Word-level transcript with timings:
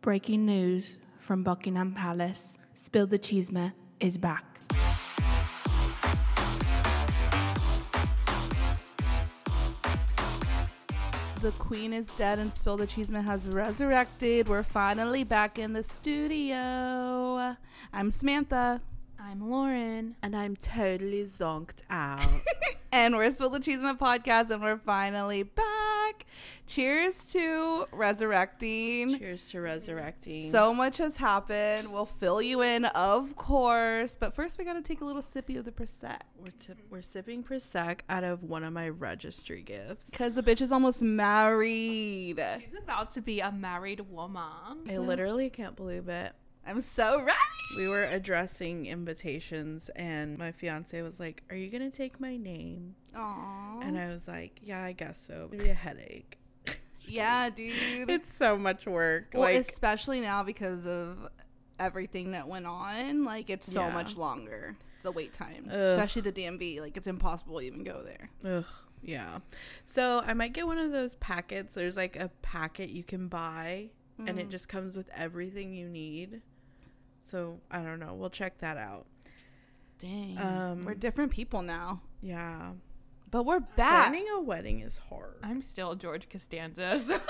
Breaking 0.00 0.46
news 0.46 0.98
from 1.18 1.42
Buckingham 1.42 1.92
Palace. 1.92 2.56
Spill 2.72 3.08
the 3.08 3.18
Cheesema 3.18 3.72
is 3.98 4.16
back. 4.16 4.44
The 11.40 11.50
Queen 11.58 11.92
is 11.92 12.06
dead 12.14 12.38
and 12.38 12.54
Spill 12.54 12.76
the 12.76 12.86
Cheeseman 12.86 13.24
has 13.24 13.48
resurrected. 13.48 14.48
We're 14.48 14.62
finally 14.62 15.24
back 15.24 15.58
in 15.58 15.72
the 15.72 15.82
studio. 15.82 17.56
I'm 17.92 18.12
Samantha. 18.12 18.80
I'm 19.18 19.50
Lauren. 19.50 20.14
And 20.22 20.36
I'm 20.36 20.54
totally 20.54 21.24
zonked 21.24 21.82
out. 21.90 22.24
and 22.92 23.16
we're 23.16 23.32
Spill 23.32 23.50
the 23.50 23.58
Cheeseman 23.58 23.96
podcast 23.98 24.50
and 24.50 24.62
we're 24.62 24.78
finally 24.78 25.42
back. 25.42 25.91
Cheers 26.66 27.32
to 27.32 27.86
resurrecting. 27.92 29.18
Cheers 29.18 29.50
to 29.50 29.60
resurrecting. 29.60 30.50
So 30.50 30.72
much 30.72 30.98
has 30.98 31.16
happened. 31.16 31.92
We'll 31.92 32.06
fill 32.06 32.40
you 32.40 32.62
in, 32.62 32.84
of 32.86 33.36
course. 33.36 34.16
But 34.18 34.34
first, 34.34 34.58
we 34.58 34.64
got 34.64 34.74
to 34.74 34.82
take 34.82 35.00
a 35.00 35.04
little 35.04 35.22
sippy 35.22 35.58
of 35.58 35.64
the 35.64 35.72
Prosecco. 35.72 36.18
we're, 36.38 36.52
t- 36.58 36.80
we're 36.90 37.02
sipping 37.02 37.42
Prosecco 37.42 38.00
out 38.08 38.24
of 38.24 38.42
one 38.42 38.64
of 38.64 38.72
my 38.72 38.88
registry 38.88 39.62
gifts. 39.62 40.10
Because 40.10 40.34
the 40.34 40.42
bitch 40.42 40.60
is 40.60 40.72
almost 40.72 41.02
married. 41.02 42.42
She's 42.60 42.78
about 42.82 43.10
to 43.14 43.20
be 43.20 43.40
a 43.40 43.52
married 43.52 44.00
woman. 44.00 44.42
I 44.88 44.96
literally 44.98 45.50
can't 45.50 45.76
believe 45.76 46.08
it. 46.08 46.32
I'm 46.66 46.80
so 46.80 47.18
ready. 47.18 47.38
We 47.76 47.88
were 47.88 48.04
addressing 48.04 48.86
invitations, 48.86 49.88
and 49.90 50.38
my 50.38 50.52
fiance 50.52 51.00
was 51.02 51.18
like, 51.18 51.42
Are 51.50 51.56
you 51.56 51.70
going 51.70 51.88
to 51.88 51.96
take 51.96 52.20
my 52.20 52.36
name? 52.36 52.94
Aww. 53.16 53.82
And 53.82 53.98
I 53.98 54.08
was 54.08 54.28
like, 54.28 54.60
Yeah, 54.62 54.82
I 54.82 54.92
guess 54.92 55.20
so. 55.20 55.48
Maybe 55.50 55.70
a 55.70 55.74
headache. 55.74 56.38
yeah, 57.00 57.50
dude. 57.50 58.10
It's 58.10 58.32
so 58.32 58.56
much 58.56 58.86
work. 58.86 59.30
Well, 59.32 59.42
like, 59.42 59.56
especially 59.56 60.20
now 60.20 60.42
because 60.42 60.86
of 60.86 61.28
everything 61.78 62.32
that 62.32 62.46
went 62.46 62.66
on, 62.66 63.24
like 63.24 63.50
it's 63.50 63.70
so 63.70 63.80
Yeah. 63.80 63.92
much 63.92 64.16
longer 64.16 64.76
the 65.02 65.12
wait 65.12 65.32
times, 65.32 65.72
Ugh. 65.72 65.80
especially 65.80 66.22
the 66.22 66.32
DMV. 66.32 66.80
Like 66.80 66.96
it's 66.96 67.08
impossible 67.08 67.58
to 67.58 67.64
even 67.64 67.82
go 67.84 68.02
there. 68.04 68.30
Ugh, 68.44 68.66
yeah. 69.02 69.38
So 69.84 70.22
I 70.24 70.32
might 70.34 70.52
get 70.52 70.66
one 70.66 70.78
of 70.78 70.92
those 70.92 71.16
packets. 71.16 71.74
There's 71.74 71.96
like 71.96 72.16
a 72.16 72.30
packet 72.42 72.90
you 72.90 73.02
can 73.02 73.28
buy, 73.28 73.90
and 74.18 74.28
it 74.28 74.36
mm-hmm. 74.36 74.50
just 74.50 74.68
comes 74.68 74.96
with 74.96 75.08
everything 75.14 75.72
you 75.74 75.88
need. 75.88 76.40
So 77.24 77.60
I 77.70 77.82
don't 77.82 77.98
know. 78.00 78.14
We'll 78.14 78.30
check 78.30 78.58
that 78.58 78.76
out. 78.76 79.06
Dang, 79.98 80.36
Um, 80.38 80.84
we're 80.84 80.94
different 80.94 81.30
people 81.30 81.62
now, 81.62 82.02
Yeah. 82.20 82.72
but 83.30 83.44
we're 83.44 83.60
back. 83.60 84.08
Planning 84.08 84.26
a 84.34 84.40
wedding 84.40 84.80
is 84.80 84.98
hard. 84.98 85.36
I'm 85.44 85.62
still 85.62 85.94
George 85.94 86.28
Costanza. 86.28 86.98
so- 87.00 87.20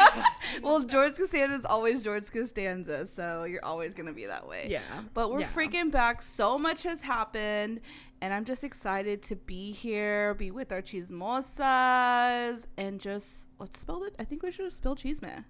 well, 0.62 0.84
George 0.84 1.16
Costanza 1.16 1.56
is 1.56 1.64
always 1.64 2.04
George 2.04 2.30
Costanza, 2.30 3.06
so 3.06 3.42
you're 3.42 3.64
always 3.64 3.92
gonna 3.92 4.12
be 4.12 4.26
that 4.26 4.46
way. 4.46 4.68
yeah. 4.70 4.80
But 5.14 5.32
we're 5.32 5.40
Yeah. 5.40 5.48
freaking 5.48 5.90
back. 5.90 6.22
So 6.22 6.56
much 6.58 6.84
has 6.84 7.02
happened. 7.02 7.80
And 8.20 8.32
I'm 8.32 8.44
just 8.44 8.62
excited 8.62 9.20
to 9.24 9.34
be 9.34 9.72
here, 9.72 10.34
be 10.34 10.52
with 10.52 10.70
our 10.70 10.80
chismosas, 10.80 12.66
and 12.76 13.00
just 13.00 13.48
let's 13.58 13.80
spill 13.80 14.04
it. 14.04 14.14
I 14.16 14.22
think 14.22 14.44
we 14.44 14.52
should 14.52 14.64
have 14.64 14.72
spilled 14.72 14.98
cheese, 14.98 15.20
man. 15.20 15.44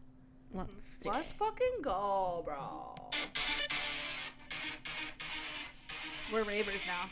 Let's 0.55 0.73
Let's 1.05 1.33
fucking 1.33 1.83
go, 1.83 2.43
bro. 2.47 2.95
We're 6.33 6.45
ravers 6.45 6.81
now. 6.87 7.11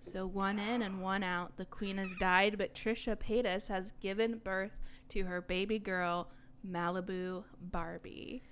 So 0.00 0.28
one 0.28 0.60
in 0.60 0.82
and 0.82 1.02
one 1.02 1.24
out. 1.24 1.56
The 1.56 1.64
queen 1.64 1.98
has 1.98 2.14
died, 2.20 2.56
but 2.56 2.72
Trisha 2.72 3.16
Paytas 3.16 3.66
has 3.66 3.92
given 4.00 4.38
birth 4.38 4.78
to 5.08 5.24
her 5.24 5.40
baby 5.40 5.80
girl, 5.80 6.30
Malibu 6.64 7.42
Barbie. 7.60 8.44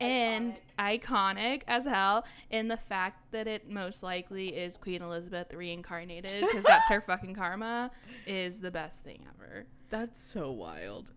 And 0.00 0.60
iconic 0.78 1.62
as 1.66 1.86
hell 1.86 2.26
in 2.50 2.68
the 2.68 2.76
fact 2.76 3.32
that 3.32 3.46
it 3.46 3.70
most 3.70 4.02
likely 4.02 4.48
is 4.48 4.76
Queen 4.76 5.00
Elizabeth 5.00 5.54
reincarnated 5.54 6.42
because 6.42 6.64
that's 6.64 6.90
her 6.90 7.00
fucking 7.06 7.34
karma 7.34 7.90
is 8.26 8.60
the 8.60 8.70
best 8.70 9.02
thing 9.02 9.24
ever. 9.34 9.64
That's 9.88 10.22
so 10.22 10.52
wild. 10.52 11.12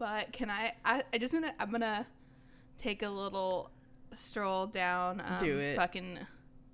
But 0.00 0.32
can 0.32 0.50
I? 0.50 0.72
I, 0.82 1.02
I 1.12 1.18
just 1.18 1.30
gonna 1.32 1.52
I'm 1.60 1.70
gonna 1.70 2.06
take 2.78 3.02
a 3.02 3.08
little 3.10 3.70
stroll 4.12 4.66
down. 4.66 5.20
Um, 5.24 5.38
Do 5.38 5.58
it. 5.58 5.76
Fucking 5.76 6.18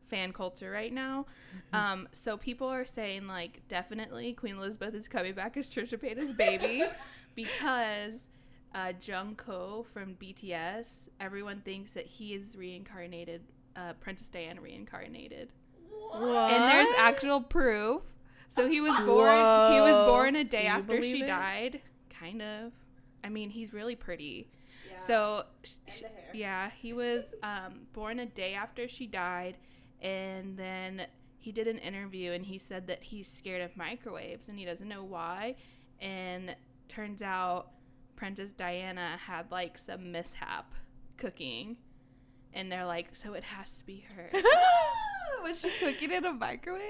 fan 0.09 0.33
culture 0.33 0.71
right 0.71 0.93
now. 0.93 1.27
Um, 1.73 2.07
so 2.13 2.37
people 2.37 2.69
are 2.69 2.85
saying 2.85 3.27
like 3.27 3.63
definitely 3.69 4.33
Queen 4.33 4.55
Elizabeth 4.57 4.95
is 4.95 5.09
coming 5.09 5.35
back 5.35 5.57
as 5.57 5.69
Trisha 5.69 5.99
Paytas' 5.99 6.37
baby 6.37 6.85
because 7.35 8.29
uh, 8.77 8.93
Jungkook 9.03 9.87
from 9.89 10.15
BTS. 10.15 11.09
Everyone 11.21 11.61
thinks 11.65 11.95
that 11.95 12.07
he 12.07 12.33
is 12.33 12.55
reincarnated. 12.57 13.43
Uh, 13.75 13.93
Princess 14.01 14.29
Diana 14.31 14.61
reincarnated, 14.63 15.51
What? 15.91 16.53
and 16.53 16.63
there's 16.63 16.97
actual 16.97 17.41
proof. 17.43 18.03
So 18.49 18.69
he 18.69 18.81
was 18.81 18.97
born. 19.01 19.35
He 19.35 19.81
was 19.81 20.07
born 20.09 20.37
a 20.37 20.45
day 20.45 20.67
after 20.67 21.03
she 21.03 21.23
it? 21.23 21.27
died. 21.27 21.83
Kind 22.09 22.41
of. 22.41 22.73
I 23.27 23.29
mean, 23.29 23.51
he's 23.51 23.73
really 23.73 23.97
pretty. 23.97 24.49
Yeah. 24.91 24.99
So, 25.07 25.43
sh- 25.65 25.71
sh- 25.89 26.01
the 26.03 26.07
hair. 26.09 26.31
yeah, 26.33 26.71
he 26.81 26.93
was 26.93 27.35
um, 27.43 27.81
born 27.93 28.21
a 28.21 28.27
day 28.27 28.55
after 28.55 28.87
she 28.89 29.07
died, 29.07 29.57
and 30.01 30.57
then 30.57 31.07
he 31.39 31.53
did 31.53 31.69
an 31.69 31.79
interview 31.79 32.33
and 32.33 32.45
he 32.45 32.59
said 32.59 32.87
that 32.89 33.03
he's 33.05 33.31
scared 33.31 33.63
of 33.63 33.77
microwaves 33.77 34.49
and 34.49 34.59
he 34.59 34.65
doesn't 34.65 34.89
know 34.89 35.05
why. 35.05 35.55
And 36.01 36.57
turns 36.89 37.23
out 37.23 37.71
Princess 38.17 38.51
Diana 38.53 39.17
had 39.27 39.51
like 39.53 39.79
some 39.79 40.11
mishap 40.13 40.73
cooking, 41.17 41.77
and 42.53 42.71
they're 42.71 42.87
like, 42.87 43.15
so 43.15 43.35
it 43.35 43.45
has 43.45 43.71
to 43.73 43.85
be 43.85 44.05
her. 44.17 44.31
Was 45.43 45.61
she 45.61 45.71
cooking 45.81 46.11
in 46.13 46.25
a 46.25 46.33
microwave? 46.33 46.83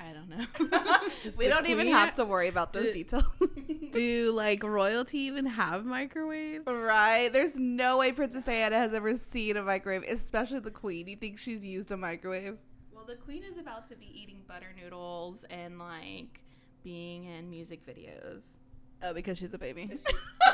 I 0.00 0.12
don't 0.12 0.28
know. 0.30 0.46
We 1.36 1.48
don't 1.48 1.68
even 1.68 1.88
have 1.88 2.14
to 2.14 2.24
worry 2.24 2.48
about 2.48 2.72
those 2.72 2.86
Do- 2.86 2.92
details. 2.92 3.24
Do 3.92 4.32
like 4.32 4.62
royalty 4.62 5.18
even 5.20 5.44
have 5.46 5.84
microwaves? 5.84 6.64
right? 6.66 7.30
There's 7.32 7.58
no 7.58 7.98
way 7.98 8.12
Princess 8.12 8.42
Diana 8.42 8.78
has 8.78 8.94
ever 8.94 9.16
seen 9.16 9.56
a 9.58 9.62
microwave, 9.62 10.04
especially 10.08 10.60
the 10.60 10.70
queen. 10.70 11.06
You 11.08 11.16
think 11.16 11.38
she's 11.38 11.64
used 11.64 11.90
a 11.92 11.96
microwave? 11.96 12.56
Well, 12.94 13.04
the 13.04 13.16
queen 13.16 13.42
is 13.44 13.58
about 13.58 13.88
to 13.90 13.96
be 13.96 14.06
eating 14.14 14.42
butter 14.48 14.74
noodles 14.82 15.44
and 15.50 15.78
like 15.78 16.40
being 16.82 17.24
in 17.24 17.50
music 17.50 17.84
videos. 17.86 18.56
Oh, 19.02 19.14
because 19.14 19.38
she's 19.38 19.54
a 19.54 19.58
baby. 19.58 19.98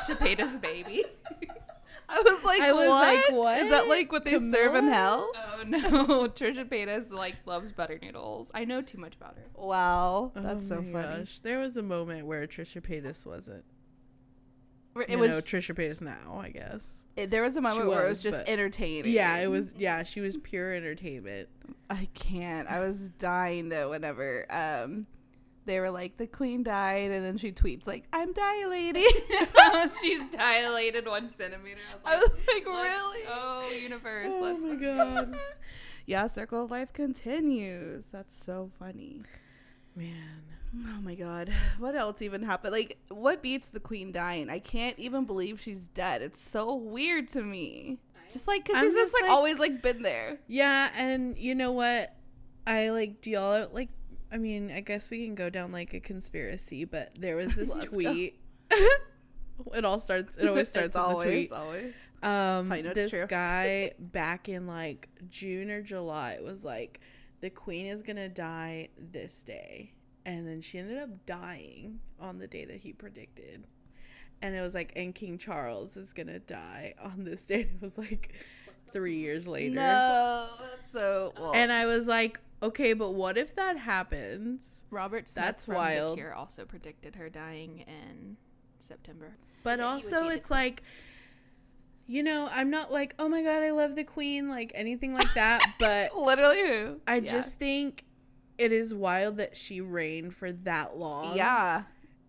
Chapeda's 0.06 0.58
baby. 0.62 1.04
I 2.08 2.20
was 2.20 2.44
like, 2.44 2.60
I 2.60 2.72
was 2.72 2.88
what? 2.88 3.14
like, 3.14 3.32
what? 3.32 3.58
Is 3.58 3.70
that 3.70 3.88
like 3.88 4.12
what 4.12 4.24
they 4.24 4.38
serve 4.38 4.76
in 4.76 4.86
hell? 4.86 5.28
Oh 5.34 5.62
no, 5.66 5.78
Trisha 6.28 6.64
Paytas 6.64 7.10
like 7.10 7.34
loves 7.46 7.72
butter 7.72 7.98
noodles. 8.00 8.48
I 8.54 8.64
know 8.64 8.80
too 8.80 8.98
much 8.98 9.14
about 9.16 9.34
her. 9.36 9.44
Wow, 9.54 10.30
that's 10.34 10.66
Oh 10.70 10.76
so 10.76 10.82
my 10.82 11.02
funny. 11.02 11.18
gosh. 11.20 11.40
There 11.40 11.58
was 11.58 11.76
a 11.76 11.82
moment 11.82 12.26
where 12.26 12.46
Trisha 12.46 12.80
Paytas 12.80 13.26
wasn't. 13.26 13.64
It 14.96 15.10
you 15.10 15.18
was 15.18 15.30
know, 15.30 15.38
Trisha 15.40 15.74
Paytas 15.74 16.00
now, 16.00 16.38
I 16.40 16.48
guess. 16.50 17.04
it- 17.16 17.30
there 17.30 17.42
was 17.42 17.56
a 17.56 17.60
moment 17.60 17.88
where 17.88 18.06
it 18.06 18.08
was 18.08 18.18
was, 18.18 18.22
just 18.22 18.38
but- 18.38 18.48
entertaining. 18.48 19.12
Yeah, 19.12 19.38
it 19.38 19.50
was. 19.50 19.74
Yeah, 19.76 20.04
she 20.04 20.20
was 20.20 20.36
pure 20.36 20.72
entertainment. 20.74 21.48
I 21.90 22.08
can't. 22.14 22.68
I 22.70 22.80
was 22.80 23.10
dying 23.18 23.68
though 23.68 23.90
whenever 23.90 24.46
um 24.48 25.06
they 25.66 25.78
were 25.80 25.90
like 25.90 26.16
the 26.16 26.26
queen 26.26 26.62
died 26.62 27.10
and 27.10 27.24
then 27.24 27.36
she 27.36 27.52
tweets 27.52 27.86
like 27.86 28.04
I'm 28.12 28.32
dilating. 28.32 29.04
She's 30.02 30.26
dilated 30.28 31.06
one 31.06 31.28
centimeter. 31.28 31.80
I 32.04 32.16
was 32.16 32.30
like, 32.30 32.66
let's 32.66 32.66
really? 32.66 33.20
Oh, 33.28 33.68
universe. 33.70 34.32
Oh 34.34 34.40
let's 34.42 34.62
my 34.62 34.74
god, 34.76 35.36
Yeah, 36.06 36.26
circle 36.28 36.64
of 36.64 36.70
life 36.70 36.92
continues. 36.92 38.06
That's 38.12 38.34
so 38.34 38.70
funny. 38.78 39.22
man. 39.94 40.42
Oh 40.88 41.00
my 41.00 41.14
god. 41.14 41.50
What 41.78 41.94
else 41.94 42.20
even 42.22 42.42
happened? 42.42 42.72
Like 42.72 42.98
what 43.08 43.42
beats 43.42 43.68
the 43.68 43.80
queen 43.80 44.12
dying? 44.12 44.50
I 44.50 44.58
can't 44.58 44.98
even 44.98 45.24
believe 45.24 45.60
she's 45.60 45.88
dead. 45.88 46.22
It's 46.22 46.42
so 46.42 46.74
weird 46.74 47.28
to 47.28 47.42
me. 47.42 47.98
Just 48.32 48.46
like 48.48 48.64
cuz 48.66 48.76
I'm 48.76 48.84
she's 48.84 48.94
just, 48.94 49.12
just 49.12 49.14
like, 49.14 49.22
like- 49.30 49.32
always 49.36 49.58
like 49.58 49.82
been 49.82 50.02
there. 50.02 50.38
Yeah, 50.48 50.90
and 50.96 51.36
you 51.38 51.54
know 51.54 51.72
what? 51.72 52.14
I 52.66 52.90
like. 52.90 53.20
Do 53.20 53.30
y'all 53.30 53.68
like? 53.72 53.88
I 54.32 54.38
mean, 54.38 54.70
I 54.70 54.80
guess 54.80 55.10
we 55.10 55.24
can 55.24 55.34
go 55.34 55.50
down 55.50 55.72
like 55.72 55.94
a 55.94 56.00
conspiracy, 56.00 56.84
but 56.84 57.14
there 57.18 57.36
was 57.36 57.54
this 57.56 57.76
tweet. 57.84 58.40
it 58.70 59.84
all 59.84 59.98
starts. 59.98 60.36
It 60.36 60.48
always 60.48 60.68
starts 60.70 60.96
with 60.96 61.04
always, 61.04 61.22
the 61.24 61.30
tweet. 61.30 61.52
always. 61.52 61.94
Um, 62.22 62.68
this 62.92 63.24
guy 63.26 63.92
back 63.98 64.48
in 64.48 64.66
like 64.66 65.08
June 65.28 65.70
or 65.70 65.82
July 65.82 66.38
was 66.42 66.64
like, 66.64 67.00
the 67.40 67.50
queen 67.50 67.86
is 67.86 68.02
gonna 68.02 68.28
die 68.28 68.88
this 68.98 69.42
day, 69.42 69.92
and 70.24 70.46
then 70.48 70.60
she 70.60 70.78
ended 70.78 70.98
up 70.98 71.26
dying 71.26 72.00
on 72.18 72.38
the 72.38 72.46
day 72.46 72.64
that 72.64 72.78
he 72.78 72.92
predicted, 72.92 73.64
and 74.42 74.54
it 74.56 74.60
was 74.62 74.74
like, 74.74 74.92
and 74.96 75.14
King 75.14 75.38
Charles 75.38 75.96
is 75.96 76.12
gonna 76.12 76.38
die 76.40 76.94
on 77.00 77.24
this 77.24 77.44
day. 77.44 77.62
And 77.62 77.70
It 77.76 77.82
was 77.82 77.98
like 77.98 78.32
three 78.92 79.18
years 79.18 79.46
later, 79.46 79.74
No, 79.74 80.48
that's 80.58 80.90
so 80.90 81.32
well. 81.38 81.52
and 81.54 81.70
I 81.70 81.84
was 81.84 82.08
like, 82.08 82.40
Okay, 82.62 82.94
but 82.94 83.12
what 83.14 83.36
if 83.36 83.54
that 83.54 83.76
happens? 83.78 84.84
Robert 84.90 85.28
Smith 85.28 85.44
That's 85.44 85.64
from 85.66 85.74
wild. 85.74 86.12
The 86.12 86.22
Cure 86.22 86.34
also 86.34 86.64
predicted 86.64 87.16
her 87.16 87.28
dying 87.28 87.84
in 87.86 88.36
September. 88.80 89.36
But 89.62 89.80
also, 89.80 90.28
it's 90.28 90.50
like, 90.50 90.82
you 92.06 92.22
know, 92.22 92.48
I'm 92.52 92.70
not 92.70 92.92
like, 92.92 93.14
oh 93.18 93.28
my 93.28 93.42
god, 93.42 93.62
I 93.62 93.72
love 93.72 93.94
the 93.96 94.04
queen, 94.04 94.48
like 94.48 94.72
anything 94.74 95.12
like 95.12 95.32
that. 95.34 95.60
but 95.80 96.16
Literally? 96.16 96.96
I 97.06 97.16
Yeah. 97.16 97.30
just 97.30 97.58
think 97.58 98.04
it 98.58 98.72
is 98.72 98.94
wild 98.94 99.36
that 99.36 99.56
she 99.56 99.80
reigned 99.80 100.34
for 100.34 100.50
that 100.52 100.96
long. 100.96 101.36
Yeah. 101.36 101.82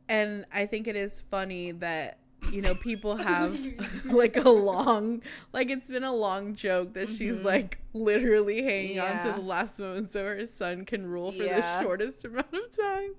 and 0.09 0.45
I 0.53 0.65
think 0.65 0.87
it 0.87 0.95
is 0.95 1.21
funny 1.29 1.71
that 1.73 2.17
you 2.51 2.61
know 2.61 2.75
people 2.75 3.15
have 3.31 3.57
like 4.05 4.35
a 4.37 4.49
long, 4.49 5.21
like 5.53 5.69
it's 5.69 5.89
been 5.89 6.03
a 6.03 6.13
long 6.13 6.55
joke 6.55 6.93
that 6.93 7.09
she's 7.09 7.39
Mhm. 7.39 7.45
like 7.45 7.79
literally 7.93 8.63
hanging 8.63 8.99
on 8.99 9.19
to 9.23 9.31
the 9.31 9.41
last 9.45 9.79
moment 9.79 10.11
so 10.11 10.23
her 10.23 10.45
son 10.45 10.85
can 10.85 11.05
rule 11.07 11.31
for 11.31 11.43
Yeah. 11.43 11.59
the 11.59 11.81
shortest 11.83 12.25
amount 12.25 12.53
of 12.53 12.71
time. 12.77 13.15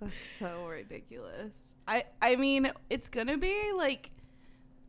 That's 0.00 0.24
so 0.24 0.66
ridiculous. 0.68 1.52
I 1.88 2.04
I 2.20 2.36
mean, 2.36 2.70
it's 2.90 3.08
gonna 3.08 3.36
be 3.38 3.72
like 3.74 4.10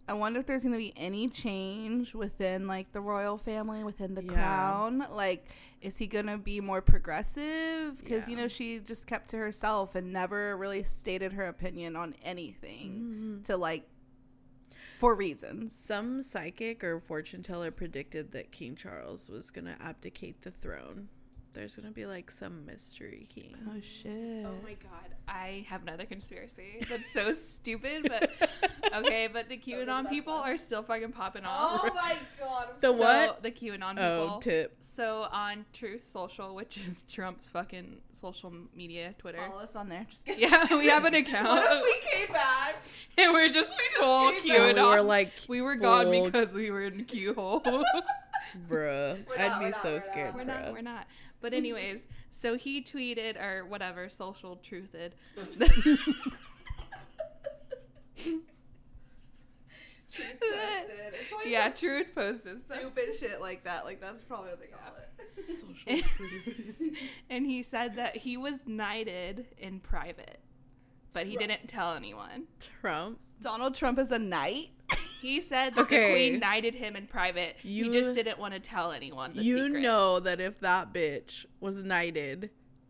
I 0.07 0.13
wonder 0.13 0.39
if 0.39 0.45
there's 0.45 0.63
gonna 0.63 0.77
be 0.77 0.93
any 0.95 1.27
change 1.27 2.13
within 2.13 2.65
like 2.65 2.91
the 2.93 3.01
royal 3.01 3.37
family, 3.37 3.83
within 3.83 4.15
the 4.15 4.23
Yeah. 4.23 4.33
crown. 4.33 5.05
Like, 5.11 5.45
is 5.81 5.97
he 5.97 6.07
gonna 6.07 6.37
be 6.37 6.61
more 6.61 6.81
progressive? 6.81 7.99
Because 8.01 8.29
you 8.29 8.35
know 8.37 8.47
she 8.47 8.79
just 8.79 9.05
kept 9.05 9.29
to 9.31 9.37
herself 9.37 9.95
and 9.95 10.13
never 10.13 10.55
really 10.55 10.83
stated 10.83 11.33
her 11.33 11.45
opinion 11.45 11.95
on 11.95 12.15
anything 12.23 12.91
mm-hmm. 12.91 13.41
to 13.43 13.57
like 13.57 13.83
for 14.97 15.13
reasons. 15.13 15.75
Some 15.75 16.23
psychic 16.23 16.83
or 16.83 16.99
fortune 16.99 17.43
teller 17.43 17.69
predicted 17.69 18.31
that 18.31 18.51
King 18.51 18.75
Charles 18.75 19.29
was 19.29 19.49
gonna 19.49 19.77
abdicate 19.79 20.41
the 20.41 20.51
throne. 20.51 21.09
There's 21.53 21.75
gonna 21.75 21.91
be 21.91 22.05
like 22.05 22.29
some 22.29 22.65
mystery 22.65 23.27
king. 23.33 23.55
Oh 23.67 23.79
shit! 23.81 24.45
Oh 24.45 24.53
my 24.63 24.73
god, 24.73 25.15
I 25.27 25.65
have 25.69 25.81
another 25.81 26.05
conspiracy. 26.05 26.85
That's 26.89 27.11
so 27.11 27.31
stupid, 27.31 28.07
but 28.07 28.31
okay. 28.93 29.27
But 29.31 29.49
the 29.49 29.57
QAnon 29.57 30.09
people 30.09 30.33
are 30.33 30.57
still 30.57 30.83
fucking 30.83 31.13
popping 31.13 31.43
oh 31.45 31.49
off. 31.49 31.81
Oh 31.83 31.93
my 31.95 32.15
god! 32.39 32.67
The 32.79 32.87
So, 32.87 32.93
what? 32.93 33.41
The 33.41 33.51
QAnon 33.51 33.95
oh, 33.97 34.21
people. 34.21 34.35
Oh, 34.35 34.39
tip. 34.39 34.75
So 34.79 35.27
on 35.31 35.65
Truth 35.73 36.05
Social, 36.05 36.53
which 36.53 36.77
is 36.77 37.03
Trump's 37.09 37.47
fucking 37.47 37.97
social 38.13 38.53
media, 38.75 39.15
Twitter. 39.17 39.39
Follow 39.47 39.61
us 39.61 39.75
on 39.75 39.89
there. 39.89 40.05
Just 40.09 40.25
kidding. 40.25 40.49
Yeah, 40.49 40.75
we 40.75 40.87
have 40.87 41.05
an 41.05 41.15
account, 41.15 41.47
What 41.47 41.71
if 41.71 41.83
we 41.83 42.11
came 42.11 42.33
back? 42.33 42.75
and 43.17 43.33
we're 43.33 43.49
just 43.49 43.69
full 43.99 44.31
came 44.31 44.41
QAnon. 44.41 44.69
And 44.69 44.77
we 44.77 44.83
were 44.83 45.01
like, 45.01 45.33
we 45.47 45.61
were 45.61 45.75
gone 45.75 46.11
because 46.11 46.53
we 46.53 46.71
were 46.71 46.83
in 46.83 47.05
Q 47.05 47.33
hole. 47.33 47.61
bruh. 47.61 47.85
We're 48.67 49.37
I'd 49.37 49.59
be 49.59 49.65
we're 49.65 49.69
not, 49.71 49.81
so 49.81 49.99
scared. 49.99 50.35
not. 50.35 50.37
we're 50.37 50.43
not. 50.45 50.57
us. 50.57 50.73
We're 50.73 50.81
not. 50.81 51.07
But 51.39 51.53
anyways, 51.53 52.07
so 52.31 52.55
he 52.57 52.81
tweeted 52.81 53.41
or 53.41 53.65
whatever, 53.65 54.09
social 54.09 54.57
truthed. 54.57 55.11
yeah, 61.45 61.69
truth 61.69 62.13
posted 62.15 62.65
stuff. 62.65 62.79
stupid 62.79 63.15
shit 63.19 63.41
like 63.41 63.63
that. 63.65 63.85
Like 63.85 64.01
that's 64.01 64.23
probably 64.23 64.49
what 64.49 64.59
they 64.59 64.67
call 64.67 64.95
it. 64.97 65.47
Social 65.47 66.95
and 67.29 67.45
he 67.45 67.61
said 67.63 67.95
that 67.95 68.15
he 68.17 68.37
was 68.37 68.61
knighted 68.65 69.45
in 69.57 69.79
private, 69.79 70.39
but 71.13 71.27
he 71.27 71.37
didn't 71.37 71.67
tell 71.67 71.93
anyone. 71.93 72.47
Trump. 72.81 73.19
Donald 73.41 73.75
Trump 73.75 73.99
is 73.99 74.11
a 74.11 74.19
knight. 74.19 74.69
He 75.21 75.41
said 75.41 75.75
that 75.75 75.81
Okay. 75.81 76.07
the 76.07 76.13
queen 76.13 76.39
knighted 76.39 76.75
him 76.75 76.95
in 76.95 77.07
private. 77.07 77.55
You- 77.63 77.85
he 77.85 77.91
just 77.91 78.15
didn't 78.15 78.37
want 78.39 78.53
to 78.53 78.59
tell 78.59 78.91
anyone. 78.91 79.33
The 79.33 79.43
you 79.43 79.65
secret. 79.65 79.81
know 79.81 80.19
that 80.19 80.39
if 80.39 80.59
that 80.61 80.93
bitch 80.93 81.45
was 81.59 81.83
knighted, 81.83 82.49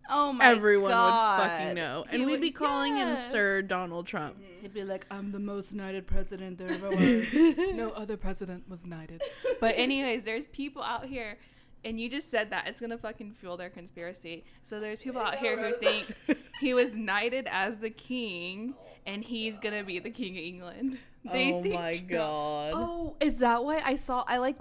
Oh 0.09 0.31
my 0.33 0.45
everyone 0.45 0.91
god. 0.91 1.39
would 1.39 1.47
fucking 1.49 1.73
know. 1.75 2.05
And 2.09 2.21
He 2.21 2.25
we'd 2.25 2.31
would- 2.33 2.41
be 2.41 2.51
calling 2.51 2.95
him. 2.97 3.15
Sir 3.15 3.61
Donald 3.61 4.07
Trump. 4.07 4.37
He'd 4.61 4.73
be 4.73 4.83
like, 4.83 5.05
"I'm 5.11 5.31
the 5.31 5.39
most 5.39 5.73
knighted 5.73 6.07
president 6.07 6.57
there 6.57 6.71
ever 6.71 6.89
was." 6.89 7.27
no 7.75 7.91
other 7.91 8.17
president 8.17 8.67
was 8.69 8.85
knighted. 8.85 9.21
But 9.59 9.75
anyways, 9.77 10.23
there's 10.23 10.47
people 10.47 10.81
out 10.83 11.05
here, 11.07 11.37
and 11.83 11.99
you 11.99 12.09
just 12.09 12.29
said 12.31 12.49
that 12.51 12.67
it's 12.67 12.79
gonna 12.81 12.97
fucking 12.97 13.33
fuel 13.33 13.57
their 13.57 13.69
conspiracy. 13.69 14.45
So 14.63 14.79
there's 14.79 14.99
people 14.99 15.21
out 15.21 15.37
here 15.37 15.57
who 15.61 15.77
think 15.77 16.13
he 16.61 16.73
was 16.73 16.91
knighted 16.93 17.47
as 17.49 17.77
the 17.79 17.89
king, 17.89 18.75
and 19.05 19.23
he's 19.23 19.57
gonna 19.57 19.83
be 19.83 19.99
the 19.99 20.09
king 20.09 20.37
of 20.37 20.43
England. 20.43 20.99
They 21.31 21.53
oh 21.53 21.61
think 21.63 21.75
my 21.75 21.93
Trump- 21.93 22.09
god. 22.09 22.71
oh, 22.75 23.15
is 23.19 23.39
that 23.39 23.63
why 23.63 23.81
I 23.83 23.95
saw? 23.95 24.23
I 24.27 24.37
like 24.37 24.57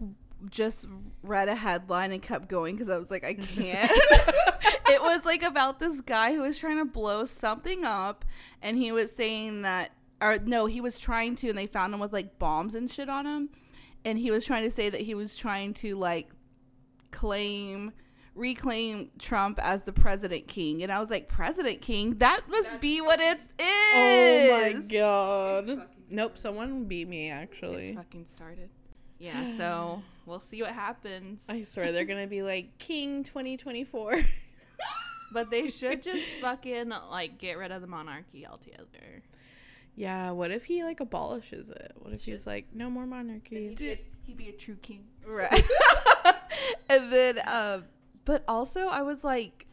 just 0.50 0.86
read 1.22 1.48
a 1.48 1.54
headline 1.54 2.12
and 2.12 2.20
kept 2.22 2.48
going 2.48 2.74
because 2.76 2.88
I 2.90 2.98
was 2.98 3.10
like, 3.10 3.24
I 3.24 3.34
can't. 3.34 3.90
it 4.88 5.00
was 5.02 5.24
like 5.24 5.42
about 5.42 5.80
this 5.80 6.00
guy 6.00 6.34
who 6.34 6.42
was 6.42 6.58
trying 6.58 6.78
to 6.78 6.84
blow 6.84 7.24
something 7.24 7.84
up, 7.84 8.24
and 8.62 8.76
he 8.76 8.92
was 8.92 9.10
saying 9.14 9.62
that, 9.62 9.92
or 10.20 10.38
no, 10.38 10.66
he 10.66 10.80
was 10.80 10.98
trying 10.98 11.34
to, 11.36 11.48
and 11.48 11.58
they 11.58 11.66
found 11.66 11.92
him 11.94 12.00
with 12.00 12.12
like 12.12 12.38
bombs 12.38 12.74
and 12.74 12.90
shit 12.90 13.08
on 13.08 13.26
him, 13.26 13.48
and 14.04 14.18
he 14.18 14.30
was 14.30 14.44
trying 14.44 14.62
to 14.64 14.70
say 14.70 14.88
that 14.90 15.00
he 15.00 15.14
was 15.14 15.36
trying 15.36 15.72
to 15.74 15.96
like 15.96 16.28
claim 17.10 17.92
reclaim 18.36 19.10
Trump 19.18 19.58
as 19.62 19.82
the 19.84 19.92
president 19.92 20.46
king 20.46 20.82
and 20.82 20.92
I 20.92 21.00
was 21.00 21.10
like 21.10 21.28
president 21.28 21.80
king 21.80 22.18
that 22.18 22.42
must 22.48 22.80
be 22.80 23.00
what 23.00 23.18
it 23.20 23.38
is 23.58 23.64
Oh 23.94 24.72
my 24.74 24.82
god. 24.92 25.86
Nope, 26.10 26.38
someone 26.38 26.84
beat 26.84 27.08
me 27.08 27.30
It's 27.30 27.42
actually. 27.42 27.94
fucking 27.94 28.26
started. 28.26 28.68
Yeah, 29.18 29.44
so 29.56 30.02
we'll 30.26 30.40
see 30.40 30.60
what 30.62 30.72
happens. 30.72 31.46
I 31.48 31.64
swear 31.64 31.90
they're 31.92 32.04
gonna 32.04 32.26
be 32.26 32.42
like 32.42 32.78
King 32.78 33.24
2024. 33.24 34.20
But 35.32 35.50
they 35.50 35.68
should 35.70 36.04
just 36.04 36.28
fucking 36.40 36.90
like 37.10 37.36
get 37.38 37.58
rid 37.58 37.72
of 37.72 37.80
the 37.82 37.88
monarchy 37.88 38.46
altogether. 38.46 39.22
yeah, 39.96 40.30
what 40.30 40.52
if 40.52 40.64
he 40.66 40.84
like 40.84 41.00
abolishes 41.00 41.68
it? 41.68 41.92
What 41.96 42.12
if 42.12 42.24
he's 42.24 42.46
like, 42.46 42.66
no 42.72 42.88
more 42.88 43.06
monarchy? 43.06 43.74
Dude, 43.74 43.98
he'd 44.22 44.36
be 44.36 44.48
a 44.50 44.52
true 44.52 44.76
king. 44.82 45.04
Right. 45.26 45.64
and 46.88 47.12
then, 47.12 47.40
um, 47.44 47.84
but 48.26 48.44
also 48.46 48.88
I 48.88 49.00
was 49.00 49.24
like, 49.24 49.66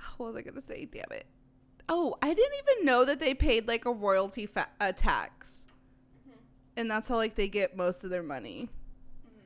oh, 0.00 0.14
what 0.16 0.32
was 0.32 0.36
I 0.36 0.42
gonna 0.42 0.62
say? 0.62 0.86
Damn 0.90 1.04
it! 1.10 1.26
Oh, 1.90 2.16
I 2.22 2.32
didn't 2.32 2.54
even 2.66 2.86
know 2.86 3.04
that 3.04 3.20
they 3.20 3.34
paid 3.34 3.68
like 3.68 3.84
a 3.84 3.92
royalty 3.92 4.46
fa- 4.46 4.70
a 4.80 4.94
tax, 4.94 5.66
mm-hmm. 6.26 6.38
and 6.78 6.90
that's 6.90 7.08
how 7.08 7.16
like 7.16 7.34
they 7.34 7.48
get 7.48 7.76
most 7.76 8.04
of 8.04 8.08
their 8.10 8.22
money. 8.22 8.70
Mm-hmm. 9.26 9.38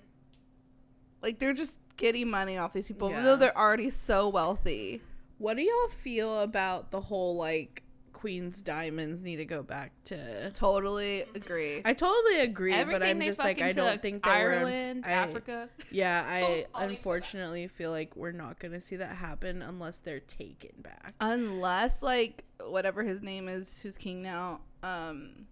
Like 1.23 1.41
they're 1.41 1.55
just 1.55 1.79
getting 1.97 2.31
money 2.31 2.57
off 2.59 2.73
these 2.73 2.87
people, 2.89 3.09
even 3.09 3.21
Yeah. 3.21 3.31
though 3.31 3.37
they're 3.37 3.59
already 3.59 3.91
so 3.91 4.29
wealthy. 4.29 5.01
What 5.39 5.57
do 5.57 5.63
y'all 5.63 5.89
feel 5.89 6.41
about 6.41 6.93
the 6.93 7.01
whole 7.01 7.37
like 7.37 7.82
Queen's 8.23 8.63
diamonds 8.63 9.21
need 9.25 9.37
to 9.39 9.45
go 9.45 9.65
back 9.65 9.91
to? 10.05 10.53
Totally 10.53 11.23
agree. 11.35 11.83
I 11.85 11.93
totally 11.93 12.39
agree, 12.43 12.73
Everything 12.73 13.01
but 13.01 13.05
I'm 13.09 13.21
just 13.21 13.41
like 13.41 13.61
I 13.61 13.73
don't 13.73 14.01
think 14.01 14.23
that 14.23 14.39
we're 14.41 14.53
Ireland, 14.61 15.03
I- 15.05 15.11
Africa. 15.11 15.69
Yeah, 15.91 16.25
I 16.25 16.41
All- 16.43 16.47
all 16.47 16.53
these 16.55 16.63
go 16.67 16.73
back. 16.73 16.89
unfortunately 16.91 17.67
feel 17.67 17.91
like 17.91 18.15
we're 18.15 18.31
not 18.31 18.61
gonna 18.61 18.81
see 18.81 18.95
that 18.95 19.17
happen 19.17 19.61
unless 19.61 19.99
they're 19.99 20.21
taken 20.21 20.71
back. 20.83 21.15
Unless 21.21 22.01
like 22.01 22.45
whatever 22.65 23.03
his 23.03 23.23
name 23.23 23.49
is, 23.49 23.81
who's 23.81 23.99
king 23.99 24.23
now, 24.23 24.61
um, 24.85 25.49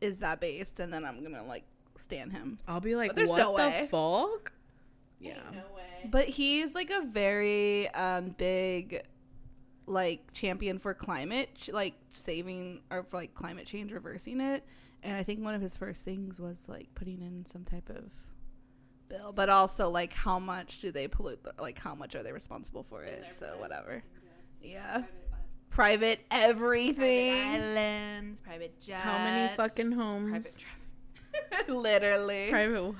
is 0.00 0.20
that 0.20 0.40
based, 0.40 0.80
and 0.80 0.90
then 0.90 1.04
I'm 1.04 1.22
gonna 1.22 1.44
like 1.44 1.64
stand 1.98 2.32
him. 2.32 2.56
I'll 2.66 2.80
be 2.80 2.96
like, 2.96 3.10
But 3.10 3.16
there's 3.16 3.28
what 3.28 3.36
no 3.40 3.48
the 3.48 3.56
way. 3.58 3.88
fuck? 3.90 4.52
Yeah. 5.18 5.34
No 5.52 5.58
way. 5.76 6.08
But 6.10 6.28
he's 6.30 6.74
like 6.74 6.88
a 6.88 7.02
very 7.02 7.90
um 7.90 8.30
big 8.38 9.02
like 9.90 10.32
champion 10.32 10.78
for 10.78 10.94
climate 10.94 11.68
like 11.72 11.94
saving 12.08 12.80
or 12.90 13.02
for 13.02 13.16
like 13.16 13.34
climate 13.34 13.66
change 13.66 13.92
reversing 13.92 14.40
it 14.40 14.64
and 15.02 15.16
I 15.16 15.22
think 15.22 15.42
one 15.42 15.54
of 15.54 15.60
his 15.60 15.76
first 15.76 16.04
things 16.04 16.38
was 16.38 16.68
like 16.68 16.88
putting 16.94 17.20
in 17.22 17.44
some 17.44 17.64
type 17.64 17.90
of 17.90 18.10
bill 19.08 19.32
but 19.32 19.48
also 19.48 19.90
like 19.90 20.12
how 20.12 20.38
much 20.38 20.78
do 20.78 20.92
they 20.92 21.08
pollute 21.08 21.42
the, 21.42 21.52
like 21.60 21.78
how 21.78 21.94
much 21.94 22.14
are 22.14 22.22
they 22.22 22.32
responsible 22.32 22.84
for 22.84 23.02
it 23.02 23.24
so 23.36 23.56
whatever 23.58 24.04
yeah 24.62 25.02
private 25.70 26.20
everything 26.30 27.48
Islands, 27.48 28.40
private 28.40 28.80
jets. 28.80 29.02
How 29.04 29.18
many 29.18 29.54
fucking 29.56 29.92
homes? 29.92 30.30
Private 30.30 30.58
traffic. 30.58 31.68
literally 31.68 32.50
Private 32.50 32.84
what? 32.84 32.94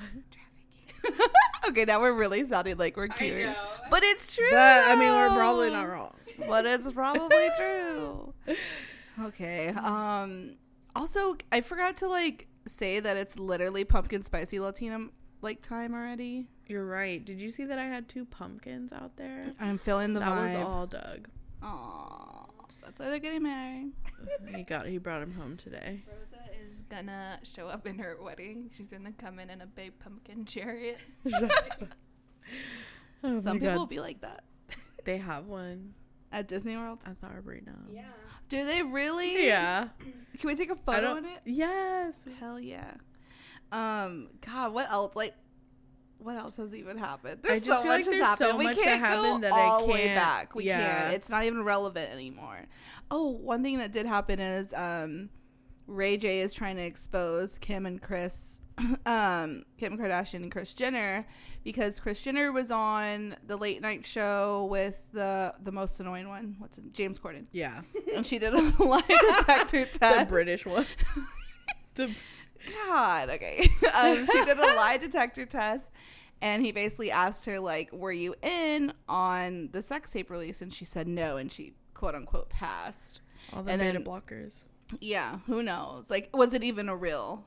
okay 1.69 1.85
now 1.85 2.01
we're 2.01 2.13
really 2.13 2.45
sounding 2.47 2.77
like 2.77 2.97
we're 2.97 3.09
cute 3.09 3.55
but 3.91 4.03
it's 4.03 4.35
true 4.35 4.49
But 4.51 4.89
I 4.89 4.95
mean, 4.97 5.13
we're 5.13 5.31
probably 5.31 5.71
not 5.71 5.89
wrong. 5.89 6.15
but 6.49 6.65
it's 6.67 6.91
probably 6.93 7.49
true. 7.57 8.33
Okay. 9.25 9.69
Um 9.69 10.57
also 10.95 11.37
I 11.53 11.61
forgot 11.61 11.97
to 11.99 12.09
like 12.09 12.47
say 12.67 13.01
that 13.01 13.17
it's 13.17 13.39
literally 13.39 13.85
pumpkin 13.85 14.23
spicy 14.23 14.61
Latina 14.61 15.09
like 15.43 15.63
time 15.63 15.95
already. 15.95 16.47
You're 16.67 16.87
right. 16.87 17.25
Did 17.25 17.41
you 17.41 17.51
see 17.51 17.65
that 17.65 17.79
I 17.79 17.85
had 17.85 18.09
two 18.09 18.25
pumpkins 18.25 18.93
out 18.93 19.17
there? 19.17 19.53
I'm 19.59 19.79
feeling 19.79 20.13
the 20.13 20.21
that 20.21 20.37
was 20.37 20.55
all 20.55 20.87
Doug. 20.87 21.29
Aw. 21.63 22.47
That's 22.83 22.99
why 22.99 23.11
they're 23.11 23.19
getting 23.19 23.43
married. 23.43 23.93
He 24.55 24.63
got. 24.65 24.87
He 24.87 24.99
brought 24.99 25.23
him 25.23 25.33
home 25.33 25.57
today. 25.57 26.03
Rosa 26.09 26.35
is 26.35 26.40
gonna 26.91 27.39
show 27.43 27.69
up 27.69 27.87
in 27.87 27.99
her 27.99 28.17
wedding. 28.21 28.71
She's 28.77 28.89
gonna 28.89 29.13
come 29.13 29.39
in 29.39 29.49
in 29.51 29.61
a 29.63 29.67
big 29.67 29.99
pumpkin 29.99 30.45
chariot. 30.45 30.99
Oh 33.23 33.39
Some 33.41 33.59
people 33.61 33.75
will 33.75 33.79
God. 33.81 33.89
be 33.91 34.01
like 34.01 34.21
that. 34.23 34.45
They 35.05 35.19
have 35.19 35.47
one 35.47 35.95
at 36.31 36.47
Disney 36.49 36.77
World. 36.77 36.99
at 37.07 37.21
the 37.21 37.27
Arboretum. 37.27 37.89
Yeah. 37.93 38.03
Do 38.51 38.67
they 38.67 38.83
really? 38.83 39.47
Yeah. 39.47 39.89
Can 40.39 40.49
we 40.49 40.55
take 40.55 40.71
a 40.71 40.77
photo 40.77 41.01
don't. 41.01 41.19
in 41.19 41.25
it? 41.27 41.41
Yes. 41.47 42.27
Hell 42.39 42.59
yeah. 42.61 42.93
Um. 43.73 44.29
God, 44.45 44.73
what 44.75 44.91
else? 44.91 45.15
Like, 45.17 45.35
what 46.19 46.37
else 46.37 46.57
has 46.57 46.75
even 46.75 46.99
happened? 46.99 47.41
I 47.45 47.49
There's 47.49 47.65
just 47.65 47.79
so 47.81 47.83
feel 47.85 47.93
much 47.93 48.07
like 48.07 48.11
there's 48.15 48.27
happened. 48.27 48.49
so 48.51 48.57
we 48.59 48.65
much 48.65 48.77
that 48.77 48.85
can't 48.85 49.01
happened 49.01 49.43
go 49.43 49.49
that 49.49 49.53
I 49.55 49.61
all 49.61 49.87
the 49.87 49.93
way 49.93 50.05
can't- 50.05 50.17
back. 50.21 50.55
We 50.55 50.65
yeah. 50.65 51.03
can't. 51.03 51.15
It's 51.15 51.31
not 51.31 51.45
even 51.45 51.63
relevant 51.63 52.11
anymore. 52.11 52.67
Oh, 53.11 53.29
one 53.31 53.63
thing 53.63 53.79
that 53.79 53.91
did 53.93 54.07
happen 54.07 54.39
is 54.39 54.75
um, 54.75 55.31
Ray 55.91 56.17
J 56.17 56.41
is 56.41 56.55
trying 56.55 56.77
to 56.77 56.83
expose 56.83 57.59
Kim 57.59 57.85
and 57.85 58.01
Kris, 58.01 58.61
um, 59.07 59.65
Kim 59.77 59.99
Kardashian 59.99 60.37
and 60.43 60.53
Kris 60.53 60.73
Jenner, 60.73 61.27
because 61.65 61.99
Kris 61.99 62.23
Jenner 62.23 62.53
was 62.53 62.71
on 62.71 63.37
the 63.47 63.57
late 63.57 63.83
night 63.83 64.05
show 64.07 64.69
with 64.71 65.03
the 65.13 65.53
the 65.63 65.73
most 65.73 65.99
annoying 66.01 66.29
one. 66.29 66.55
What's 66.59 66.77
his, 66.77 66.87
James 66.93 67.19
Corden, 67.19 67.47
Yeah. 67.53 67.81
and 68.15 68.25
she 68.25 68.39
did 68.39 68.55
a 68.55 68.61
lie 68.83 69.03
detector 69.39 69.85
test. 69.99 70.19
The. 70.21 70.27
British 70.29 70.65
one. 70.65 70.87
the 71.97 72.15
God, 72.87 73.31
okay. 73.31 73.67
um, 73.93 74.27
she 74.27 74.45
did 74.45 74.59
a 74.59 74.77
lie 74.77 74.99
detector 74.99 75.45
test, 75.47 75.91
and 76.41 76.65
he 76.65 76.73
basically 76.73 77.11
asked 77.11 77.47
her 77.47 77.59
like, 77.59 77.93
"Were 77.93 78.13
you 78.13 78.35
in 78.43 78.93
on 79.09 79.71
the 79.73 79.83
sex 79.83 80.13
tape 80.13 80.31
release?" 80.31 80.63
And 80.63 80.73
she 80.73 80.85
said 80.85 81.09
no, 81.09 81.37
and 81.37 81.51
she 81.51 81.73
quote 81.95 82.15
unquote 82.15 82.49
passed. 82.49 83.21
all 83.53 83.63
the 83.63 83.73
And 83.73 83.81
beta 83.81 83.93
then- 83.95 84.05
blockers. 84.05 84.67
Yeah, 85.01 85.39
who 85.47 85.63
knows? 85.63 86.11
Like, 86.11 86.31
was 86.37 86.53
it 86.55 86.65
even 86.65 86.89
a 86.89 86.97
real? 86.97 87.45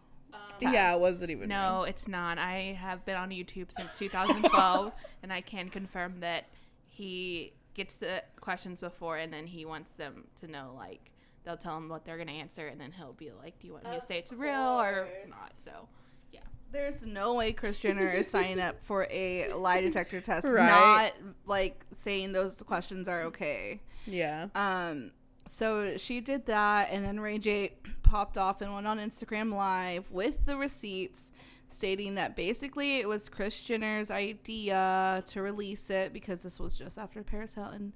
test? 0.60 0.74
Yeah, 0.74 0.94
it 0.94 1.00
wasn't 1.00 1.32
even. 1.32 1.50
No, 1.50 1.84
it's 1.84 2.08
not. 2.08 2.38
I 2.38 2.78
have 2.80 3.06
been 3.06 3.16
on 3.16 3.30
YouTube 3.30 3.72
since 3.72 3.98
2012, 3.98 4.92
and 5.24 5.34
I 5.34 5.42
can 5.42 5.70
confirm 5.70 6.20
that 6.22 6.46
he 6.88 7.54
gets 7.74 7.96
the 7.96 8.24
questions 8.40 8.82
before, 8.82 9.18
and 9.18 9.34
then 9.34 9.48
he 9.48 9.66
wants 9.66 9.92
them 9.92 10.26
to 10.42 10.48
know, 10.48 10.74
like, 10.76 11.12
they'll 11.44 11.58
tell 11.58 11.78
him 11.78 11.90
what 11.90 12.06
they're 12.06 12.18
going 12.18 12.28
to 12.28 12.34
answer, 12.34 12.68
and 12.68 12.80
then 12.80 12.92
he'll 12.92 13.14
be 13.14 13.32
like, 13.32 13.60
Do 13.60 13.68
you 13.68 13.74
want 13.74 13.90
me 13.90 14.00
to 14.00 14.06
say 14.06 14.18
it's 14.18 14.32
real 14.32 14.54
or 14.80 15.08
not? 15.28 15.54
So, 15.64 15.88
yeah, 16.32 16.42
There's 16.72 17.04
no 17.06 17.34
way 17.34 17.52
Kris 17.52 17.80
Jenner 17.80 18.10
is 18.10 18.28
signing 18.28 18.60
up 18.60 18.82
for 18.82 19.08
a 19.10 19.52
lie 19.54 19.82
detector 19.82 20.22
test, 20.22 20.48
Right. 20.50 20.68
not 20.68 21.14
like 21.46 21.86
saying 21.92 22.32
those 22.32 22.62
questions 22.62 23.08
are 23.08 23.24
okay. 23.24 23.82
Yeah. 24.06 24.48
Um, 24.56 25.12
so 25.48 25.98
she 25.98 26.22
did 26.22 26.46
that, 26.46 26.90
and 26.92 27.06
then 27.06 27.20
Ray 27.20 27.38
J 27.40 27.74
popped 28.04 28.38
off 28.38 28.62
and 28.62 28.74
went 28.74 28.88
on 28.88 29.00
Instagram 29.00 29.54
Live 29.54 30.12
with 30.12 30.46
the 30.46 30.58
receipts, 30.58 31.32
stating 31.68 32.16
that 32.16 32.36
basically 32.36 33.00
it 33.00 33.08
was 33.08 33.30
Kris 33.30 33.62
Jenner's 33.62 34.12
idea 34.12 35.24
to 35.28 35.42
release 35.42 35.90
it 35.90 36.14
because 36.14 36.44
this 36.44 36.60
was 36.60 36.78
just 36.78 36.98
after 36.98 37.24
Paris 37.24 37.56
Hilton, 37.56 37.94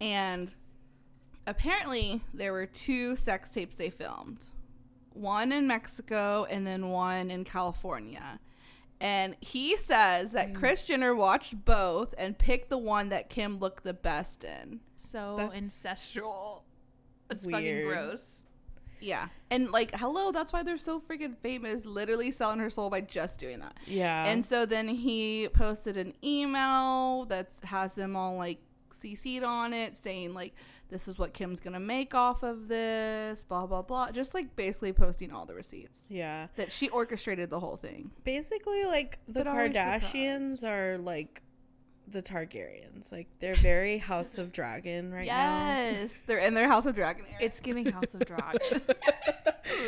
and 0.00 0.54
apparently 1.46 2.22
there 2.32 2.52
were 2.52 2.66
two 2.66 3.16
sex 3.16 3.50
tapes 3.50 3.76
they 3.76 3.90
filmed, 3.90 4.38
one 5.12 5.52
in 5.52 5.66
Mexico 5.66 6.46
and 6.48 6.66
then 6.66 6.88
one 6.88 7.30
in 7.30 7.44
California. 7.44 8.40
And 9.00 9.36
he 9.40 9.76
says 9.76 10.32
that 10.32 10.52
mm. 10.52 10.54
Kris 10.54 10.86
Jenner 10.86 11.14
watched 11.14 11.64
both 11.64 12.14
and 12.16 12.38
picked 12.38 12.70
the 12.70 12.78
one 12.78 13.10
that 13.10 13.28
Kim 13.28 13.58
looked 13.58 13.84
the 13.84 13.92
best 13.92 14.44
in. 14.44 14.80
So 15.14 15.36
That's 15.36 15.54
ancestral. 15.54 16.64
It's 17.30 17.48
fucking 17.48 17.86
gross. 17.86 18.42
Yeah. 19.00 19.28
And 19.48 19.70
like, 19.70 19.94
hello, 19.94 20.32
that's 20.32 20.52
why 20.52 20.64
they're 20.64 20.76
so 20.76 20.98
freaking 20.98 21.36
famous, 21.38 21.86
literally 21.86 22.32
selling 22.32 22.58
her 22.58 22.68
soul 22.68 22.90
by 22.90 23.00
just 23.00 23.38
doing 23.38 23.60
that. 23.60 23.76
Yeah. 23.86 24.24
And 24.24 24.44
so 24.44 24.66
then 24.66 24.88
he 24.88 25.48
posted 25.52 25.96
an 25.96 26.14
email 26.24 27.26
that 27.26 27.52
has 27.62 27.94
them 27.94 28.16
all 28.16 28.36
like 28.36 28.58
CC'd 28.92 29.44
on 29.44 29.72
it 29.72 29.96
saying 29.96 30.34
like 30.34 30.54
this 30.88 31.06
is 31.06 31.16
what 31.18 31.32
Kim's 31.32 31.60
gonna 31.60 31.80
make 31.80 32.14
off 32.14 32.42
of 32.42 32.66
this, 32.68 33.44
blah 33.44 33.66
blah 33.66 33.82
blah. 33.82 34.10
Just 34.10 34.34
like 34.34 34.56
basically 34.56 34.92
posting 34.92 35.32
all 35.32 35.46
the 35.46 35.54
receipts. 35.54 36.06
yeah. 36.08 36.48
That 36.56 36.72
she 36.72 36.88
orchestrated 36.88 37.50
the 37.50 37.60
whole 37.60 37.76
thing. 37.76 38.10
Basically, 38.24 38.84
like 38.84 39.20
the 39.28 39.44
But 39.44 39.46
Kardashians 39.46 40.64
are 40.64 40.98
like 40.98 41.42
the 42.06 42.22
Targaryens. 42.22 43.10
Like 43.12 43.28
they're 43.40 43.54
very 43.54 43.98
House 43.98 44.38
of 44.38 44.52
Dragon 44.52 45.12
right 45.12 45.26
now. 45.26 45.32
yes. 45.76 46.22
They're 46.26 46.38
in 46.38 46.54
their 46.54 46.68
House 46.68 46.86
of 46.86 46.94
Dragon 46.94 47.24
era. 47.30 47.38
It's 47.42 47.60
giving 47.60 47.90
House 47.90 48.12
of 48.14 48.24
Dragon. 48.26 48.60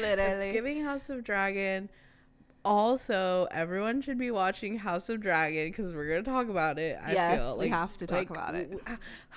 literally 0.00 0.46
It's 0.49 0.52
giving 0.52 0.82
House 0.85 1.11
of 1.11 1.25
Dragon. 1.25 1.88
Also, 2.64 3.46
everyone 3.52 4.00
should 4.02 4.18
be 4.18 4.32
watching 4.32 4.76
House 4.78 5.08
of 5.08 5.20
Dragon 5.20 5.68
because 5.68 5.92
we're 5.92 6.08
gonna 6.08 6.23
talk 6.25 6.49
about 6.49 6.80
it. 6.80 6.99
I 7.00 7.12
Yes, 7.12 7.40
feel 7.40 7.50
Like, 7.52 7.61
we 7.61 7.68
have 7.68 7.96
to 7.99 8.06
talk 8.08 8.28
about 8.28 8.56
it. 8.56 8.73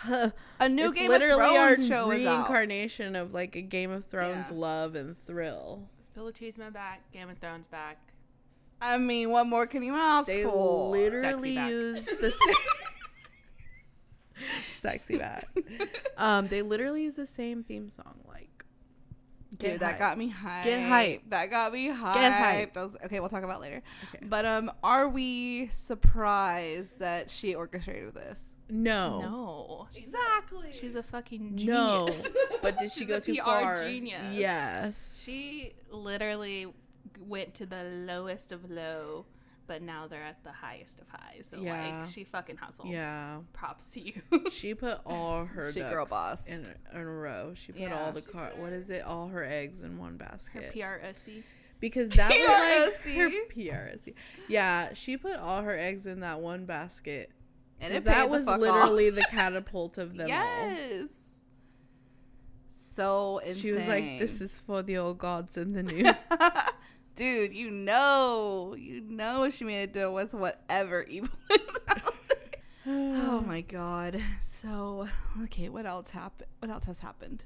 it. 0.07 0.33
a 0.59 0.67
new 0.67 0.87
it's 0.89 0.97
Game 0.97 1.09
literally 1.09 1.33
of 1.55 1.61
our 1.61 1.75
Thrones 1.75 1.87
show 1.87 2.09
is 2.11 2.25
out. 2.25 2.37
reincarnation 2.37 3.15
of 3.15 3.31
like 3.33 3.55
a 3.55 3.61
Game 3.61 3.91
of 3.91 4.03
Thrones 4.05 4.47
Yeah. 4.49 4.57
love 4.57 4.95
and 4.95 5.15
thrill. 5.15 5.87
Spill 6.01 6.31
Cheeseman 6.31 6.73
back, 6.73 7.01
Game 7.13 7.29
of 7.29 7.37
Thrones 7.37 7.67
back. 7.67 7.97
I 8.81 8.97
mean, 8.97 9.29
what 9.29 9.45
more 9.47 9.67
can 9.67 9.83
you 9.83 9.93
ask 9.95 10.27
They 10.27 10.43
for? 10.43 10.91
literally 10.91 11.53
use 11.57 12.05
the 12.05 12.31
same 12.45 12.55
sexy 14.79 15.17
back. 15.17 15.47
Um, 16.17 16.47
they 16.47 16.61
literally 16.61 17.03
use 17.03 17.15
the 17.15 17.25
same 17.25 17.63
theme 17.63 17.89
song. 17.89 18.19
Like, 18.27 18.63
Dude, 19.57 19.79
that 19.81 19.91
hype. 19.91 19.99
got 19.99 20.17
me 20.17 20.31
hyped. 20.31 20.63
Get 20.63 20.87
hype. 20.87 21.21
That 21.29 21.49
got 21.49 21.73
me 21.73 21.89
hyped. 21.89 22.37
hype. 22.37 22.73
That 22.73 22.83
was, 22.83 22.95
okay, 23.05 23.19
we'll 23.19 23.29
talk 23.29 23.43
about 23.43 23.57
it 23.57 23.61
later. 23.61 23.81
Okay. 24.15 24.25
But 24.25 24.45
um, 24.45 24.71
are 24.83 25.09
we 25.09 25.67
surprised 25.73 26.99
that 26.99 27.29
she 27.31 27.55
orchestrated 27.55 28.13
this? 28.13 28.41
no, 28.71 29.19
No. 29.21 29.87
Exactly. 29.95 30.67
She's 30.71 30.93
a 30.95 31.01
fucking 31.03 31.55
no. 31.55 32.07
But 32.61 32.77
did 32.77 32.91
she 32.91 33.03
go 33.05 33.15
a 33.17 33.19
too 33.19 33.33
PR 33.33 33.41
far? 33.43 33.83
genius. 33.83 34.33
Yes. 34.35 35.21
She 35.25 35.73
literally 35.89 36.67
went 37.19 37.53
to 37.55 37.65
the 37.65 37.83
lowest 37.83 38.51
of 38.51 38.69
low, 38.71 39.25
but 39.67 39.81
now 39.81 40.07
they're 40.07 40.23
at 40.23 40.43
the 40.43 40.51
highest 40.51 40.99
of 40.99 41.07
highs. 41.09 41.47
So 41.51 41.57
Yeah. 41.61 42.01
like 42.01 42.09
she 42.11 42.23
fucking 42.23 42.57
hustled. 42.57 42.89
Yeah. 42.89 43.39
Props 43.53 43.89
to 43.91 43.99
you. 44.01 44.21
She 44.51 44.73
put 44.73 44.99
all 45.05 45.45
her 45.45 45.71
She 45.71 45.79
ducks 45.81 45.93
girl 45.93 46.05
boss. 46.05 46.47
in 46.47 46.65
a, 46.65 46.95
in 46.95 47.01
a 47.01 47.05
row. 47.05 47.53
She 47.55 47.71
put 47.73 47.81
Yeah. 47.81 47.99
all 48.03 48.11
the 48.11 48.21
car. 48.21 48.51
What 48.55 48.73
is 48.73 48.89
it? 48.89 49.03
All 49.03 49.27
her 49.27 49.43
eggs 49.43 49.83
in 49.83 49.97
one 49.97 50.17
basket. 50.17 50.63
Her 50.75 50.83
basket. 51.01 51.03
PROC. 51.35 51.43
because 51.79 52.09
that 52.11 52.29
was 52.31 53.05
like 53.05 53.15
her 53.15 53.29
PRSC. 53.29 53.55
PRSC. 54.07 54.13
Yeah, 54.47 54.93
she 54.93 55.17
put 55.17 55.35
all 55.37 55.61
her 55.61 55.77
eggs 55.77 56.05
in 56.07 56.21
that 56.21 56.39
one 56.41 56.65
basket. 56.65 57.29
And 57.81 57.93
it 57.93 57.97
paid 57.97 58.03
that 58.05 58.23
the 58.23 58.27
was 58.29 58.45
fuck 58.45 58.55
off. 58.55 58.59
literally 58.61 59.09
the 59.11 59.25
catapult 59.29 59.97
of 59.97 60.11
them 60.17 60.23
all. 60.23 60.27
yes. 60.27 61.07
So 62.73 63.37
insane. 63.45 63.61
She 63.61 63.71
was 63.71 63.87
like, 63.87 64.19
"This 64.19 64.41
is 64.41 64.59
for 64.59 64.81
the 64.81 64.97
old 64.97 65.17
gods 65.19 65.57
and 65.57 65.73
the 65.75 65.83
new." 65.83 66.03
Dude, 67.19 67.53
you 67.53 67.69
know, 67.69 68.75
you 68.77 69.01
know, 69.01 69.49
she 69.49 69.65
made 69.65 69.83
a 69.83 69.87
deal 69.87 70.13
with 70.13 70.33
whatever 70.33 71.03
evil 71.09 71.37
is 71.51 71.75
out 71.89 72.13
there. 72.29 72.61
Oh 72.87 73.41
my 73.45 73.59
god. 73.59 74.21
So, 74.41 75.07
okay, 75.43 75.67
what 75.67 75.85
else 75.85 76.11
happened? 76.11 76.49
What 76.59 76.71
else 76.71 76.85
has 76.85 76.99
happened? 76.99 77.43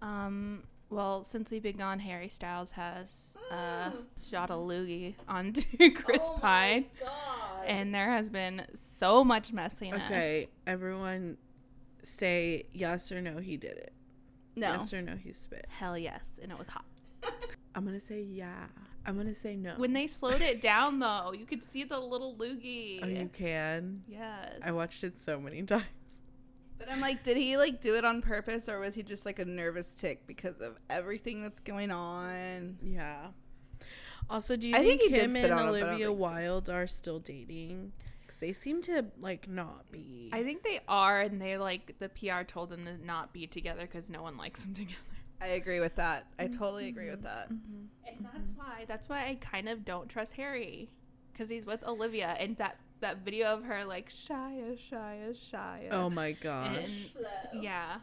Um. 0.00 0.62
Well, 0.90 1.22
since 1.22 1.50
we've 1.50 1.62
been 1.62 1.76
gone, 1.76 1.98
Harry 1.98 2.30
Styles 2.30 2.70
has 2.70 3.34
uh, 3.50 3.90
shot 4.30 4.48
a 4.48 4.54
loogie 4.54 5.16
onto 5.28 5.92
Chris 5.94 6.22
Oh 6.24 6.38
Pine, 6.40 6.86
god. 6.98 7.66
and 7.66 7.94
there 7.94 8.10
has 8.10 8.30
been 8.30 8.62
so 8.96 9.22
much 9.22 9.52
messiness. 9.52 10.02
okay, 10.06 10.48
everyone, 10.66 11.36
say 12.02 12.64
yes 12.72 13.12
or 13.12 13.20
no. 13.20 13.36
He 13.36 13.58
did 13.58 13.72
it. 13.76 13.92
no. 14.56 14.68
Yes 14.72 14.94
or 14.94 15.02
no. 15.02 15.14
He 15.16 15.34
spit. 15.34 15.66
Hell 15.68 15.98
yes, 15.98 16.24
and 16.42 16.50
it 16.50 16.58
was 16.58 16.68
hot. 16.68 16.86
I'm 17.74 17.84
gonna 17.84 18.00
say 18.00 18.22
yeah. 18.22 18.66
I'm 19.06 19.16
gonna 19.16 19.34
say 19.34 19.56
no. 19.56 19.74
When 19.76 19.92
they 19.92 20.06
slowed 20.06 20.40
it 20.42 20.60
down, 20.60 20.98
though, 20.98 21.32
you 21.32 21.46
could 21.46 21.62
see 21.62 21.84
the 21.84 21.98
little 21.98 22.34
loogie. 22.34 23.00
oh, 23.02 23.06
you 23.06 23.30
can. 23.32 24.02
Yes. 24.08 24.58
I 24.62 24.72
watched 24.72 25.02
it 25.04 25.18
so 25.18 25.38
many 25.40 25.62
times. 25.64 25.84
But 26.78 26.90
I'm 26.90 27.00
like, 27.00 27.22
did 27.24 27.36
he 27.36 27.56
like 27.56 27.80
do 27.80 27.94
it 27.96 28.04
on 28.04 28.22
purpose 28.22 28.68
or 28.68 28.78
was 28.80 28.94
he 28.94 29.02
just 29.02 29.26
like 29.26 29.38
a 29.38 29.44
nervous 29.44 29.94
tick 29.94 30.26
because 30.26 30.60
of 30.60 30.76
everything 30.88 31.42
that's 31.42 31.60
going 31.60 31.90
on? 31.90 32.78
Yeah. 32.82 33.28
Also, 34.30 34.56
do 34.56 34.68
you 34.68 34.76
I 34.76 34.80
think, 34.80 35.00
think 35.00 35.14
him 35.14 35.36
and 35.36 35.36
on 35.36 35.36
him, 35.36 35.42
but 35.42 35.52
I 35.52 35.58
don't 35.58 35.68
Olivia 35.68 35.88
think 35.88 36.02
so. 36.04 36.12
Wilde 36.12 36.68
are 36.70 36.86
still 36.86 37.18
dating? 37.18 37.92
Because 38.20 38.36
they 38.38 38.52
seem 38.52 38.82
to 38.82 39.06
like 39.20 39.48
not 39.48 39.90
be. 39.90 40.28
I 40.32 40.42
think 40.44 40.62
they 40.62 40.80
are, 40.86 41.20
and 41.20 41.40
they 41.40 41.56
like 41.56 41.94
the 41.98 42.10
PR 42.10 42.42
told 42.46 42.68
them 42.70 42.84
to 42.84 43.04
not 43.04 43.32
be 43.32 43.46
together 43.46 43.80
because 43.82 44.10
no 44.10 44.22
one 44.22 44.36
likes 44.36 44.62
them 44.62 44.74
together. 44.74 44.94
I 45.40 45.48
agree 45.48 45.80
with 45.80 45.94
that. 45.96 46.26
I 46.38 46.44
mm-hmm. 46.44 46.58
totally 46.58 46.88
agree 46.88 47.10
with 47.10 47.22
that. 47.22 47.50
Mm-hmm. 47.50 47.84
And 48.06 48.26
that's 48.32 48.52
why 48.56 48.84
that's 48.88 49.08
why 49.08 49.26
I 49.26 49.36
kind 49.40 49.68
of 49.68 49.84
don't 49.84 50.08
trust 50.08 50.32
Harry 50.34 50.90
because 51.32 51.48
he's 51.48 51.66
with 51.66 51.84
Olivia, 51.84 52.36
and 52.38 52.56
that 52.56 52.78
that 53.00 53.18
video 53.24 53.48
of 53.48 53.64
her 53.64 53.84
like 53.84 54.10
Shia, 54.10 54.76
Shia, 54.90 55.36
Shia. 55.52 55.88
oh 55.92 56.10
my 56.10 56.32
gosh, 56.32 57.12
and 57.52 57.62
yeah, 57.62 57.94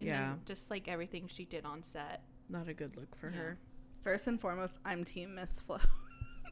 and 0.00 0.08
Yeah. 0.08 0.34
just 0.44 0.70
like 0.70 0.88
everything 0.88 1.28
she 1.28 1.44
did 1.44 1.64
on 1.64 1.82
set. 1.82 2.22
not 2.48 2.68
a 2.68 2.74
good 2.74 2.96
look 2.96 3.14
for 3.16 3.30
Yeah. 3.30 3.36
her. 3.36 3.58
First 4.02 4.26
and 4.26 4.40
foremost, 4.40 4.78
I'm 4.84 5.04
team 5.04 5.36
Miss 5.36 5.60
Flo. 5.60 5.78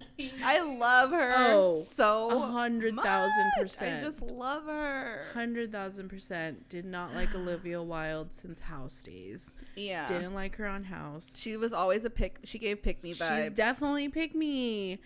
I 0.45 0.61
love 0.61 1.11
her 1.11 1.33
Oh, 1.37 1.87
so 1.91 2.31
A 2.31 2.39
hundred 2.39 2.97
thousand 2.97 3.51
percent. 3.59 4.01
I 4.03 4.05
just 4.07 4.23
love 4.31 4.65
her. 4.67 5.23
Hundred 5.35 5.73
thousand 5.73 6.09
percent. 6.09 6.69
Did 6.69 6.85
not 6.85 7.15
like 7.15 7.35
Olivia 7.35 7.83
Wilde 7.83 8.33
since 8.35 8.61
House 8.61 9.01
days. 9.03 9.55
Yeah. 9.77 10.07
Didn't 10.07 10.35
like 10.35 10.57
her 10.57 10.67
on 10.67 10.85
House. 10.85 11.39
She 11.39 11.57
was 11.57 11.73
always 11.73 12.05
a 12.05 12.11
pick. 12.11 12.39
She 12.45 12.59
gave 12.59 12.83
pick 12.83 13.03
me 13.03 13.15
vibes. 13.15 13.45
She's 13.45 13.51
definitely 13.53 14.09
pick 14.09 14.35
me. 14.35 15.01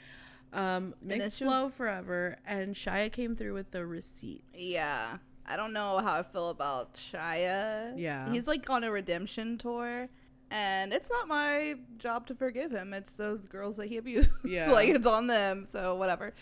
Um, 0.53 0.95
mixed 1.03 1.39
she 1.39 1.45
was- 1.45 1.53
flow 1.53 1.69
forever, 1.69 2.37
and 2.47 2.75
Shia 2.75 3.11
came 3.11 3.35
through 3.35 3.55
with 3.55 3.71
the 3.73 3.85
receipt. 3.87 4.45
Yeah. 4.55 5.19
I 5.47 5.57
don't 5.57 5.73
know 5.75 5.99
how 5.99 6.15
I 6.15 6.23
feel 6.23 6.49
about 6.49 6.95
Shia. 6.95 7.93
Yeah. 7.97 8.31
He's 8.33 8.47
like 8.47 8.69
on 8.71 8.83
a 8.85 8.91
redemption 8.91 9.59
tour. 9.59 10.07
And 10.55 10.93
it's 10.93 11.11
not 11.11 11.27
my 11.27 11.75
job 11.99 12.29
to 12.29 12.35
forgive 12.35 12.71
him. 12.71 12.95
It's 12.95 13.17
those 13.17 13.45
girls 13.47 13.77
that 13.79 13.89
he 13.89 13.97
abused. 13.97 14.31
Yeah. 14.45 14.71
like 14.71 14.89
it's 14.89 15.07
on 15.07 15.27
them. 15.27 15.65
So 15.65 15.97
whatever. 15.97 16.33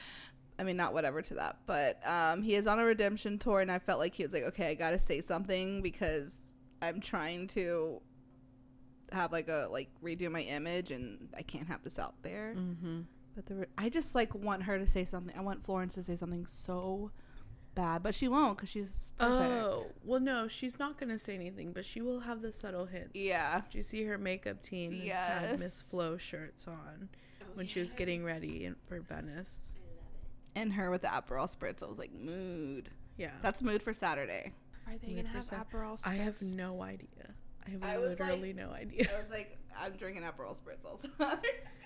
I 0.59 0.64
mean, 0.64 0.76
not 0.76 0.92
whatever 0.92 1.23
to 1.23 1.35
that, 1.35 1.57
but 1.66 1.99
um, 2.07 2.42
he 2.42 2.54
is 2.54 2.66
on 2.66 2.78
a 2.78 2.85
redemption 2.85 3.38
tour, 3.38 3.61
and 3.61 3.73
I 3.73 3.78
felt 3.78 3.99
like 3.99 4.14
he 4.14 4.23
was 4.23 4.35
like, 4.35 4.42
okay, 4.42 4.69
I 4.69 4.75
gotta 4.75 4.99
say 4.99 5.23
something 5.23 5.81
because 5.81 6.52
I'm 6.83 7.00
trying 7.00 7.47
to 7.49 8.02
have 9.12 9.33
like 9.33 9.49
a 9.49 9.69
like 9.71 9.88
redo 10.04 10.31
my 10.31 10.42
image, 10.42 10.92
and 10.92 11.31
I 11.35 11.40
can't 11.40 11.69
have 11.69 11.83
this 11.83 11.99
out 11.99 12.14
there. 12.23 12.54
Mm-hmm. 12.54 13.00
But 13.35 13.47
the 13.47 13.54
re- 13.54 13.66
I 13.78 13.88
just 13.88 14.14
like 14.14 14.35
want 14.35 14.64
her 14.64 14.78
to 14.78 14.87
say 14.87 15.04
something. 15.04 15.35
I 15.35 15.40
want 15.40 15.64
Florence 15.64 15.95
to 15.95 16.02
say 16.02 16.16
something 16.16 16.45
so 16.47 17.12
bad, 17.75 18.02
but 18.02 18.14
she 18.14 18.29
won't 18.29 18.57
because 18.57 18.69
she's 18.69 19.11
perfect. 19.19 19.43
Oh 19.64 19.87
well, 20.05 20.21
no, 20.21 20.49
she's 20.49 20.79
not 20.79 20.99
gonna 20.99 21.19
say 21.19 21.35
anything, 21.35 21.73
but 21.73 21.85
she 21.85 22.00
will 22.00 22.21
have 22.21 22.43
the 22.43 22.52
subtle 22.52 22.87
hints. 22.87 23.11
Yeah. 23.14 23.62
Did 23.71 23.75
you 23.76 23.83
see 23.83 24.05
her 24.05 24.19
makeup 24.19 24.61
team 24.62 24.93
had 25.00 25.52
Miss 25.52 25.62
Yes. 25.62 25.83
Flo 25.83 26.17
shirts 26.17 26.67
on 26.67 27.09
when 27.55 27.67
she 27.67 27.81
was 27.81 27.93
getting 27.93 28.25
ready 28.25 28.64
in, 28.67 28.76
for 28.88 29.00
Venice? 29.00 29.75
And 30.55 30.73
her 30.75 30.91
with 30.91 31.02
the 31.02 31.09
Aperol 31.09 31.55
spritz, 31.55 31.83
I 31.83 31.87
was 31.87 31.99
like, 31.99 32.12
mood. 32.12 32.91
Yeah, 33.17 33.31
That's 33.43 33.62
mood 33.62 33.83
for 33.83 33.93
Saturday. 33.95 34.52
Are 34.87 34.95
they 34.99 35.09
Mid 35.14 35.25
gonna 35.25 35.29
have 35.29 35.37
percent. 35.37 35.71
Aperol 35.71 36.00
I 36.07 36.14
have 36.14 36.43
no 36.43 36.83
idea. 36.83 37.07
I 37.67 37.71
have 37.71 37.83
I 37.85 37.99
was 37.99 38.19
literally 38.19 38.52
no 38.52 38.71
idea. 38.71 39.07
I 39.17 39.21
was 39.21 39.31
like, 39.31 39.57
I'm 39.79 39.93
drinking 39.93 40.25
Aperol 40.25 40.59
spritz 40.61 40.85
also. 40.85 41.09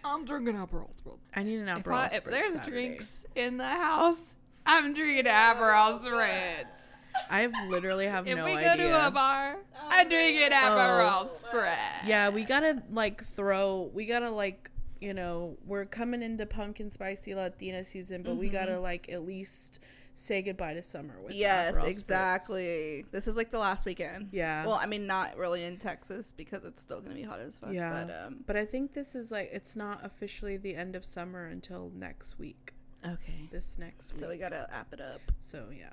I'm 0.04 0.24
drinking 0.24 0.54
Aperol 0.54 0.90
spritz. 0.96 1.18
I 1.34 1.42
need 1.42 1.58
an 1.58 1.68
If, 1.68 1.84
Aperol. 1.84 1.94
I, 1.96 2.06
if 2.06 2.24
Spritz 2.24 2.30
there's 2.30 2.52
Saturday. 2.54 2.70
drinks 2.70 3.24
in 3.34 3.56
the 3.58 3.68
house, 3.68 4.36
I'm 4.66 4.94
drinking 4.94 5.24
Aperol 5.24 6.00
spritz. 6.00 6.88
I 7.30 7.46
literally 7.68 8.06
have 8.06 8.26
If 8.28 8.36
no 8.36 8.44
idea. 8.44 8.54
If 8.56 8.60
we 8.60 8.64
go 8.64 8.72
idea. 8.72 8.88
to 9.00 9.06
a 9.06 9.10
bar, 9.10 9.56
I'm 9.88 10.08
drinking 10.08 10.50
Aperol 10.50 11.26
Oh. 11.28 11.30
spritz. 11.42 11.76
Yeah, 12.06 12.28
we 12.28 12.44
gotta 12.44 12.82
like 12.90 13.24
throw. 13.24 13.90
We 13.94 14.04
gotta 14.06 14.30
like 14.30 14.70
you 15.00 15.14
know 15.14 15.56
we're 15.66 15.84
coming 15.86 16.22
into 16.22 16.46
pumpkin 16.46 16.90
spicy 16.90 17.34
Latina 17.34 17.84
season, 17.84 18.22
but 18.22 18.36
we 18.36 18.48
gotta 18.48 18.78
like 18.80 19.08
at 19.10 19.24
least 19.24 19.78
say 20.18 20.40
goodbye 20.40 20.72
to 20.72 20.82
summer 20.82 21.14
with 21.20 21.32
the 21.32 21.36
yes, 21.38 21.76
Aperol 21.76 21.82
Spritz. 21.84 21.88
exactly. 21.88 23.04
This 23.12 23.28
is 23.28 23.36
like 23.36 23.50
the 23.50 23.58
last 23.58 23.84
weekend. 23.84 24.30
Yeah. 24.32 24.64
Well, 24.64 24.76
I 24.76 24.86
mean, 24.86 25.06
not 25.06 25.36
really 25.36 25.62
in 25.64 25.76
Texas 25.76 26.32
because 26.36 26.64
it's 26.64 26.80
still 26.80 27.00
gonna 27.02 27.14
be 27.14 27.22
hot 27.22 27.38
as 27.40 27.56
fuck. 27.56 27.72
Yeah, 27.72 28.04
But 28.04 28.26
um. 28.26 28.36
but 28.46 28.56
I 28.56 28.64
think 28.64 28.94
this 28.94 29.14
is 29.14 29.30
like 29.30 29.50
it's 29.52 29.76
not 29.76 30.04
officially 30.04 30.56
the 30.56 30.74
end 30.74 30.96
of 30.96 31.04
summer 31.04 31.44
until 31.46 31.90
next 31.94 32.38
week. 32.38 32.72
Okay. 33.06 33.48
This 33.50 33.78
next 33.78 34.12
week. 34.12 34.20
So 34.20 34.28
we 34.28 34.36
gotta 34.36 34.68
app 34.72 34.92
it 34.92 35.00
up. 35.00 35.20
So 35.38 35.66
yeah. 35.76 35.90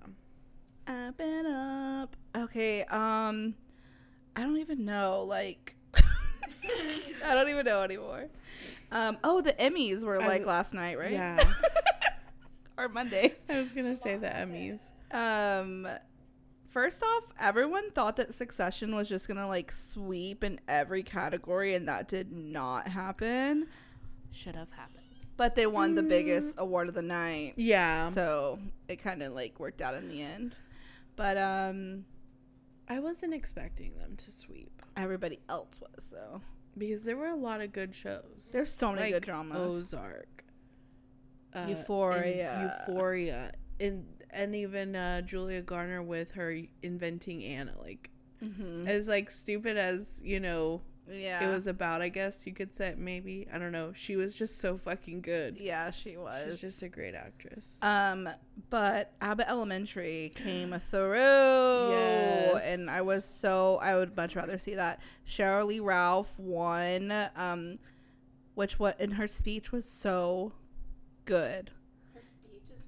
App 0.88 1.16
it 1.20 1.46
up. 1.46 2.16
Okay. 2.36 2.84
Um, 2.86 3.56
I 4.36 4.42
don't 4.44 4.58
even 4.58 4.84
know. 4.86 5.24
Like, 5.28 5.76
I 5.96 7.34
don't 7.34 7.50
even 7.50 7.66
know 7.66 7.82
anymore. 7.82 8.30
Um. 8.92 9.18
Oh, 9.24 9.42
the 9.42 9.54
Emmys 9.54 10.04
were 10.04 10.20
like 10.20 10.30
w- 10.42 10.48
last 10.48 10.74
night, 10.74 10.98
right? 10.98 11.12
Yeah. 11.12 11.44
or 12.78 12.90
Monday. 12.90 13.36
I 13.50 13.60
was 13.60 13.74
gonna 13.74 13.96
say 13.96 14.18
the 14.18 14.28
Emmys. 14.28 14.92
Um. 15.12 15.88
First 16.70 17.04
off, 17.04 17.32
everyone 17.40 17.92
thought 17.92 18.16
that 18.16 18.34
Succession 18.34 18.96
was 18.96 19.08
just 19.08 19.28
gonna 19.28 19.48
like 19.48 19.72
sweep 19.72 20.44
in 20.44 20.60
every 20.68 21.04
category, 21.04 21.76
and 21.76 21.88
that 21.88 22.08
did 22.08 22.32
not 22.32 22.88
happen. 22.88 23.68
Should 24.32 24.56
have 24.56 24.72
happened. 24.72 25.03
But 25.36 25.56
they 25.56 25.66
won 25.68 25.96
the 25.96 26.04
biggest 26.04 26.56
award 26.60 26.90
of 26.90 26.94
the 26.94 27.02
night, 27.02 27.54
Yeah. 27.58 28.10
so 28.12 28.60
it 28.88 28.98
kind 28.98 29.24
of 29.24 29.34
like 29.34 29.60
worked 29.60 29.82
out 29.82 29.96
in 29.96 30.08
the 30.08 30.22
end. 30.22 30.56
But 31.16 31.38
um, 31.38 32.06
I 32.88 33.00
wasn't 33.00 33.34
expecting 33.34 33.98
them 33.98 34.16
to 34.18 34.32
sweep 34.32 34.82
everybody 34.96 35.40
else 35.50 35.80
was 35.82 36.10
though. 36.12 36.42
because 36.78 37.04
there 37.06 37.18
were 37.18 37.28
a 37.30 37.36
lot 37.36 37.62
of 37.62 37.72
good 37.72 37.96
shows. 37.96 38.50
There's 38.54 38.72
so 38.74 38.90
many 38.92 39.02
like 39.04 39.14
good 39.14 39.24
dramas. 39.24 39.76
Ozark, 39.76 40.44
uh, 41.56 41.60
and 41.60 41.70
Euphoria. 41.72 42.76
Euphoria, 42.88 43.52
and 43.80 44.06
and 44.30 44.56
even 44.56 44.96
uh, 44.96 45.22
Julia 45.22 45.62
Garner 45.62 46.02
with 46.04 46.32
her 46.34 46.58
inventing 46.84 47.44
Anna. 47.44 47.74
Like 47.80 48.10
hmm 48.40 48.86
as 48.88 49.08
like 49.08 49.32
stupid 49.32 49.78
as 49.78 50.22
you 50.24 50.40
know 50.40 50.82
Yeah, 51.14 51.48
it 51.48 51.54
was 51.54 51.68
about. 51.68 52.02
I 52.02 52.10
guess 52.10 52.46
you 52.48 52.54
could 52.54 52.74
say 52.74 52.96
maybe 52.98 53.48
I 53.54 53.58
don't 53.58 53.72
know. 53.72 53.94
She 53.94 54.16
was 54.16 54.36
just 54.36 54.60
so 54.60 54.78
fucking 54.78 55.22
good. 55.22 55.58
Yeah, 55.60 55.92
she 55.92 56.18
was. 56.18 56.44
She's 56.52 56.62
just 56.62 56.84
a 56.84 56.90
great 56.90 57.16
actress. 57.16 57.80
Um, 57.82 58.28
but 58.70 59.14
Abbott 59.22 59.48
Elementary 59.50 60.32
came 60.36 60.72
through, 60.80 61.90
Yes. 61.92 62.64
and 62.66 62.90
I 62.90 63.02
was 63.02 63.26
so 63.26 63.78
I 63.82 63.96
would 63.96 64.16
much 64.16 64.36
rather 64.36 64.58
see 64.58 64.76
that. 64.76 65.00
Sheryl 65.28 65.68
Lee 65.68 65.80
Ralph 65.80 66.38
won, 66.40 67.12
um, 67.36 67.78
which 68.56 68.80
what 68.80 69.00
in 69.00 69.12
her 69.12 69.28
speech 69.28 69.72
was 69.72 69.88
so 69.90 70.54
good. 71.26 71.72
Her 72.14 72.22
speech 72.44 72.64
is 72.76 72.84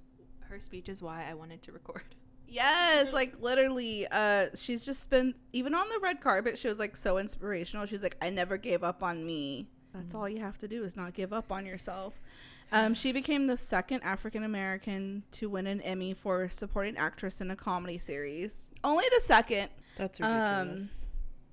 her 0.49 0.59
speech 0.59 0.89
is 0.89 1.01
why 1.01 1.25
I 1.29 1.33
wanted 1.33 1.61
to 1.63 1.71
record. 1.71 2.03
Yes, 2.47 3.13
like 3.13 3.41
literally, 3.41 4.07
uh, 4.07 4.47
she's 4.55 4.85
just 4.85 5.09
been 5.09 5.33
even 5.53 5.73
on 5.73 5.89
the 5.89 5.99
red 5.99 6.21
carpet. 6.21 6.57
She 6.57 6.67
was 6.67 6.79
like 6.79 6.95
so 6.95 7.17
inspirational. 7.17 7.85
She's 7.85 8.03
like, 8.03 8.17
I 8.21 8.29
never 8.29 8.57
gave 8.57 8.83
up 8.83 9.03
on 9.03 9.25
me. 9.25 9.67
That's 9.93 10.13
all 10.13 10.27
you 10.27 10.39
have 10.39 10.57
to 10.59 10.67
do 10.67 10.83
is 10.83 10.95
not 10.97 11.13
give 11.13 11.31
up 11.31 11.51
on 11.51 11.65
yourself. 11.65 12.13
Um, 12.71 12.93
she 12.93 13.11
became 13.11 13.47
the 13.47 13.57
second 13.57 14.01
African 14.01 14.43
American 14.43 15.23
to 15.33 15.49
win 15.49 15.67
an 15.67 15.81
Emmy 15.81 16.13
for 16.13 16.49
supporting 16.49 16.97
actress 16.97 17.39
in 17.39 17.49
a 17.51 17.55
comedy 17.55 17.97
series. 17.97 18.71
Only 18.83 19.05
the 19.15 19.21
second, 19.21 19.69
That's 19.95 20.19
um, 20.19 20.67
ridiculous. 20.69 21.07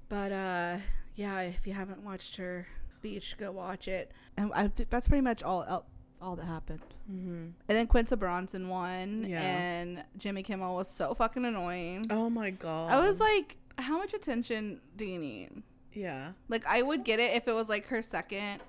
but 0.08 0.32
uh, 0.32 0.76
yeah. 1.14 1.40
If 1.42 1.66
you 1.66 1.74
haven't 1.74 2.02
watched 2.02 2.36
her 2.36 2.66
speech, 2.88 3.36
go 3.38 3.52
watch 3.52 3.88
it. 3.88 4.10
And 4.36 4.52
I 4.54 4.70
that's 4.90 5.06
pretty 5.06 5.20
much 5.22 5.42
all 5.42 5.86
all, 6.22 6.30
all 6.30 6.36
that 6.36 6.46
happened. 6.46 6.80
mm-hmm. 7.10 7.30
And 7.34 7.54
then 7.68 7.86
Quinta 7.86 8.16
Brunson 8.16 8.68
won, 8.68 9.24
Yeah. 9.28 9.40
and 9.42 10.04
Jimmy 10.18 10.42
Kimmel 10.42 10.74
was 10.76 10.88
so 10.88 11.14
fucking 11.14 11.44
annoying. 11.44 12.04
Oh 12.10 12.30
my 12.30 12.50
god. 12.50 12.92
I 12.92 13.00
was 13.06 13.20
like, 13.20 13.56
how 13.78 13.98
much 13.98 14.14
attention 14.14 14.80
do 14.96 15.04
you 15.04 15.18
need? 15.18 15.62
yeah. 15.94 16.32
Like, 16.48 16.64
I 16.66 16.80
would 16.82 17.04
get 17.04 17.20
it 17.20 17.34
if 17.36 17.48
it 17.48 17.52
was 17.52 17.68
like 17.68 17.86
her 17.88 18.00
second 18.02 18.60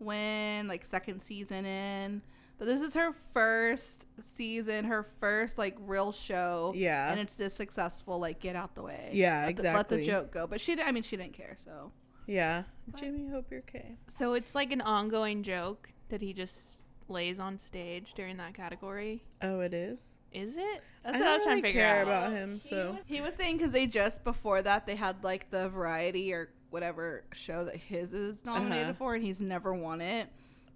win, 0.00 0.68
like 0.68 0.84
second 0.84 1.20
season 1.20 1.64
in. 1.64 2.22
But 2.58 2.64
this 2.64 2.80
is 2.80 2.94
her 2.94 3.12
first 3.12 4.06
season, 4.20 4.86
her 4.86 5.02
first 5.02 5.58
like 5.58 5.76
real 5.80 6.10
show. 6.10 6.72
Yeah. 6.74 7.10
And 7.10 7.20
it's 7.20 7.34
this 7.34 7.54
successful. 7.54 8.18
Like, 8.18 8.40
get 8.40 8.56
out 8.56 8.74
the 8.74 8.82
way. 8.82 9.10
Yeah, 9.12 9.44
let 9.46 9.56
the, 9.56 9.62
let 9.62 9.88
the 9.88 10.04
joke 10.06 10.32
go. 10.32 10.46
But 10.46 10.60
she, 10.60 10.74
di- 10.74 10.82
I 10.82 10.90
mean, 10.90 11.02
she 11.02 11.16
didn't 11.16 11.34
care. 11.34 11.56
So 11.64 11.92
Yeah. 12.26 12.62
Jimmy, 12.94 13.28
hope 13.28 13.46
you're 13.50 13.60
okay. 13.60 13.96
So 14.08 14.32
it's 14.32 14.54
like 14.54 14.72
an 14.72 14.80
ongoing 14.80 15.42
joke 15.42 15.90
that 16.08 16.22
he 16.22 16.32
just 16.32 16.80
lays 17.08 17.38
on 17.40 17.58
stage 17.58 18.12
during 18.14 18.36
that 18.38 18.54
category. 18.54 19.22
Oh, 19.42 19.60
it 19.60 19.72
is. 19.74 20.18
Is 20.32 20.56
it? 20.56 20.82
That's 21.04 21.16
I 21.16 21.20
what 21.20 21.28
I 21.28 21.32
was 21.34 21.44
don't 21.44 21.44
trying 21.44 21.56
really 21.56 21.62
to 21.62 21.68
figure 21.68 21.80
care 21.80 22.00
out. 22.02 22.06
about 22.06 22.32
him, 22.32 22.60
so 22.60 22.96
he 23.06 23.20
was 23.20 23.34
saying 23.34 23.56
because 23.58 23.72
they 23.72 23.86
just 23.86 24.24
before 24.24 24.60
that 24.62 24.86
they 24.86 24.96
had 24.96 25.22
like 25.24 25.50
the 25.50 25.68
variety 25.70 26.32
or 26.32 26.50
whatever 26.70 27.24
show 27.32 27.64
that 27.64 27.76
his 27.76 28.12
is 28.12 28.44
nominated 28.44 28.84
Uh-huh. 28.88 28.94
for, 28.98 29.14
and 29.14 29.24
he's 29.24 29.40
never 29.40 29.72
won 29.72 30.00
it. 30.00 30.28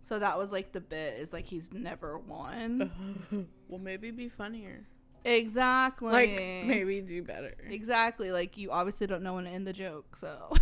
So 0.03 0.19
that 0.19 0.39
was 0.39 0.51
like 0.51 0.73
the 0.73 0.81
bit 0.81 1.19
is 1.19 1.33
like 1.33 1.45
he's 1.47 1.73
never 1.73 2.19
won. 2.19 2.91
well, 3.69 3.81
maybe 3.81 4.11
be 4.13 4.29
funnier. 4.31 4.87
exactly. 5.25 6.11
Like 6.13 6.31
maybe 6.31 7.03
do 7.03 7.23
better. 7.23 7.55
Exactly. 7.69 8.31
Like 8.33 8.57
you 8.57 8.71
obviously 8.71 9.07
don't 9.09 9.23
know 9.23 9.35
when 9.35 9.45
to 9.45 9.51
end 9.51 9.67
the 9.67 9.73
joke, 9.75 10.17
so. 10.17 10.53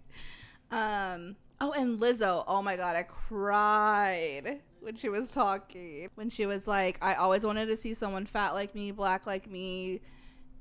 um. 0.70 1.36
Oh, 1.60 1.70
and 1.72 2.00
Lizzo. 2.00 2.42
Oh 2.48 2.60
my 2.60 2.76
god, 2.76 2.96
I 2.96 3.04
cried 3.04 4.62
when 4.82 4.96
she 4.96 5.08
was 5.08 5.30
talking. 5.30 6.08
When 6.14 6.30
she 6.30 6.46
was 6.46 6.66
like, 6.68 6.98
"I 7.02 7.14
always 7.14 7.44
wanted 7.44 7.66
to 7.66 7.76
see 7.76 7.94
someone 7.94 8.26
fat 8.26 8.52
like 8.52 8.74
me, 8.74 8.90
black 8.90 9.26
like 9.26 9.48
me." 9.50 10.00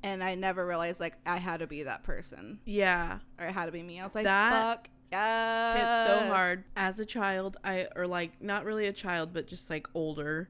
And 0.04 0.24
I 0.24 0.36
never 0.36 0.66
realized 0.66 1.00
like 1.00 1.14
I 1.26 1.38
had 1.38 1.60
to 1.60 1.68
be 1.68 1.84
that 1.84 2.04
person 2.04 2.60
Yeah. 2.66 3.20
or 3.40 3.46
it 3.46 3.52
had 3.52 3.68
to 3.68 3.72
be 3.72 3.84
me. 3.84 4.00
I 4.00 4.04
was 4.04 4.16
like, 4.16 4.24
That 4.24 4.52
fuck 4.52 4.90
yes. 5.12 6.06
It's 6.08 6.12
so 6.12 6.28
hard. 6.28 6.64
As 6.76 7.00
a 7.00 7.06
child, 7.06 7.58
I 7.64 7.88
or 7.96 8.08
like 8.08 8.42
not 8.42 8.66
really 8.66 8.88
a 8.88 8.94
child, 8.94 9.30
but 9.32 9.46
just 9.48 9.70
like 9.70 9.88
older. 9.94 10.50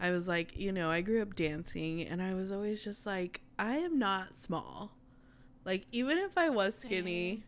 I 0.00 0.10
was 0.10 0.26
like, 0.28 0.56
you 0.56 0.72
know, 0.72 0.90
I 0.90 1.00
grew 1.02 1.22
up 1.22 1.34
dancing 1.36 2.02
and 2.02 2.20
I 2.22 2.34
was 2.34 2.50
always 2.52 2.82
just 2.82 3.06
like, 3.06 3.40
I 3.58 3.76
am 3.76 3.98
not 3.98 4.34
small. 4.34 4.92
Like 5.64 5.86
even 5.92 6.18
if 6.18 6.36
I 6.36 6.50
was 6.50 6.74
skinny 6.76 7.44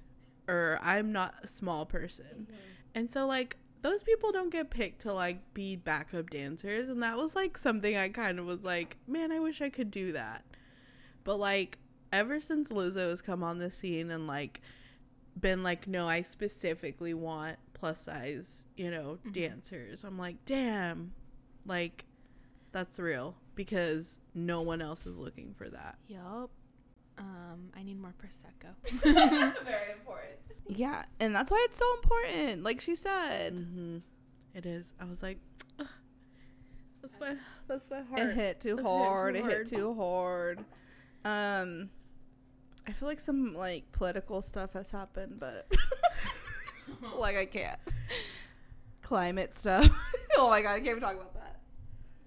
or 0.46 0.78
I'm 0.82 1.10
not 1.12 1.34
a 1.42 1.46
small 1.48 1.84
person. 1.86 2.46
Mm-hmm. 2.48 2.54
And 2.94 3.10
so 3.10 3.26
like 3.26 3.56
those 3.82 4.02
people 4.02 4.30
don't 4.32 4.50
get 4.50 4.70
picked 4.70 5.02
to 5.02 5.12
like 5.12 5.54
be 5.54 5.76
backup 5.76 6.30
dancers 6.30 6.88
and 6.88 7.02
that 7.02 7.16
was 7.16 7.34
like 7.34 7.56
something 7.56 7.96
I 7.96 8.08
kind 8.10 8.38
of 8.38 8.44
was 8.46 8.64
like, 8.64 8.96
man, 9.06 9.32
I 9.32 9.38
wish 9.40 9.62
I 9.62 9.70
could 9.70 9.90
do 9.90 10.12
that. 10.12 10.44
But 11.24 11.38
like 11.38 11.78
ever 12.12 12.40
since 12.40 12.68
Lizzo 12.70 13.08
has 13.10 13.22
come 13.22 13.42
on 13.42 13.58
the 13.58 13.70
scene 13.70 14.10
and 14.10 14.26
like 14.26 14.60
been 15.40 15.62
like, 15.62 15.86
no, 15.86 16.06
I 16.08 16.22
specifically 16.22 17.14
want 17.14 17.56
plus 17.72 18.02
size, 18.02 18.66
you 18.76 18.90
know, 18.90 19.18
Mm-hmm. 19.20 19.30
dancers. 19.32 20.04
I'm 20.04 20.18
like, 20.18 20.44
damn, 20.44 21.12
like 21.64 22.04
that's 22.72 22.98
real 22.98 23.36
because 23.54 24.20
no 24.34 24.62
one 24.62 24.82
else 24.82 25.06
is 25.06 25.18
looking 25.18 25.54
for 25.54 25.68
that. 25.70 25.96
Yup. 26.08 26.50
Um, 27.20 27.70
I 27.76 27.82
need 27.82 28.00
more 28.00 28.14
prosecco. 28.20 28.74
Very 29.02 29.92
important. 29.92 30.38
Yeah, 30.68 31.04
and 31.20 31.34
that's 31.34 31.50
why 31.50 31.64
it's 31.68 31.78
so 31.78 31.84
important. 31.96 32.62
Like 32.64 32.80
she 32.80 32.94
said, 32.96 33.54
Mm-hmm. 33.56 33.98
It 34.54 34.66
is. 34.66 34.94
I 34.98 35.04
was 35.04 35.22
like, 35.22 35.38
"Ugh, 35.78 35.86
that's 37.02 37.20
my 37.20 37.36
that's 37.68 37.88
my 37.88 38.00
heart. 38.02 38.18
it 38.30 38.34
hit 38.34 38.60
too 38.60 38.78
It 38.78 38.82
hard. 38.82 39.34
too 39.36 39.40
It 39.46 39.50
hit 39.50 39.68
too 39.68 39.94
hard. 39.94 40.64
Um, 41.24 41.90
I 42.88 42.92
feel 42.92 43.06
like 43.08 43.20
some 43.20 43.54
like 43.54 43.92
political 43.92 44.42
stuff 44.42 44.72
has 44.72 44.90
happened, 44.90 45.36
but 45.38 45.70
like 47.16 47.36
I 47.36 47.44
can't. 47.46 47.78
Climate 49.02 49.56
stuff. 49.56 49.88
oh 50.36 50.48
my 50.50 50.62
god, 50.62 50.70
I 50.72 50.76
can't 50.78 50.88
even 50.88 51.00
talk 51.00 51.14
about 51.14 51.34
that. 51.34 51.39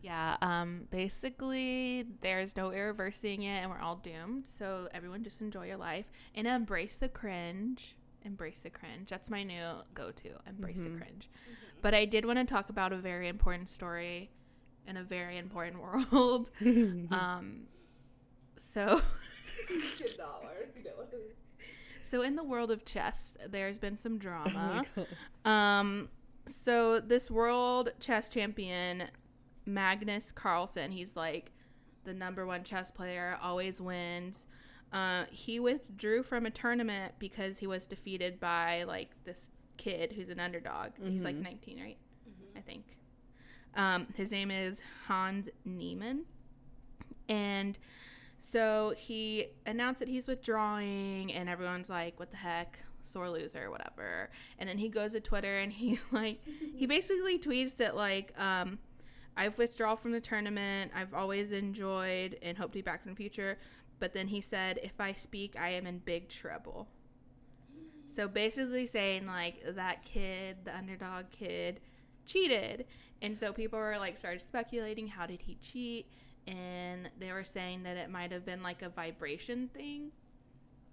Yeah, 0.04 0.36
um, 0.42 0.82
basically, 0.92 2.06
there's 2.20 2.58
no 2.58 2.72
reversing 2.72 3.44
it, 3.44 3.62
and 3.62 3.72
we're 3.72 3.80
all 3.80 3.96
doomed. 3.96 4.46
So 4.46 4.90
everyone, 4.94 5.24
just 5.24 5.40
enjoy 5.40 5.68
your 5.68 5.78
life 5.78 6.12
and 6.36 6.46
embrace 6.46 6.98
the 6.98 7.08
cringe. 7.08 7.96
Embrace 8.24 8.62
the 8.62 8.70
cringe. 8.70 9.10
That's 9.10 9.30
my 9.30 9.44
new 9.44 9.64
go-to. 9.94 10.32
Embrace 10.46 10.82
the 10.82 10.90
cringe. 10.90 11.30
But 11.82 11.94
I 11.94 12.04
did 12.04 12.26
want 12.26 12.38
to 12.38 12.46
talk 12.46 12.70
about 12.70 12.92
a 12.92 12.98
very 12.98 13.30
important 13.30 13.70
story 13.70 14.30
in 14.86 14.98
a 14.98 15.04
very 15.04 15.38
important 15.38 15.82
world. 15.82 16.52
um, 17.12 17.62
so, 18.58 19.00
so 22.02 22.22
in 22.22 22.36
the 22.36 22.44
world 22.44 22.72
of 22.72 22.84
chess, 22.84 23.36
there's 23.50 23.78
been 23.78 23.96
some 23.96 24.18
drama. 24.18 24.84
Um, 25.46 26.10
so 26.46 27.00
this 27.00 27.32
world 27.32 27.94
chess 28.02 28.28
champion, 28.28 29.06
Magnus 29.66 30.32
Carlsen, 30.32 30.92
he's 30.92 31.16
like 31.16 31.52
the 32.04 32.14
number 32.14 32.46
one 32.46 32.64
chess 32.64 32.92
player, 32.92 33.38
always 33.42 33.82
wins. 33.82 34.46
Uh, 34.92 35.24
he 35.32 35.60
withdrew 35.60 36.22
from 36.22 36.46
a 36.46 36.52
tournament 36.52 37.14
because 37.18 37.58
he 37.58 37.68
was 37.68 37.88
defeated 37.88 38.40
by 38.40 38.84
like 38.84 39.12
this 39.24 39.50
kid 39.78 40.14
who's 40.14 40.30
an 40.30 40.40
underdog. 40.40 40.92
He's 41.02 41.24
like 41.24 41.36
19, 41.36 41.82
right? 41.82 41.98
I 42.56 42.62
think. 42.62 42.98
Um, 43.76 44.08
his 44.16 44.32
name 44.32 44.52
is 44.52 44.84
Hans 45.08 45.50
Niemann. 45.66 46.26
And 47.28 47.80
so 48.40 48.94
he 48.98 49.48
announced 49.66 50.00
that 50.00 50.10
he's 50.10 50.28
withdrawing, 50.28 51.34
and 51.34 51.50
everyone's 51.50 51.90
like, 51.90 52.20
what 52.20 52.30
the 52.30 52.38
heck? 52.38 52.80
Sore 53.02 53.30
loser, 53.30 53.70
whatever. 53.72 54.30
And 54.60 54.70
then 54.70 54.78
he 54.78 54.90
goes 54.90 55.14
to 55.14 55.20
Twitter 55.20 55.60
and 55.60 55.74
he 55.74 56.00
like 56.12 56.40
he 56.76 56.86
basically 56.86 57.38
tweets 57.38 57.76
that 57.78 57.98
like 57.98 58.34
um 58.40 58.80
I've 59.36 59.58
withdrawn 59.58 59.98
from 59.98 60.12
the 60.12 60.22
tournament. 60.22 60.92
I've 60.96 61.14
always 61.14 61.52
enjoyed 61.52 62.38
and 62.42 62.58
hope 62.58 62.72
to 62.72 62.78
be 62.78 62.82
back 62.82 63.02
in 63.06 63.12
the 63.12 63.16
future. 63.16 63.58
But 64.00 64.14
then 64.14 64.28
he 64.28 64.42
said, 64.42 64.80
if 64.84 65.00
I 65.00 65.14
speak, 65.14 65.56
I 65.60 65.70
am 65.70 65.88
in 65.88 66.00
big 66.00 66.30
trouble. 66.30 66.88
So 68.08 68.28
basically 68.28 68.86
saying 68.86 69.26
like 69.26 69.64
that 69.76 70.06
kid, 70.06 70.58
the 70.66 70.76
underdog 70.76 71.26
kid, 71.32 71.80
cheated. 72.26 72.86
And 73.22 73.38
so 73.38 73.52
people 73.54 73.80
were 73.80 73.98
like 73.98 74.18
started 74.18 74.42
speculating 74.42 75.08
how 75.08 75.26
did 75.26 75.42
he 75.42 75.56
cheat? 75.56 76.08
And 76.46 77.10
they 77.20 77.32
were 77.32 77.44
saying 77.44 77.84
that 77.84 77.98
it 77.98 78.10
might 78.10 78.32
have 78.32 78.46
been 78.46 78.62
like 78.62 78.82
a 78.82 78.90
vibration 78.90 79.70
thing. 79.70 80.12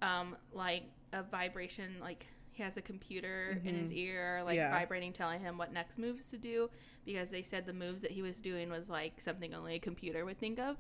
Um, 0.03 0.37
like 0.53 0.85
a 1.13 1.23
vibration 1.23 1.97
like 2.01 2.27
he 2.61 2.65
has 2.65 2.77
a 2.77 2.83
computer 2.83 3.59
in 3.65 3.75
his 3.75 3.91
ear 3.91 4.43
like 4.45 4.57
Yeah. 4.57 4.71
vibrating 4.71 5.15
telling 5.15 5.41
him 5.41 5.57
what 5.57 5.73
next 5.73 5.97
moves 5.97 6.27
to 6.31 6.37
do 6.37 6.69
because 7.07 7.31
they 7.31 7.41
said 7.41 7.65
the 7.65 7.73
moves 7.73 8.03
that 8.03 8.11
he 8.11 8.21
was 8.21 8.39
doing 8.39 8.69
was 8.69 8.91
like 8.91 9.19
something 9.19 9.55
only 9.55 9.77
a 9.77 9.79
computer 9.79 10.27
would 10.27 10.39
think 10.39 10.59
of. 10.59 10.77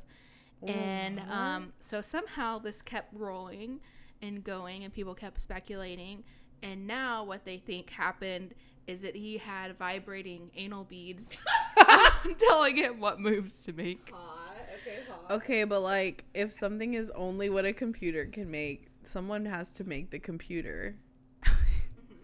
And 0.68 1.20
um, 1.20 1.72
so 1.80 2.02
somehow 2.02 2.58
this 2.58 2.82
kept 2.82 3.14
rolling 3.14 3.80
and 4.20 4.44
going, 4.44 4.84
and 4.84 4.92
people 4.92 5.14
kept 5.14 5.40
speculating. 5.40 6.22
And 6.62 6.86
now 6.86 7.24
what 7.24 7.46
they 7.46 7.56
think 7.56 7.88
happened 7.88 8.54
is 8.86 9.00
that 9.00 9.16
he 9.16 9.38
had 9.38 9.78
vibrating 9.78 10.50
anal 10.54 10.84
beads 10.84 11.34
telling 12.38 12.76
him 12.76 13.00
what 13.00 13.18
moves 13.18 13.62
to 13.62 13.72
make. 13.72 14.12
Okay, 15.30 15.64
but 15.64 15.80
like 15.80 16.26
if 16.34 16.52
something 16.52 16.92
is 16.92 17.10
only 17.12 17.48
what 17.48 17.64
a 17.64 17.72
computer 17.72 18.26
can 18.26 18.50
make, 18.50 18.88
someone 19.02 19.46
has 19.46 19.72
to 19.74 19.84
make 19.84 20.10
the 20.10 20.18
computer. 20.18 20.96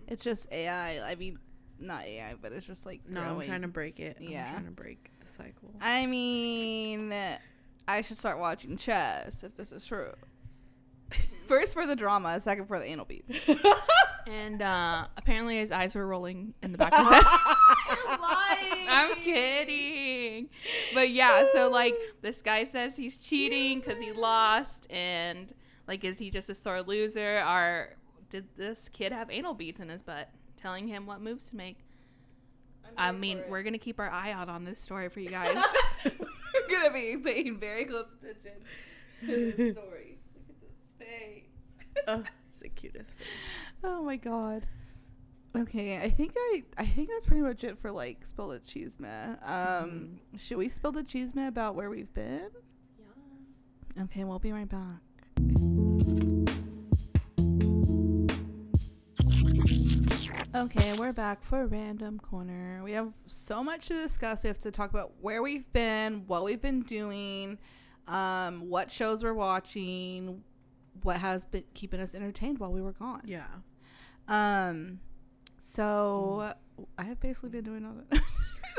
It's 0.09 0.23
just 0.25 0.51
AI. 0.53 1.01
I 1.11 1.15
mean, 1.15 1.39
not 1.79 2.05
AI, 2.05 2.35
but 2.41 2.53
it's 2.53 2.67
just 2.67 2.87
like 2.87 3.03
No, 3.09 3.21
I'm 3.21 3.41
trying 3.41 3.63
to 3.63 3.69
break 3.69 4.01
it. 4.01 4.19
Yeah. 4.21 4.45
I'm 4.47 4.53
trying 4.53 4.65
to 4.67 4.71
break 4.71 5.11
the 5.21 5.29
cycle. 5.29 5.75
I 5.81 6.07
mean, 6.07 7.13
I 7.89 8.01
should 8.01 8.19
start 8.19 8.39
watching 8.39 8.77
chess 8.77 9.43
if 9.43 9.57
this 9.57 9.73
is 9.73 9.85
true. 9.87 10.13
First 11.47 11.75
for 11.75 11.87
the 11.87 11.97
drama, 11.97 12.41
second 12.41 12.67
for 12.67 12.79
the 12.79 12.87
anal 12.87 13.05
beads. 13.05 13.33
And 14.29 14.61
uh, 14.61 15.07
apparently 15.17 15.59
his 15.59 15.71
eyes 15.71 15.95
were 15.95 16.07
rolling 16.07 16.55
in 16.63 16.73
the 16.73 16.79
back 16.79 16.93
of 16.93 17.07
his 17.07 17.13
head. 17.13 17.25
lying. 18.21 18.87
I'm 18.89 19.15
kidding. 19.17 20.49
But 20.95 21.11
yeah, 21.11 21.45
so 21.53 21.71
like 21.71 21.95
this 22.23 22.43
guy 22.43 22.65
says 22.65 22.97
he's 22.97 23.19
cheating 23.19 23.79
because 23.81 24.01
he 24.01 24.11
lost, 24.11 24.91
and 24.91 25.53
like, 25.87 26.03
is 26.03 26.19
he 26.19 26.31
just 26.31 26.51
a 26.51 26.55
sore 26.57 26.83
loser? 26.83 27.39
Or 27.47 27.91
did 28.31 28.47
this 28.57 28.89
kid 28.89 29.13
have 29.13 29.31
anal 29.31 29.55
beads 29.55 29.81
in 29.81 29.89
his 29.89 30.03
butt 30.03 30.31
telling 30.57 30.89
him 30.89 31.07
what 31.07 31.21
moves 31.21 31.49
to 31.51 31.57
make? 31.57 31.79
I 32.97 33.13
mean, 33.13 33.43
we're 33.49 33.63
gonna 33.63 33.79
keep 33.79 33.99
our 33.99 34.11
eye 34.11 34.31
out 34.33 34.49
on 34.49 34.65
this 34.65 34.81
story 34.81 35.09
for 35.09 35.21
you 35.21 35.29
guys. 35.31 35.59
we're 36.05 36.69
gonna 36.71 36.93
be 36.93 37.17
paying 37.23 37.59
very 37.59 37.85
close 37.85 38.15
attention 38.23 38.53
to 39.27 39.53
this 39.57 39.77
story. 39.77 40.19
Look 40.35 40.49
at 40.49 40.61
this 40.61 41.07
face. 41.09 42.05
oh, 42.07 42.23
it's 42.47 42.61
the 42.61 42.69
cutest 42.69 43.17
face. 43.19 43.27
Oh 43.83 44.03
my 44.03 44.17
god. 44.17 44.67
Okay, 45.57 46.01
I 46.03 46.11
think 46.11 46.33
I 46.37 46.65
I 46.79 46.85
think 46.87 47.09
that's 47.09 47.27
pretty 47.27 47.43
much 47.43 47.65
it 47.65 47.79
for 47.79 47.91
like 47.91 48.27
spill 48.27 48.49
the 48.49 48.61
cheese 48.61 49.01
man. 49.01 49.39
Um, 49.43 50.21
should 50.39 50.59
we 50.59 50.69
spill 50.69 50.93
the 50.93 51.03
cheese 51.03 51.35
man 51.35 51.49
about 51.49 51.75
where 51.75 51.89
we've 51.91 52.13
been? 52.13 52.51
Yeah. 53.97 54.03
Okay, 54.05 54.25
we'll 54.25 54.39
be 54.39 54.53
right 54.53 54.69
back. 54.69 55.01
Okay, 60.57 60.95
we're 60.95 61.13
back 61.13 61.45
for 61.45 61.67
random 61.67 62.19
corner. 62.19 62.81
We 62.83 62.93
have 62.93 63.13
so 63.27 63.63
much 63.63 63.89
to 63.89 63.93
discuss. 63.93 64.43
We 64.43 64.49
have 64.49 64.59
to 64.61 64.71
talk 64.71 64.89
about 64.89 65.13
where 65.21 65.43
we've 65.43 65.71
been, 65.75 66.25
what 66.27 66.45
we've 66.45 66.63
been 66.63 66.81
doing, 66.81 67.59
um, 68.09 68.71
what 68.71 68.91
shows 68.91 69.23
we're 69.23 69.35
watching, 69.35 70.43
what 71.03 71.19
has 71.19 71.45
been 71.45 71.65
keeping 71.75 72.01
us 72.01 72.15
entertained 72.15 72.59
while 72.59 72.73
we 72.73 72.81
were 72.81 72.95
gone. 72.95 73.21
Yeah. 73.27 73.45
Um, 74.29 75.01
so 75.59 76.55
I 76.97 77.05
have 77.05 77.21
basically 77.21 77.51
been 77.51 77.65
doing 77.65 77.85
all 77.85 77.93
that. 78.09 78.23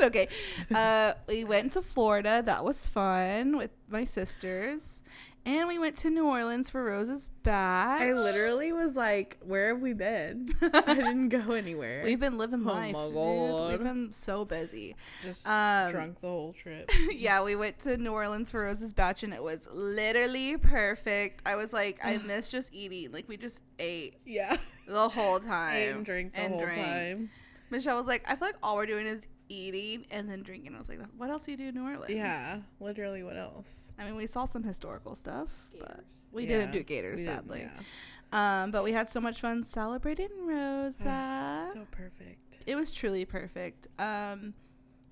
okay. 0.00 0.26
Uh, 0.74 1.12
we 1.28 1.44
went 1.44 1.74
to 1.74 1.82
Florida. 1.82 2.42
That 2.44 2.64
was 2.64 2.88
fun 2.88 3.56
with 3.56 3.70
my 3.88 4.02
sisters. 4.02 5.00
And 5.46 5.66
we 5.66 5.78
went 5.78 5.96
to 5.98 6.10
New 6.10 6.26
Orleans 6.26 6.68
for 6.68 6.84
Rose's 6.84 7.28
batch. 7.42 8.02
I 8.02 8.12
literally 8.12 8.70
was 8.72 8.96
like, 8.96 9.38
where 9.40 9.68
have 9.68 9.80
we 9.80 9.94
been? 9.94 10.50
I 10.62 10.94
didn't 10.94 11.30
go 11.30 11.52
anywhere. 11.52 12.02
We've 12.04 12.20
been 12.20 12.36
living 12.36 12.64
Oh 12.66 12.72
life. 12.72 12.92
my 12.94 13.08
dude. 13.08 13.70
We've 13.70 13.82
been 13.88 14.12
so 14.12 14.44
busy. 14.44 14.94
just 15.22 15.48
Um, 15.48 15.90
drunk 15.90 16.20
the 16.20 16.28
whole 16.28 16.52
trip. 16.52 16.90
yeah, 17.16 17.42
we 17.42 17.56
went 17.56 17.78
to 17.80 17.96
New 17.96 18.12
Orleans 18.12 18.50
for 18.50 18.60
Rose's 18.62 18.92
batch 18.92 19.22
and 19.22 19.32
it 19.32 19.42
was 19.42 19.66
literally 19.72 20.58
perfect. 20.58 21.40
I 21.46 21.54
was 21.54 21.72
like, 21.72 21.98
I 22.04 22.18
miss 22.26 22.50
just 22.50 22.72
eating. 22.74 23.10
Like 23.12 23.26
we 23.26 23.38
just 23.38 23.62
ate 23.78 24.16
yeah. 24.26 24.54
the 24.86 25.08
whole 25.08 25.40
time. 25.40 25.76
Ate 25.76 25.90
and 25.90 26.04
drank 26.04 26.34
the 26.34 26.40
and 26.40 26.52
whole 26.52 26.62
drank. 26.62 26.76
time. 26.76 27.30
Michelle 27.70 27.96
was 27.96 28.06
like, 28.06 28.24
I 28.26 28.36
feel 28.36 28.48
like 28.48 28.56
all 28.62 28.76
we're 28.76 28.86
doing 28.86 29.06
is 29.06 29.26
eating 29.48 30.06
and 30.10 30.28
then 30.28 30.42
drinking. 30.42 30.74
I 30.74 30.78
was 30.78 30.88
like, 30.88 31.00
what 31.16 31.30
else 31.30 31.44
do 31.44 31.50
you 31.52 31.56
do 31.56 31.68
in 31.68 31.74
New 31.74 31.84
Orleans? 31.84 32.10
Yeah. 32.14 32.58
Literally, 32.80 33.22
what 33.22 33.36
else? 33.36 33.92
I 33.98 34.04
mean, 34.04 34.16
we 34.16 34.26
saw 34.26 34.44
some 34.44 34.62
historical 34.62 35.14
stuff, 35.14 35.48
but 35.78 36.04
we 36.32 36.42
Yeah, 36.44 36.58
didn't 36.58 36.72
do 36.72 36.82
gators, 36.82 37.24
sadly. 37.24 37.60
yeah. 37.62 37.80
Um, 38.62 38.70
but 38.70 38.84
we 38.84 38.92
had 38.92 39.08
so 39.08 39.20
much 39.20 39.40
fun 39.40 39.64
celebrating 39.64 40.28
Rosa. 40.44 41.68
So 41.72 41.86
perfect. 41.90 42.58
it 42.66 42.76
was 42.76 42.92
truly 42.92 43.24
perfect. 43.24 43.86
Um, 43.98 44.52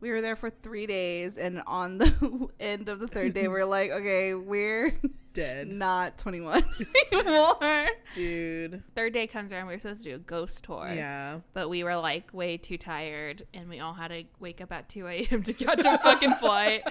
we 0.00 0.10
were 0.10 0.20
there 0.20 0.36
for 0.36 0.50
three 0.50 0.86
days, 0.86 1.38
and 1.38 1.62
on 1.66 1.96
the 1.98 2.48
end 2.60 2.88
of 2.90 2.98
the 3.00 3.08
third 3.08 3.32
day, 3.34 3.48
we 3.48 3.54
are 3.54 3.64
like, 3.78 3.90
okay, 3.90 4.34
we're 4.34 4.92
Dead. 5.36 5.68
not 5.68 6.16
21 6.16 6.64
anymore. 7.12 7.86
Dude. 8.14 8.82
Third 8.94 9.12
day 9.12 9.26
comes 9.26 9.52
around. 9.52 9.66
We 9.66 9.74
were 9.74 9.78
supposed 9.78 10.02
to 10.04 10.10
do 10.10 10.14
a 10.16 10.18
ghost 10.18 10.64
tour. 10.64 10.90
Yeah. 10.94 11.40
But 11.52 11.68
we 11.68 11.84
were 11.84 11.96
like 11.96 12.32
way 12.32 12.56
too 12.56 12.78
tired 12.78 13.46
and 13.52 13.68
we 13.68 13.80
all 13.80 13.92
had 13.92 14.08
to 14.08 14.24
wake 14.40 14.60
up 14.62 14.72
at 14.72 14.88
2 14.88 15.06
a.m. 15.06 15.42
to 15.42 15.52
catch 15.52 15.80
a 15.84 15.98
fucking 15.98 16.34
flight. 16.40 16.82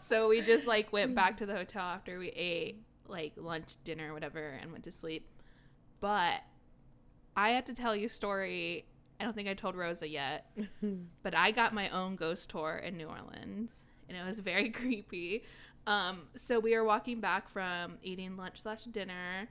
So 0.00 0.28
we 0.28 0.42
just 0.42 0.66
like 0.66 0.92
went 0.92 1.14
back 1.14 1.36
to 1.36 1.46
the 1.46 1.54
hotel 1.54 1.84
after 1.84 2.18
we 2.18 2.28
ate 2.30 2.82
like 3.06 3.34
lunch, 3.36 3.76
dinner, 3.84 4.12
whatever, 4.12 4.58
and 4.60 4.72
went 4.72 4.84
to 4.84 4.92
sleep. 4.92 5.28
But 6.00 6.40
I 7.36 7.50
have 7.50 7.66
to 7.66 7.74
tell 7.74 7.94
you 7.94 8.06
a 8.06 8.10
story. 8.10 8.86
I 9.20 9.24
don't 9.24 9.34
think 9.34 9.48
I 9.48 9.54
told 9.54 9.76
Rosa 9.76 10.08
yet, 10.08 10.46
but 11.22 11.36
I 11.36 11.52
got 11.52 11.72
my 11.72 11.88
own 11.90 12.16
ghost 12.16 12.50
tour 12.50 12.80
in 12.84 12.96
New 12.96 13.06
Orleans 13.06 13.84
and 14.12 14.20
it 14.20 14.28
was 14.28 14.40
very 14.40 14.70
creepy. 14.80 15.44
Um, 15.86 16.22
so 16.36 16.60
we 16.60 16.76
were 16.76 16.84
walking 16.84 17.20
back 17.20 17.50
from 17.50 17.94
eating 18.02 18.36
lunch 18.36 18.62
slash 18.62 18.84
dinner 18.84 19.48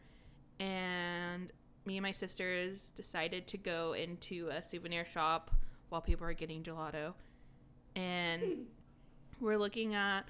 and 0.59 1.51
me 1.85 1.97
and 1.97 2.03
my 2.03 2.11
sisters 2.11 2.91
decided 2.95 3.47
to 3.47 3.57
go 3.57 3.93
into 3.93 4.47
a 4.49 4.63
souvenir 4.63 5.05
shop 5.05 5.51
while 5.89 6.01
people 6.01 6.25
are 6.25 6.33
getting 6.33 6.63
gelato 6.63 7.13
and 7.95 8.67
we're 9.41 9.57
looking 9.57 9.95
at 9.95 10.21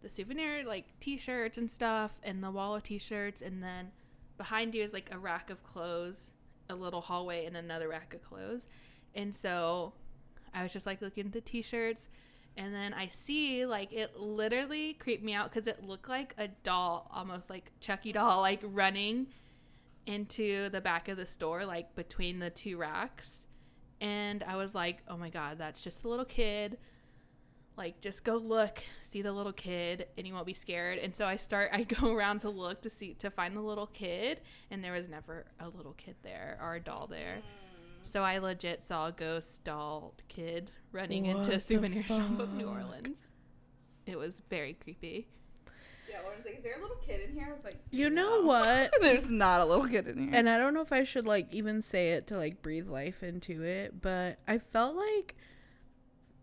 the 0.00 0.08
souvenir 0.08 0.64
like 0.64 0.86
t-shirts 1.00 1.58
and 1.58 1.70
stuff 1.70 2.20
and 2.22 2.42
the 2.42 2.50
wall 2.50 2.76
of 2.76 2.82
t-shirts 2.82 3.42
and 3.42 3.62
then 3.62 3.90
behind 4.38 4.74
you 4.74 4.82
is 4.82 4.92
like 4.92 5.10
a 5.12 5.18
rack 5.18 5.50
of 5.50 5.62
clothes 5.62 6.30
a 6.70 6.74
little 6.74 7.00
hallway 7.00 7.44
and 7.44 7.56
another 7.56 7.88
rack 7.88 8.14
of 8.14 8.22
clothes 8.22 8.68
and 9.14 9.34
so 9.34 9.92
i 10.54 10.62
was 10.62 10.72
just 10.72 10.86
like 10.86 11.02
looking 11.02 11.26
at 11.26 11.32
the 11.32 11.40
t-shirts 11.40 12.08
and 12.56 12.74
then 12.74 12.92
i 12.94 13.06
see 13.08 13.64
like 13.64 13.92
it 13.92 14.18
literally 14.18 14.94
creeped 14.94 15.22
me 15.22 15.32
out 15.34 15.50
because 15.50 15.66
it 15.66 15.82
looked 15.84 16.08
like 16.08 16.34
a 16.38 16.48
doll 16.48 17.10
almost 17.14 17.48
like 17.48 17.70
chucky 17.80 18.12
doll 18.12 18.40
like 18.40 18.60
running 18.62 19.26
into 20.06 20.68
the 20.70 20.80
back 20.80 21.08
of 21.08 21.16
the 21.16 21.26
store, 21.26 21.64
like 21.64 21.94
between 21.94 22.38
the 22.38 22.50
two 22.50 22.76
racks. 22.76 23.46
And 24.00 24.42
I 24.42 24.56
was 24.56 24.74
like, 24.74 24.98
oh 25.08 25.16
my 25.16 25.30
God, 25.30 25.58
that's 25.58 25.82
just 25.82 26.04
a 26.04 26.08
little 26.08 26.24
kid. 26.24 26.78
Like, 27.76 28.00
just 28.00 28.24
go 28.24 28.36
look, 28.36 28.82
see 29.00 29.22
the 29.22 29.32
little 29.32 29.52
kid, 29.52 30.06
and 30.18 30.26
you 30.26 30.34
won't 30.34 30.46
be 30.46 30.54
scared. 30.54 30.98
And 30.98 31.14
so 31.14 31.26
I 31.26 31.36
start, 31.36 31.70
I 31.72 31.84
go 31.84 32.12
around 32.12 32.40
to 32.40 32.50
look 32.50 32.82
to 32.82 32.90
see, 32.90 33.14
to 33.14 33.30
find 33.30 33.56
the 33.56 33.60
little 33.60 33.86
kid, 33.86 34.40
and 34.70 34.82
there 34.82 34.92
was 34.92 35.08
never 35.08 35.46
a 35.58 35.68
little 35.68 35.92
kid 35.92 36.16
there 36.22 36.58
or 36.60 36.74
a 36.74 36.80
doll 36.80 37.06
there. 37.06 37.38
Mm. 37.38 37.59
So 38.02 38.22
I 38.22 38.38
legit 38.38 38.82
saw 38.84 39.08
a 39.08 39.12
ghost 39.12 39.62
doll 39.64 40.14
kid 40.28 40.70
running 40.92 41.26
What 41.26 41.36
into 41.38 41.52
a 41.52 41.60
souvenir 41.60 42.02
shop 42.02 42.38
of 42.40 42.52
New? 42.54 42.66
Orleans. 42.66 43.28
It 44.06 44.18
was 44.18 44.40
very 44.50 44.74
creepy. 44.74 45.28
Yeah, 46.08 46.16
Lauren's 46.24 46.44
like, 46.44 46.56
is 46.56 46.64
there 46.64 46.76
a 46.76 46.82
little 46.82 46.96
kid 46.96 47.28
in 47.28 47.34
here? 47.36 47.46
I 47.48 47.52
was 47.54 47.62
like, 47.62 47.76
You 47.92 48.10
know 48.10 48.42
what? 48.42 48.92
There's 49.00 49.30
not 49.30 49.60
a 49.60 49.64
little 49.64 49.86
kid 49.86 50.08
in 50.08 50.18
here. 50.18 50.30
and 50.32 50.50
I 50.50 50.58
don't 50.58 50.74
know 50.74 50.80
if 50.80 50.92
I 50.92 51.04
should 51.04 51.26
like 51.26 51.54
even 51.54 51.82
say 51.82 52.10
it 52.12 52.26
to 52.28 52.36
like 52.36 52.62
breathe 52.62 52.88
life 52.88 53.22
into 53.22 53.62
it, 53.62 54.00
but 54.02 54.38
I 54.48 54.58
felt 54.58 54.96
like 54.96 55.36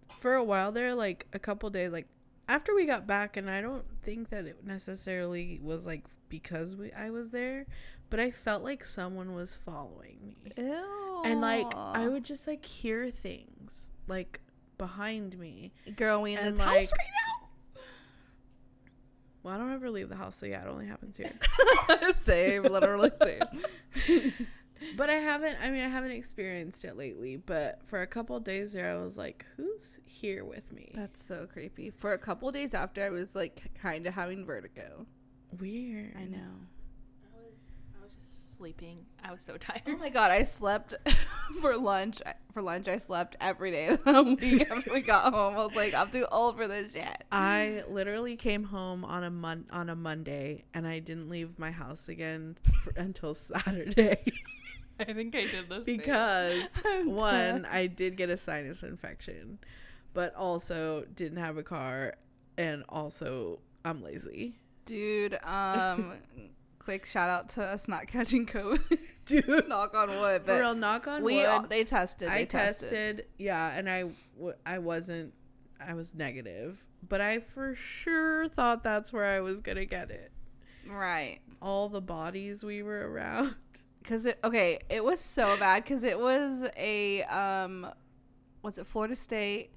for 0.08 0.36
a 0.36 0.44
while 0.44 0.72
there, 0.72 0.96
like 0.96 1.28
a 1.34 1.40
couple 1.40 1.70
days, 1.70 1.92
like 1.92 2.08
after 2.48 2.74
we 2.74 2.86
got 2.86 3.06
back, 3.06 3.36
and 3.36 3.50
I 3.50 3.60
don't 3.62 3.84
think 4.04 4.30
that 4.30 4.46
it 4.46 4.66
necessarily 4.66 5.60
was 5.62 5.86
like 5.86 6.06
because 6.30 6.78
we 6.78 6.94
I 6.94 7.10
was 7.10 7.32
there, 7.32 7.66
but 8.10 8.20
I 8.20 8.32
felt 8.32 8.64
like 8.64 8.86
someone 8.86 9.34
was 9.36 9.56
following 9.56 10.36
me, 10.44 10.52
Ew. 10.58 11.22
and 11.26 11.42
like 11.42 11.68
I 11.76 12.08
would 12.08 12.24
just 12.24 12.48
like 12.48 12.66
hear 12.66 13.10
things 13.10 13.92
like 14.08 14.42
behind 14.78 15.38
me. 15.38 15.72
girl, 15.96 16.22
we 16.22 16.34
in 16.34 16.40
and, 16.40 16.54
this 16.54 16.60
like- 16.60 16.68
house 16.90 16.92
Well, 19.44 19.56
I 19.56 19.58
don't 19.58 19.72
ever 19.74 19.90
leave 19.90 20.10
the 20.10 20.16
house, 20.16 20.36
so 20.36 20.46
yeah, 20.46 20.64
it 20.64 20.68
only 20.68 20.88
happens 20.88 21.18
here. 21.18 21.32
right 21.90 22.02
now. 22.02 22.12
same, 22.12 22.64
literally 22.64 23.12
same. 23.22 24.34
But 24.96 25.10
I 25.10 25.16
haven't. 25.16 25.58
I 25.60 25.72
mean, 25.72 25.84
I 25.84 25.88
haven't 25.88 26.12
experienced 26.12 26.86
it 26.86 26.96
lately. 26.96 27.36
But 27.36 27.80
for 27.88 28.04
a 28.04 28.08
couple 28.08 28.40
days 28.40 28.74
there, 28.74 28.96
I 28.96 29.00
was 29.02 29.18
like, 29.18 29.44
"Who's 29.56 30.00
here 30.06 30.46
with 30.46 30.72
me?" 30.72 30.92
That's 30.94 31.20
so 31.20 31.48
creepy. 31.52 31.90
For 31.90 32.14
a 32.14 32.18
couple 32.20 32.52
days 32.52 32.76
after, 32.76 33.04
I 33.04 33.10
was 33.10 33.36
like 33.36 33.60
kind 33.74 34.06
of 34.06 34.14
having 34.14 34.46
vertigo. 34.46 35.08
Weird. 35.60 36.14
I 36.16 36.26
know. 36.26 36.38
I 36.38 37.40
was, 37.42 37.56
I 38.00 38.04
was 38.04 38.14
just 38.14 38.47
sleeping. 38.58 39.06
I 39.24 39.32
was 39.32 39.42
so 39.44 39.58
tired. 39.58 39.84
Oh 39.88 39.98
my 39.98 40.10
god, 40.10 40.32
I 40.32 40.44
slept 40.44 40.96
for 41.62 41.78
lunch. 41.78 42.22
For 42.52 42.62
lunch, 42.62 42.88
I 42.88 42.98
slept 42.98 43.36
every 43.40 43.72
day 43.72 43.88
after 44.06 44.92
we 44.94 45.02
got 45.02 45.34
home. 45.34 45.56
I 45.56 45.66
was 45.66 45.76
like, 45.76 45.94
I'm 45.94 46.10
too 46.10 46.26
old 46.32 46.58
for 46.58 46.68
this 46.68 46.94
shit. 46.94 47.24
I 47.32 47.84
literally 47.90 48.36
came 48.36 48.64
home 48.64 49.06
on 49.06 49.24
a 49.24 49.30
mon- 49.32 49.68
on 49.72 49.90
a 49.90 49.96
Monday, 49.96 50.64
and 50.74 50.88
I 50.88 51.00
didn't 51.00 51.30
leave 51.30 51.58
my 51.60 51.72
house 51.72 52.10
again 52.10 52.58
for, 52.84 52.92
until 52.98 53.34
Saturday 53.34 54.18
I 55.00 55.14
think 55.14 55.36
I 55.36 55.46
did 55.46 55.70
this 55.70 55.86
because 55.86 56.64
one. 57.06 57.66
I 57.66 57.88
did 57.88 58.18
get 58.18 58.30
a 58.30 58.38
sinus 58.38 58.84
infection, 58.84 59.60
but 60.14 60.34
also 60.36 61.06
didn't 61.16 61.38
have 61.38 61.58
a 61.58 61.64
car, 61.64 62.16
and 62.58 62.84
also 62.90 63.60
I'm 63.86 64.02
lazy. 64.02 64.58
Dude, 64.86 65.38
um, 65.44 66.14
quick 66.88 67.06
shout 67.06 67.30
out 67.30 67.50
to 67.50 67.62
us 67.62 67.90
not 67.90 68.08
catching 68.16 68.46
COVID. 68.46 68.98
Dude, 69.26 69.68
Knock 69.68 69.94
on 69.94 70.08
wood. 70.08 70.46
for 70.46 70.58
real, 70.58 70.74
knock 70.74 71.06
on 71.06 71.22
we 71.22 71.36
wood. 71.36 71.46
all, 71.46 71.62
they 71.68 71.84
tested. 71.84 72.30
They 72.30 72.34
I 72.42 72.46
tested. 72.46 72.90
tested, 73.18 73.26
yeah, 73.38 73.78
and 73.78 73.90
I 73.90 74.04
w- 74.38 74.56
I 74.66 74.78
wasn't 74.78 75.34
I 75.86 75.96
was 75.96 76.16
negative, 76.16 76.82
but 77.10 77.20
I 77.20 77.40
for 77.40 77.76
sure 77.76 78.48
thought 78.48 78.86
that's 78.86 79.12
where 79.12 79.26
I 79.26 79.42
was 79.42 79.60
gonna 79.60 79.84
get 79.84 80.12
it. 80.12 80.32
Right. 80.90 81.40
All 81.62 81.90
the 81.90 82.00
bodies 82.00 82.64
we 82.64 82.84
were 82.84 83.12
around. 83.12 83.54
Cause 84.06 84.26
it 84.26 84.40
okay, 84.46 84.80
it 84.90 85.04
was 85.04 85.20
so 85.20 85.58
bad 85.60 85.84
because 85.84 86.06
it 86.06 86.18
was 86.18 86.70
a 86.78 87.24
um, 87.24 87.86
was 88.64 88.78
it 88.78 88.88
Florida 88.88 89.18
State 89.18 89.72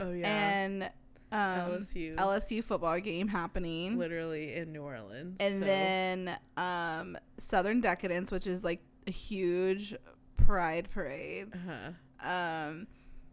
Oh 0.00 0.10
yeah, 0.12 0.28
and 0.28 0.90
um, 1.32 1.38
LSU, 1.72 2.14
LSU 2.16 2.62
football 2.62 3.00
game 3.00 3.28
happening, 3.28 3.98
literally 3.98 4.54
in 4.54 4.72
New 4.72 4.82
Orleans, 4.82 5.36
and 5.40 5.58
so- 5.58 5.64
then 5.64 6.36
um, 6.56 7.18
Southern 7.38 7.80
Decadence, 7.80 8.30
which 8.30 8.46
is 8.46 8.62
like 8.64 8.80
a 9.06 9.10
huge 9.10 9.94
pride 10.36 10.88
parade. 10.90 11.48
uh-huh. 11.54 11.92
Um, 12.28 12.86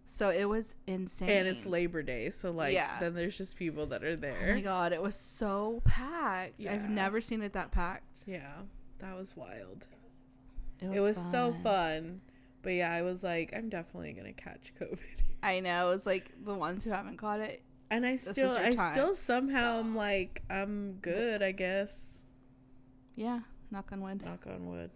so 0.05 0.29
it 0.29 0.45
was 0.45 0.75
insane. 0.85 1.29
and 1.29 1.47
it's 1.47 1.65
Labor 1.65 2.03
Day, 2.03 2.29
so 2.29 2.51
like 2.51 2.73
Yeah. 2.73 2.99
then 2.99 3.15
there's 3.15 3.37
just 3.37 3.57
people 3.57 3.85
that 3.87 4.03
are 4.03 4.15
there. 4.15 4.49
Oh 4.51 4.53
my 4.55 4.61
god, 4.61 4.91
it 4.93 5.01
was 5.01 5.15
so 5.15 5.81
packed. 5.85 6.59
Yeah. 6.59 6.73
I've 6.73 6.89
never 6.89 7.21
seen 7.21 7.41
it 7.41 7.53
that 7.53 7.71
packed. 7.71 8.21
yeah, 8.27 8.53
that 8.99 9.15
was 9.15 9.35
wild. 9.35 9.87
It 10.81 10.97
It 10.97 10.99
was 10.99 11.17
so 11.17 11.53
fun, 11.63 12.21
but 12.61 12.73
yeah, 12.73 12.91
I 12.91 13.01
was 13.03 13.23
like, 13.23 13.53
I'm 13.55 13.69
definitely 13.69 14.13
gonna 14.13 14.33
catch 14.33 14.73
COVID. 14.79 14.99
I 15.43 15.59
know. 15.61 15.87
It 15.87 15.93
was 15.93 16.05
like 16.05 16.31
the 16.45 16.53
ones 16.53 16.83
who 16.83 16.89
haven't 16.91 17.17
caught 17.17 17.39
it. 17.39 17.63
And 17.93 18.05
I 18.07 18.15
still, 18.15 18.55
I 18.57 18.73
time. 18.73 18.91
still 18.91 19.13
somehow 19.13 19.79
am 19.79 19.95
like, 19.95 20.41
I'm 20.49 20.93
good, 20.93 21.43
I 21.43 21.51
guess. 21.51 22.25
Yeah, 23.15 23.41
knock 23.69 23.91
on 23.91 24.01
wood. 24.01 24.23
Knock 24.25 24.47
on 24.47 24.67
wood. 24.67 24.89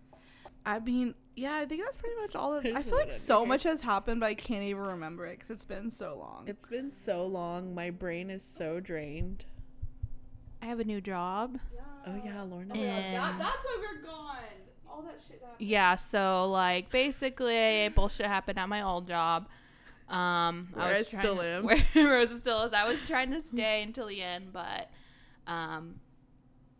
I 0.65 0.79
mean, 0.79 1.13
yeah, 1.35 1.57
I 1.57 1.65
think 1.65 1.83
that's 1.83 1.97
pretty 1.97 2.15
much 2.19 2.35
all. 2.35 2.53
That's, 2.59 2.67
I 2.75 2.81
feel 2.81 2.97
like 2.97 3.11
so 3.13 3.39
here. 3.39 3.47
much 3.47 3.63
has 3.63 3.81
happened, 3.81 4.19
but 4.19 4.25
I 4.25 4.33
can't 4.33 4.63
even 4.63 4.81
remember 4.81 5.27
it 5.27 5.35
because 5.37 5.51
it's 5.51 5.63
been 5.65 5.91
so 5.91 6.17
long. 6.17 6.45
It's 6.47 6.67
been 6.67 6.91
so 6.91 7.25
long. 7.27 7.75
My 7.75 7.91
brain 7.91 8.31
is 8.31 8.43
so 8.43 8.79
drained. 8.79 9.45
I 10.61 10.65
have 10.65 10.79
a 10.79 10.83
new 10.83 10.99
job. 10.99 11.59
Oh 12.07 12.19
yeah, 12.25 12.41
Lorna. 12.41 12.73
Oh 12.75 12.79
and- 12.79 13.39
that's 13.39 13.63
why 13.63 13.77
we're 13.79 14.01
gone. 14.03 14.37
All 14.89 15.03
that 15.03 15.19
shit 15.27 15.39
happened. 15.39 15.67
Yeah, 15.69 15.93
so 15.95 16.49
like 16.49 16.89
basically 16.89 17.89
bullshit 17.89 18.25
happened 18.25 18.57
at 18.57 18.67
my 18.67 18.81
old 18.81 19.07
job. 19.07 19.47
Um, 20.09 20.69
Where 20.73 20.85
I 20.85 20.97
was 20.99 21.09
trying 21.09 21.21
still 21.21 21.35
to- 21.37 21.43
am. 21.43 21.63
Where 21.65 21.83
Rosa 21.95 22.37
still 22.37 22.63
is. 22.63 22.73
I 22.73 22.87
was 22.87 22.99
trying 23.05 23.31
to 23.31 23.41
stay 23.41 23.83
until 23.83 24.07
the 24.07 24.21
end, 24.21 24.53
but 24.53 24.89
um, 25.47 25.95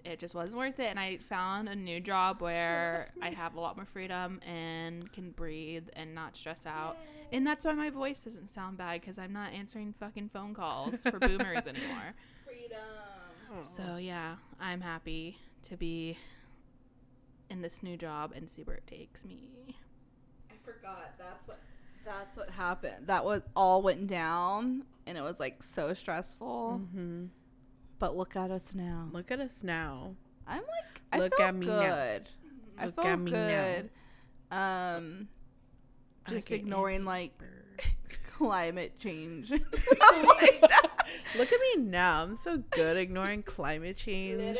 it 0.05 0.19
just 0.19 0.33
wasn't 0.33 0.57
worth 0.59 0.79
it. 0.79 0.87
And 0.87 0.99
I 0.99 1.17
found 1.17 1.67
a 1.67 1.75
new 1.75 1.99
job 1.99 2.41
where 2.41 3.09
I 3.21 3.31
have 3.31 3.55
a 3.55 3.59
lot 3.59 3.75
more 3.75 3.85
freedom 3.85 4.39
and 4.47 5.11
can 5.11 5.31
breathe 5.31 5.87
and 5.93 6.15
not 6.15 6.37
stress 6.37 6.65
out. 6.65 6.97
And 7.33 7.45
that's 7.45 7.65
why 7.65 7.73
my 7.73 7.89
voice 7.89 8.23
doesn't 8.23 8.49
sound 8.49 8.77
bad 8.77 9.01
because 9.01 9.19
I'm 9.19 9.33
not 9.33 9.51
answering 9.51 9.93
fucking 9.99 10.29
phone 10.29 10.53
calls 10.53 11.01
for 11.01 11.19
boomers 11.19 11.67
anymore. 11.67 12.13
Freedom. 12.45 13.65
So 13.65 13.97
yeah, 13.97 14.35
I'm 14.59 14.79
happy 14.81 15.37
to 15.63 15.75
be 15.75 16.17
in 17.49 17.61
this 17.61 17.81
new 17.83 17.97
job 17.97 18.31
and 18.35 18.49
see 18.49 18.63
where 18.63 18.77
it 18.77 18.87
takes 18.87 19.25
me. 19.25 19.75
I 20.49 20.53
forgot. 20.63 21.13
That's 21.17 21.45
what. 21.47 21.59
That's 22.07 22.37
what 22.37 22.49
happened. 22.51 23.07
That 23.07 23.25
was 23.25 23.41
all 23.55 23.81
went 23.81 24.07
down, 24.07 24.83
and 25.05 25.17
it 25.17 25.21
was 25.21 25.39
like 25.41 25.61
so 25.61 25.93
stressful. 25.93 26.77
hmm 26.93 27.25
But 27.99 28.15
look 28.15 28.35
at 28.37 28.49
us 28.49 28.73
now. 28.73 29.09
Look 29.11 29.29
at 29.29 29.39
us 29.41 29.61
now. 29.63 30.15
I'm 30.47 30.61
like, 30.61 31.01
I 31.11 31.17
Look 31.19 31.35
felt 31.35 31.49
at 31.49 31.55
me 31.55 31.65
now. 31.65 31.81
good. 31.95 32.29
I 32.79 32.85
Look 32.85 33.19
me 33.19 33.31
now. 33.31 33.65
good. 33.65 33.89
Um, 34.49 35.27
just 36.29 36.51
ignoring 36.51 37.03
like 37.03 37.33
climate 38.37 38.97
change. 38.99 39.51
Like. 40.09 40.61
Look 41.37 41.51
at 41.51 41.59
me 41.59 41.83
now. 41.83 42.23
I'm 42.23 42.35
so 42.35 42.57
good 42.71 42.97
ignoring 42.97 43.43
climate 43.43 43.97
change. 43.97 44.57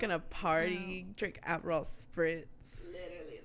Gonna 0.00 0.18
party, 0.18 1.06
drink 1.16 1.40
Aperol 1.46 1.84
spritz. 1.86 2.92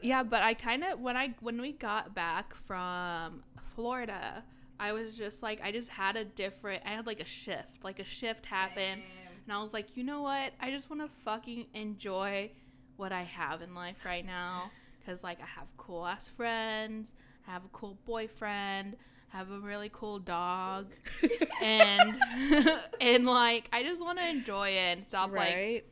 Yeah, 0.01 0.23
but 0.23 0.41
I 0.43 0.53
kind 0.53 0.83
of 0.83 0.99
when 0.99 1.17
I 1.17 1.33
when 1.41 1.59
we 1.61 1.71
got 1.73 2.13
back 2.15 2.55
from 2.55 3.43
Florida, 3.75 4.43
I 4.79 4.93
was 4.93 5.15
just 5.15 5.43
like 5.43 5.61
I 5.63 5.71
just 5.71 5.89
had 5.89 6.15
a 6.15 6.25
different 6.25 6.83
I 6.85 6.89
had 6.89 7.05
like 7.05 7.19
a 7.19 7.25
shift, 7.25 7.83
like 7.83 7.99
a 7.99 8.05
shift 8.05 8.45
happened. 8.45 9.01
And 9.45 9.53
I 9.53 9.61
was 9.61 9.73
like, 9.73 9.97
"You 9.97 10.03
know 10.03 10.21
what? 10.21 10.53
I 10.59 10.69
just 10.69 10.89
want 10.89 11.01
to 11.01 11.09
fucking 11.25 11.65
enjoy 11.73 12.51
what 12.97 13.11
I 13.11 13.23
have 13.23 13.61
in 13.61 13.73
life 13.73 13.97
right 14.05 14.25
now 14.25 14.71
cuz 15.05 15.23
like 15.23 15.41
I 15.41 15.45
have 15.45 15.75
cool 15.77 16.05
ass 16.05 16.27
friends, 16.27 17.15
I 17.47 17.51
have 17.51 17.65
a 17.65 17.69
cool 17.69 17.97
boyfriend, 18.05 18.95
I 19.33 19.37
have 19.37 19.49
a 19.51 19.59
really 19.59 19.89
cool 19.91 20.19
dog, 20.19 20.93
and 21.61 22.17
and 23.01 23.25
like 23.25 23.69
I 23.73 23.83
just 23.83 24.01
want 24.03 24.19
to 24.19 24.27
enjoy 24.27 24.69
it 24.69 24.97
and 24.97 25.07
stop 25.07 25.31
like 25.31 25.55
Right? 25.55 25.85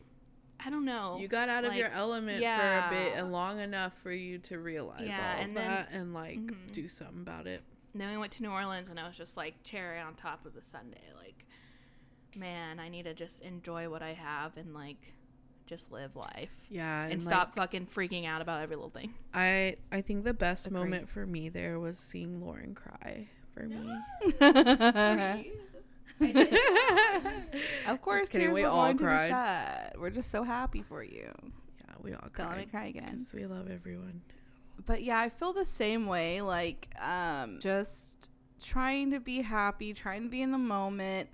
I 0.63 0.69
don't 0.69 0.85
know. 0.85 1.17
you 1.19 1.27
got 1.27 1.49
out 1.49 1.65
of 1.65 1.75
your 1.75 1.89
element 1.89 2.41
yeah. 2.41 2.89
for 2.89 2.95
a 2.95 2.97
bit 2.99 3.13
and 3.15 3.31
long 3.31 3.59
enough 3.59 3.93
for 3.97 4.11
you 4.11 4.37
to 4.39 4.59
realize 4.59 5.05
Yeah, 5.07 5.17
all 5.33 5.39
of 5.39 5.45
and 5.45 5.55
then- 5.57 5.67
that 5.69 5.89
and 5.91 6.13
like 6.13 6.39
Mhm. 6.39 6.71
do 6.73 6.87
something 6.87 7.19
about 7.21 7.47
it. 7.47 7.61
And 7.93 8.01
then 8.01 8.11
we 8.11 8.17
went 8.17 8.31
to 8.33 8.43
New 8.43 8.49
Orleans 8.51 8.89
and 8.89 8.99
I 8.99 9.07
was 9.07 9.15
just 9.17 9.37
like 9.37 9.63
cherry 9.63 9.99
on 9.99 10.15
top 10.15 10.45
of 10.45 10.53
the 10.53 10.63
Sunday. 10.63 11.01
Like, 11.15 11.45
man, 12.35 12.79
I 12.79 12.89
need 12.89 13.03
to 13.03 13.13
just 13.13 13.41
enjoy 13.41 13.89
what 13.89 14.01
I 14.01 14.13
have 14.13 14.57
and 14.57 14.73
like 14.73 15.13
just 15.67 15.91
live 15.91 16.15
life 16.15 16.61
Yeah, 16.69 17.03
and, 17.05 17.21
like, 17.21 17.21
stop 17.21 17.55
fucking 17.55 17.87
freaking 17.87 18.25
out 18.25 18.41
about 18.41 18.61
every 18.61 18.75
little 18.77 18.89
thing. 18.89 19.13
I 19.33 19.77
I 19.91 20.01
think 20.01 20.23
the 20.23 20.33
best 20.33 20.65
Agreed. 20.67 20.79
moment 20.79 21.09
for 21.09 21.25
me 21.25 21.49
there 21.49 21.79
was 21.79 21.97
seeing 21.99 22.39
Lauren 22.41 22.73
cry 22.73 23.27
for 23.53 23.63
me. 23.67 24.01
of 27.87 28.01
course, 28.01 28.29
kidding, 28.29 28.51
we 28.51 28.63
all 28.63 28.93
cried. 28.93 29.93
We're 29.97 30.09
just 30.09 30.31
so 30.31 30.43
happy 30.43 30.81
for 30.81 31.03
you. 31.03 31.31
Yeah, 31.79 31.95
we 32.01 32.13
all 32.13 32.27
Don't 32.35 32.49
let 32.49 32.57
me 32.57 32.65
cry 32.65 32.87
again. 32.87 33.11
Because 33.11 33.33
we 33.33 33.45
love 33.45 33.69
everyone. 33.69 34.21
But 34.85 35.03
yeah, 35.03 35.19
I 35.19 35.29
feel 35.29 35.53
the 35.53 35.65
same 35.65 36.07
way. 36.07 36.41
Like, 36.41 36.89
um, 36.99 37.59
just 37.59 38.07
trying 38.61 39.11
to 39.11 39.19
be 39.19 39.41
happy, 39.41 39.93
trying 39.93 40.23
to 40.23 40.29
be 40.29 40.41
in 40.41 40.51
the 40.51 40.57
moment, 40.57 41.29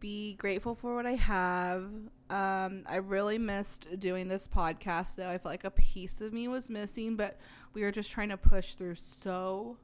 be 0.00 0.34
grateful 0.34 0.74
for 0.74 0.94
what 0.94 1.06
I 1.06 1.14
have. 1.14 1.84
Um, 2.28 2.82
I 2.86 2.96
really 2.96 3.38
missed 3.38 3.86
doing 3.98 4.28
this 4.28 4.48
podcast 4.48 5.16
though. 5.16 5.28
I 5.28 5.38
felt 5.38 5.52
like 5.52 5.64
a 5.64 5.70
piece 5.70 6.20
of 6.20 6.32
me 6.32 6.48
was 6.48 6.70
missing, 6.70 7.16
but 7.16 7.38
we 7.72 7.82
were 7.82 7.92
just 7.92 8.10
trying 8.10 8.30
to 8.30 8.36
push 8.36 8.74
through 8.74 8.96
so 8.96 9.78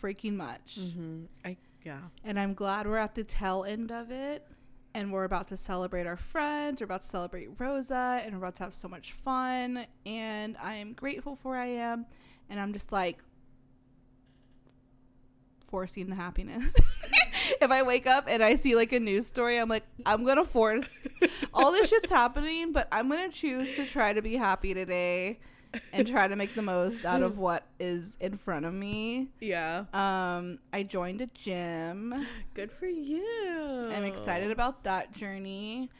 freaking 0.00 0.34
much. 0.34 0.78
Mm-hmm. 0.80 1.24
I 1.44 1.56
yeah. 1.84 2.00
And 2.24 2.38
I'm 2.38 2.54
glad 2.54 2.86
we're 2.86 2.98
at 2.98 3.14
the 3.14 3.24
tail 3.24 3.64
end 3.64 3.90
of 3.90 4.10
it. 4.10 4.46
And 4.94 5.12
we're 5.12 5.24
about 5.24 5.48
to 5.48 5.56
celebrate 5.56 6.06
our 6.06 6.16
friends. 6.16 6.80
We're 6.80 6.86
about 6.86 7.02
to 7.02 7.06
celebrate 7.06 7.48
Rosa. 7.58 8.20
And 8.24 8.32
we're 8.32 8.38
about 8.38 8.56
to 8.56 8.64
have 8.64 8.74
so 8.74 8.88
much 8.88 9.12
fun. 9.12 9.86
And 10.06 10.56
I 10.60 10.74
am 10.74 10.92
grateful 10.92 11.36
for 11.36 11.50
where 11.50 11.60
I 11.60 11.66
am. 11.66 12.06
And 12.50 12.58
I'm 12.58 12.72
just 12.72 12.90
like 12.90 13.18
forcing 15.70 16.08
the 16.08 16.16
happiness. 16.16 16.74
if 17.60 17.70
I 17.70 17.82
wake 17.82 18.06
up 18.06 18.24
and 18.26 18.42
I 18.42 18.56
see 18.56 18.74
like 18.74 18.92
a 18.92 19.00
news 19.00 19.26
story, 19.26 19.58
I'm 19.58 19.68
like, 19.68 19.84
I'm 20.06 20.24
going 20.24 20.38
to 20.38 20.44
force 20.44 21.00
all 21.54 21.70
this 21.70 21.90
shit's 21.90 22.10
happening. 22.10 22.72
But 22.72 22.88
I'm 22.90 23.08
going 23.08 23.30
to 23.30 23.36
choose 23.36 23.76
to 23.76 23.84
try 23.84 24.12
to 24.12 24.22
be 24.22 24.36
happy 24.36 24.74
today 24.74 25.38
and 25.92 26.06
try 26.08 26.26
to 26.28 26.36
make 26.36 26.54
the 26.54 26.62
most 26.62 27.04
out 27.04 27.22
of 27.22 27.38
what 27.46 27.64
is 27.78 28.16
in 28.20 28.36
front 28.36 28.64
of 28.64 28.72
me. 28.74 29.28
Yeah. 29.40 29.84
Um, 29.92 30.58
I 30.72 30.82
joined 30.82 31.20
a 31.20 31.26
gym. 31.26 32.26
Good 32.54 32.72
for 32.72 32.86
you. 32.86 33.22
I'm 33.92 34.04
excited 34.04 34.50
about 34.50 34.84
that 34.84 35.12
journey. 35.12 35.90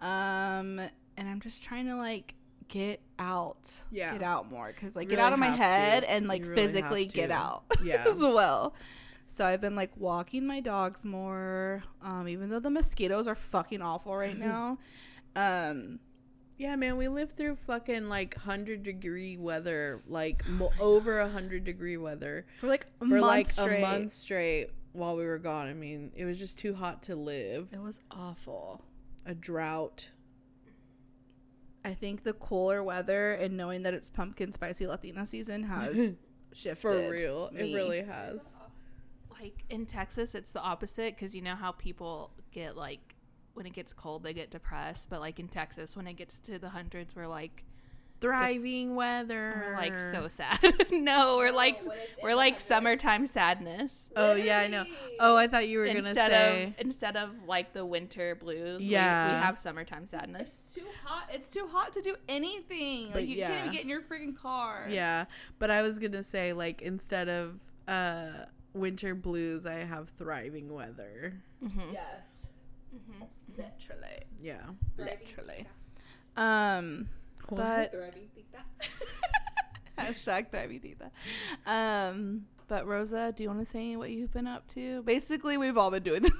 Um, 0.00 0.80
and 1.16 1.28
I'm 1.28 1.40
just 1.40 1.62
trying 1.62 1.86
to 1.86 1.96
like 1.96 2.34
get 2.68 3.00
out, 3.18 3.70
Yeah. 3.90 4.12
get 4.12 4.22
out 4.22 4.50
more 4.50 4.66
because 4.66 4.96
like 4.96 5.06
Really 5.06 5.16
get 5.16 5.24
out 5.24 5.32
of 5.32 5.38
my 5.38 5.48
head 5.48 6.02
to. 6.02 6.10
and 6.10 6.26
like 6.26 6.42
really 6.42 6.54
physically 6.54 7.06
get 7.06 7.30
out 7.30 7.62
Yeah. 7.84 8.04
as 8.08 8.18
well. 8.18 8.74
So 9.26 9.44
I've 9.44 9.60
been 9.60 9.74
like 9.74 9.90
walking 9.96 10.46
my 10.46 10.60
dogs 10.60 11.04
more, 11.04 11.82
um, 12.02 12.28
even 12.28 12.50
though 12.50 12.60
the 12.60 12.70
mosquitoes 12.70 13.26
are 13.26 13.34
fucking 13.34 13.80
awful 13.82 14.16
right 14.16 14.36
now. 14.38 14.78
Um, 15.36 15.98
Yeah, 16.56 16.76
man, 16.76 16.96
we 16.96 17.08
lived 17.08 17.32
through 17.32 17.56
fucking 17.56 18.08
like 18.08 18.34
100 18.36 18.82
degree 18.82 19.36
weather, 19.36 20.02
like 20.06 20.46
mo- 20.48 20.72
over 20.80 21.20
100 21.20 21.64
degree 21.64 21.96
weather 21.96 22.46
for 22.56 22.68
like 22.68 22.86
a 23.00 23.06
for 23.06 23.18
month 23.18 23.22
like 23.22 23.50
straight. 23.50 23.78
a 23.78 23.80
month 23.80 24.12
straight 24.12 24.66
while 24.92 25.16
we 25.16 25.26
were 25.26 25.38
gone. 25.38 25.68
I 25.68 25.74
mean, 25.74 26.12
it 26.14 26.24
was 26.24 26.38
just 26.38 26.58
too 26.58 26.74
hot 26.74 27.02
to 27.04 27.16
live. 27.16 27.68
It 27.72 27.80
was 27.80 28.00
awful. 28.10 28.84
A 29.26 29.34
drought. 29.34 30.08
I 31.84 31.92
think 31.92 32.22
the 32.22 32.32
cooler 32.34 32.82
weather 32.82 33.32
and 33.32 33.56
knowing 33.56 33.82
that 33.82 33.92
it's 33.92 34.08
pumpkin 34.08 34.52
spicy 34.52 34.86
Latina 34.86 35.26
season 35.26 35.64
has 35.64 36.10
shifted. 36.52 36.80
For 36.80 37.10
real. 37.10 37.50
me. 37.52 37.72
It 37.72 37.74
really 37.74 38.02
has. 38.02 38.58
Like 39.30 39.64
in 39.68 39.84
Texas, 39.84 40.34
it's 40.34 40.52
the 40.52 40.60
opposite 40.60 41.14
because 41.16 41.34
you 41.34 41.42
know 41.42 41.56
how 41.56 41.72
people 41.72 42.30
get 42.52 42.76
like 42.76 43.13
when 43.54 43.66
it 43.66 43.72
gets 43.72 43.92
cold, 43.92 44.22
they 44.22 44.34
get 44.34 44.50
depressed. 44.50 45.08
But 45.08 45.20
like 45.20 45.38
in 45.40 45.48
Texas, 45.48 45.96
when 45.96 46.06
it 46.06 46.14
gets 46.14 46.38
to 46.40 46.58
the 46.58 46.68
hundreds, 46.68 47.16
we're 47.16 47.26
like, 47.26 47.64
Thriving 48.20 48.94
weather. 48.94 49.66
we're 49.66 49.76
like 49.76 49.98
so 49.98 50.28
sad. 50.28 50.58
no, 50.90 51.36
we're 51.36 51.52
like, 51.52 51.82
we're 52.22 52.34
like 52.34 52.58
summertime 52.58 53.26
sadness. 53.26 54.08
Oh, 54.16 54.34
yeah, 54.34 54.60
I 54.60 54.68
know. 54.68 54.84
Oh, 55.20 55.36
I 55.36 55.46
thought 55.46 55.68
you 55.68 55.78
were 55.78 55.84
going 55.84 56.00
to 56.00 56.08
Instead 56.08 56.30
say. 56.30 56.64
of 56.64 56.74
instead 56.78 57.16
of 57.16 57.30
like 57.46 57.74
the 57.74 57.84
winter 57.84 58.34
blues, 58.34 58.80
we- 58.80 58.88
we, 58.88 58.94
have 58.94 59.58
summertime 59.58 60.06
sadness. 60.06 60.60
It's 60.64 60.74
too 60.74 60.86
hot. 61.04 61.28
It's 61.34 61.48
too 61.50 61.68
hot 61.70 61.92
to 61.94 62.00
do 62.00 62.16
anything. 62.26 63.08
But 63.08 63.22
like 63.22 63.28
you 63.28 63.36
yeah. 63.36 63.48
can't 63.48 63.60
even 63.60 63.72
get 63.72 63.82
in 63.82 63.88
your 63.90 64.00
freaking 64.00 64.36
car. 64.36 64.86
Yeah, 64.88 65.26
but 65.58 65.70
I 65.70 65.82
was 65.82 65.98
going 65.98 66.12
to 66.12 66.22
say, 66.22 66.54
like, 66.54 66.80
instead 66.80 67.28
of 67.28 67.60
uh, 67.86 68.46
winter 68.72 69.14
blues, 69.14 69.66
I 69.66 69.74
have 69.80 70.08
thriving 70.08 70.72
weather. 70.72 71.34
Mm-hmm. 71.62 71.92
Yes. 71.92 72.22
Literally. 73.56 74.22
Yeah. 74.40 74.62
Literally. 74.96 75.66
Um, 76.36 77.08
but 77.50 77.92
hashtag 79.98 80.50
Thrivitita. 80.50 81.10
Um, 81.66 82.46
but 82.68 82.86
Rosa, 82.86 83.32
do 83.36 83.42
you 83.42 83.48
want 83.48 83.60
to 83.60 83.66
say 83.66 83.96
what 83.96 84.10
you've 84.10 84.32
been 84.32 84.46
up 84.46 84.68
to? 84.74 85.02
Basically, 85.02 85.56
we've 85.56 85.76
all 85.76 85.90
been 85.90 86.02
doing 86.02 86.22
this. 86.22 86.32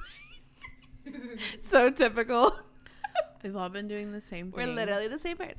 so 1.60 1.90
typical. 1.90 2.54
We've 3.42 3.56
all 3.56 3.68
been 3.68 3.88
doing 3.88 4.12
the 4.12 4.20
same 4.20 4.50
thing. 4.50 4.68
We're 4.68 4.74
literally 4.74 5.08
the 5.08 5.18
same 5.18 5.36
person. 5.36 5.58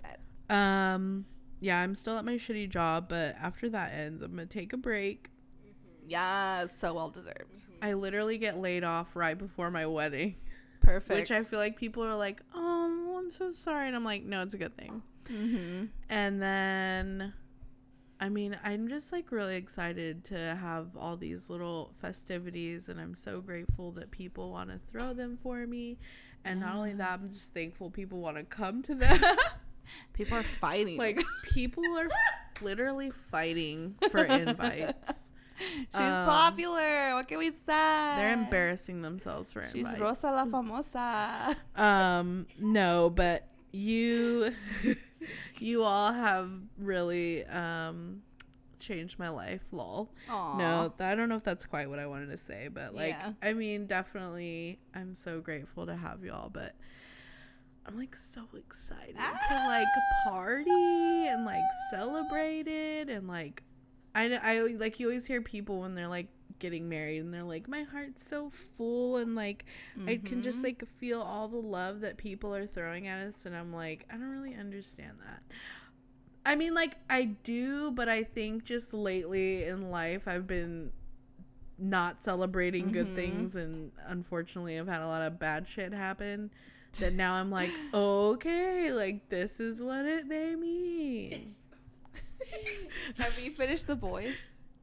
Um, 0.50 1.26
yeah, 1.60 1.80
I'm 1.80 1.96
still 1.96 2.18
at 2.18 2.26
my 2.26 2.34
shitty 2.34 2.70
job, 2.70 3.08
but 3.10 3.36
after 3.41 3.70
that 3.70 3.94
ends, 3.94 4.22
I'm 4.22 4.32
gonna 4.32 4.46
take 4.46 4.74
a 4.74 4.78
break. 4.78 5.30
Yeah, 6.08 6.68
so 6.68 6.94
well 6.94 7.10
deserved. 7.10 7.63
I 7.82 7.94
literally 7.94 8.38
get 8.38 8.58
laid 8.58 8.84
off 8.84 9.15
right 9.15 9.38
before 9.38 9.70
my 9.70 9.86
wedding, 9.86 10.36
Perfect. 10.81 11.19
which 11.19 11.31
I 11.31 11.41
feel 11.41 11.59
like 11.59 11.77
people 11.77 12.03
are 12.03 12.15
like, 12.15 12.41
"Oh, 12.53 13.15
I'm 13.17 13.31
so 13.31 13.51
sorry," 13.51 13.88
and 13.88 13.95
I'm 13.95 14.03
like, 14.05 14.23
"No, 14.23 14.41
it's 14.41 14.53
a 14.53 14.57
good 14.57 14.75
thing." 14.77 15.01
mm-hmm. 15.25 15.85
And 16.09 16.41
then, 16.41 17.33
I 18.19 18.29
mean, 18.29 18.57
I'm 18.63 18.88
just 18.88 19.11
like 19.11 19.31
really 19.31 19.55
excited 19.55 20.23
to 20.25 20.38
have 20.38 20.95
all 20.95 21.17
these 21.17 21.49
little 21.49 21.93
festivities, 21.99 22.89
and 22.89 22.99
I'm 22.99 23.15
so 23.15 23.41
grateful 23.41 23.91
that 23.93 24.11
people 24.11 24.51
want 24.51 24.69
to 24.69 24.79
throw 24.88 25.13
them 25.13 25.38
for 25.41 25.65
me. 25.65 25.97
And 26.43 26.59
not 26.59 26.75
only 26.75 26.93
that, 26.93 27.19
I'm 27.19 27.27
just 27.27 27.55
thankful 27.55 27.89
people 27.89 28.19
want 28.19 28.38
to 28.38 28.43
come 28.43 28.83
to 28.83 28.93
them. 28.93 29.17
People 30.13 30.38
are 30.38 30.43
fighting. 30.43 30.97
like 30.97 31.23
people 31.43 31.83
are 31.97 32.07
literally 32.61 33.11
fighting 33.11 33.95
for 34.09 34.23
invites. 34.23 35.31
she's 35.60 35.88
um, 35.94 36.26
popular. 36.26 37.13
What 37.15 37.28
can 37.28 37.38
we 37.38 37.50
say? 37.52 37.56
They're 37.68 38.34
embarrassing 38.34 39.02
themselves 39.02 39.52
for 39.52 39.63
She's 39.65 39.76
invites. 39.86 40.00
Rosa 40.00 40.28
la 40.28 40.46
famosa. 40.46 41.56
Um, 41.76 42.48
no, 42.60 43.10
but 43.10 43.48
you, 43.72 44.52
you 45.60 45.84
all 45.84 46.13
have 46.13 46.50
really 46.78 47.46
um 47.46 48.22
changed 48.80 49.18
my 49.18 49.30
life. 49.30 49.62
Lol. 49.72 50.12
Aw. 50.30 50.58
No, 50.58 50.94
th- 50.98 51.08
I 51.08 51.15
don't 51.15 51.30
know 51.30 51.36
if 51.38 51.44
that's 51.44 51.65
quite 51.65 51.89
what 51.89 52.00
I 52.00 52.06
wanted 52.06 52.28
to 52.28 52.38
say, 52.38 52.68
but 52.72 52.94
like, 52.94 53.10
Yeah. 53.20 53.34
I 53.41 53.54
mean, 53.54 53.88
definitely, 53.88 54.80
I'm 54.93 55.16
so 55.16 55.41
grateful 55.41 55.86
to 55.86 55.95
have 55.95 56.24
y'all, 56.24 56.49
but. 56.49 56.76
I'm 57.88 57.99
like 57.99 58.16
so 58.16 58.41
excited 58.58 59.16
to 59.16 59.53
like 59.68 59.86
party 60.28 61.28
and 61.28 61.45
like 61.45 61.62
celebrate 61.91 62.68
it 62.68 63.10
and 63.10 63.28
like 63.28 63.62
I 64.16 64.34
I 64.41 64.59
like 64.61 64.99
you 64.99 65.07
always 65.07 65.28
hear 65.28 65.41
people 65.41 65.82
when 65.82 65.93
they're 65.93 66.07
like 66.07 66.30
getting 66.57 66.88
married 66.88 67.20
and 67.20 67.34
they're 67.34 67.43
like 67.43 67.68
my 67.68 67.84
heart's 67.84 68.26
so 68.26 68.49
full 68.49 69.18
and 69.18 69.36
like 69.36 69.66
I 70.07 70.16
can 70.16 70.41
just 70.41 70.61
Mhm. 70.61 70.63
like 70.63 70.88
feel 70.88 71.22
all 71.22 71.49
the 71.49 71.57
love 71.57 71.99
that 71.99 72.16
people 72.18 72.55
are 72.55 72.66
throwing 72.66 73.07
at 73.07 73.20
us 73.20 73.45
and 73.45 73.55
I'm 73.55 73.74
like 73.74 74.05
I 74.09 74.13
don't 74.13 74.30
really 74.32 74.55
understand 74.55 75.18
that. 75.28 75.43
I 76.45 76.55
mean 76.55 76.74
like 76.74 76.95
I 77.09 77.26
do, 77.26 77.91
but 77.91 78.07
I 78.07 78.24
think 78.24 78.63
just 78.63 78.93
lately 78.93 79.66
in 79.66 79.91
life 79.91 80.28
I've 80.28 80.47
been 80.47 80.91
not 81.78 82.24
celebrating 82.24 82.89
good 82.91 83.07
Mhm. 83.07 83.16
things 83.16 83.55
and 83.57 83.91
unfortunately 84.07 84.80
I've 84.80 84.88
had 84.88 85.01
a 85.01 85.07
lot 85.07 85.24
of 85.24 85.38
bad 85.39 85.68
shit 85.68 85.91
happen 85.93 86.51
that 86.99 87.13
now 87.13 87.34
I'm 87.34 87.51
like, 87.51 87.72
okay, 87.93 88.93
like 88.93 89.28
this 89.28 89.59
is 89.59 89.82
what 89.82 90.05
it 90.05 90.30
they 90.30 90.55
mean. 90.55 91.53
Have 93.18 93.39
you 93.39 93.51
finished 93.51 93.88
the 93.88 93.95
boys? 93.95 94.36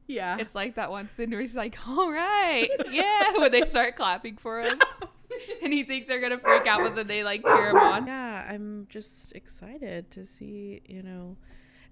Yeah. 0.07 0.37
It's 0.39 0.53
like 0.55 0.75
that 0.75 0.91
one 0.91 1.09
scene 1.09 1.31
where 1.31 1.39
he's 1.41 1.55
like, 1.55 1.77
"All 1.87 2.11
right, 2.11 2.67
yeah," 2.91 3.33
when 3.37 3.51
they 3.51 3.61
start 3.61 3.95
clapping 3.95 4.35
for 4.37 4.61
him, 4.61 4.77
and 5.63 5.71
he 5.71 5.83
thinks 5.83 6.07
they're 6.09 6.19
gonna 6.19 6.37
freak 6.39 6.67
out, 6.67 6.81
but 6.81 6.95
then 6.95 7.07
they 7.07 7.23
like 7.23 7.45
cheer 7.45 7.69
him 7.69 7.77
on. 7.77 8.05
yeah, 8.07 8.47
I'm 8.49 8.85
just 8.89 9.33
excited 9.33 10.11
to 10.11 10.25
see, 10.25 10.81
you 10.85 11.01
know. 11.03 11.37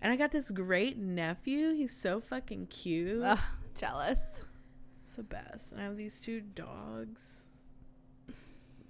And 0.02 0.12
I 0.12 0.18
got 0.18 0.32
this 0.32 0.52
great 0.52 0.98
nephew. 0.98 1.74
He's 1.74 1.96
so 1.96 2.20
fucking 2.20 2.68
cute. 2.68 3.24
Ugh, 3.24 3.40
jealous. 3.80 4.20
It's 5.04 5.16
the 5.16 5.24
best. 5.24 5.72
And 5.72 5.80
I 5.80 5.86
have 5.86 5.96
these 5.96 6.20
two 6.20 6.42
dogs. 6.42 7.48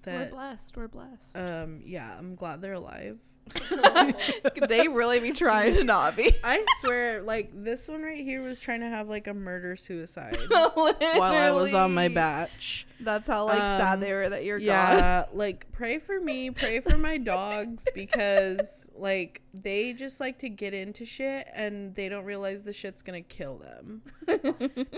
We're 0.06 0.30
blessed. 0.30 0.76
We're 0.78 0.88
blessed. 0.88 1.36
um 1.38 1.82
yeah, 1.86 2.16
I'm 2.18 2.34
glad 2.36 2.62
they're 2.62 2.74
alive. 2.74 3.20
they 4.68 4.88
really 4.88 5.20
be 5.20 5.32
trying 5.32 5.74
to 5.76 5.84
not 5.84 6.16
be. 6.16 6.32
I 6.44 6.66
swear, 6.80 7.22
like 7.22 7.52
this 7.54 7.88
one 7.88 8.02
right 8.02 8.24
here 8.24 8.42
was 8.42 8.60
trying 8.60 8.80
to 8.82 8.88
have 8.90 9.10
like 9.10 9.28
a 9.28 9.34
murder 9.34 9.76
suicide 9.76 10.38
while 10.50 10.96
I 11.22 11.52
was 11.52 11.74
on 11.74 11.94
my 11.94 12.08
batch. 12.08 12.88
That's 13.00 13.28
how 13.28 13.46
like 13.46 13.60
Um, 13.60 13.80
sad 13.80 14.00
they 14.00 14.14
were 14.14 14.30
that 14.30 14.44
you're 14.44 14.60
gone. 14.60 14.66
Yeah, 14.68 15.26
like 15.34 15.72
pray 15.72 16.00
for 16.00 16.20
me, 16.20 16.52
pray 16.52 16.80
for 16.80 16.98
my 16.98 17.18
dogs 17.18 17.88
because 17.94 18.90
like 18.96 19.42
they 19.54 19.94
just 19.94 20.20
like 20.20 20.40
to 20.40 20.50
get 20.50 20.74
into 20.74 21.06
shit 21.06 21.48
and 21.54 21.94
they 21.96 22.10
don't 22.10 22.26
realize 22.26 22.64
the 22.64 22.74
shit's 22.74 23.02
gonna 23.02 23.22
kill 23.22 23.58
them. 23.58 24.02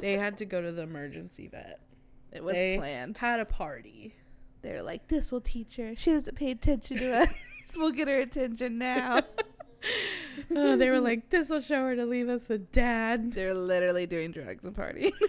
they 0.01 0.13
had 0.13 0.37
to 0.39 0.45
go 0.45 0.61
to 0.61 0.71
the 0.71 0.83
emergency 0.83 1.47
vet. 1.47 1.79
It 2.31 2.43
was 2.43 2.55
They 2.55 2.77
planned. 2.77 3.17
Had 3.17 3.39
a 3.39 3.45
party. 3.45 4.15
They're 4.63 4.81
like, 4.83 5.07
this 5.07 5.31
will 5.31 5.41
teach 5.41 5.75
her. 5.75 5.93
She 5.95 6.11
doesn't 6.11 6.35
pay 6.37 6.51
attention 6.51 6.97
to 6.97 7.21
us. 7.21 7.33
we'll 7.77 7.91
get 7.91 8.07
her 8.07 8.19
attention 8.19 8.77
now. 8.77 9.21
Oh, 10.55 10.75
they 10.77 10.89
were 10.89 10.99
like, 10.99 11.29
"This 11.29 11.49
will 11.49 11.61
show 11.61 11.85
her 11.85 11.95
to 11.95 12.05
leave 12.05 12.29
us 12.29 12.47
with 12.47 12.71
dad." 12.71 13.33
They're 13.33 13.53
literally 13.53 14.05
doing 14.05 14.31
drugs 14.31 14.63
and 14.63 14.75
partying. 14.75 15.11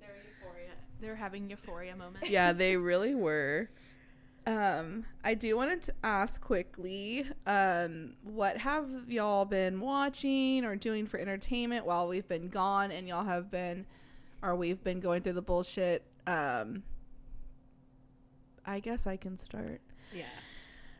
They're 0.00 0.16
euphoria. 0.24 0.70
They're 1.00 1.16
having 1.16 1.50
euphoria 1.50 1.94
moments. 1.94 2.28
Yeah, 2.28 2.52
they 2.52 2.76
really 2.76 3.14
were. 3.14 3.68
Um, 4.46 5.04
I 5.22 5.34
do 5.34 5.56
want 5.56 5.82
to 5.82 5.94
ask 6.02 6.40
quickly, 6.40 7.26
um, 7.46 8.14
what 8.22 8.56
have 8.56 8.88
y'all 9.06 9.44
been 9.44 9.78
watching 9.80 10.64
or 10.64 10.74
doing 10.74 11.06
for 11.06 11.20
entertainment 11.20 11.84
while 11.84 12.08
we've 12.08 12.26
been 12.26 12.48
gone 12.48 12.90
and 12.90 13.06
y'all 13.06 13.24
have 13.24 13.50
been 13.50 13.84
or 14.42 14.56
we've 14.56 14.82
been 14.82 15.00
going 15.00 15.22
through 15.22 15.34
the 15.34 15.42
bullshit? 15.42 16.02
Um, 16.26 16.82
I 18.64 18.80
guess 18.80 19.06
I 19.06 19.16
can 19.16 19.36
start. 19.36 19.82
Yeah. 20.14 20.24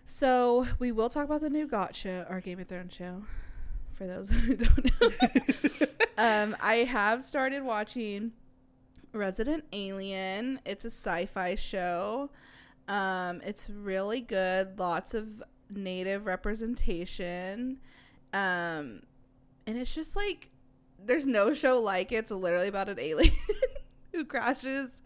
So 0.07 0.67
we 0.79 0.93
will 0.93 1.09
talk 1.09 1.25
about 1.25 1.41
the 1.41 1.51
new 1.51 1.67
Gotcha, 1.67 2.27
our 2.29 2.41
Game 2.41 2.59
of 2.59 2.69
Thrones 2.69 2.95
show. 2.95 3.25
For 3.93 4.07
those 4.07 4.31
who 4.33 4.57
don't 4.57 5.01
know, 5.01 5.87
um, 6.19 6.57
I 6.61 6.77
have 6.85 7.25
started 7.25 7.63
watching 7.63 8.33
Resident 9.13 9.65
Alien. 9.73 10.61
It's 10.65 10.85
a 10.85 10.91
sci-fi 10.91 11.57
show. 11.57 12.31
Um, 12.87 13.41
it's 13.45 13.69
really 13.69 14.21
good. 14.21 14.79
Lots 14.79 15.15
of 15.15 15.43
native 15.71 16.27
representation. 16.27 17.79
Um, 18.33 19.03
and 19.67 19.77
it's 19.77 19.95
just 19.95 20.17
like 20.17 20.51
there's 21.05 21.27
no 21.27 21.53
show 21.53 21.81
like 21.81 22.13
it. 22.13 22.17
It's 22.17 22.31
literally 22.31 22.69
about 22.69 22.89
an 22.89 22.99
alien 22.99 23.35
who 24.19 24.25
crashes. 24.25 25.03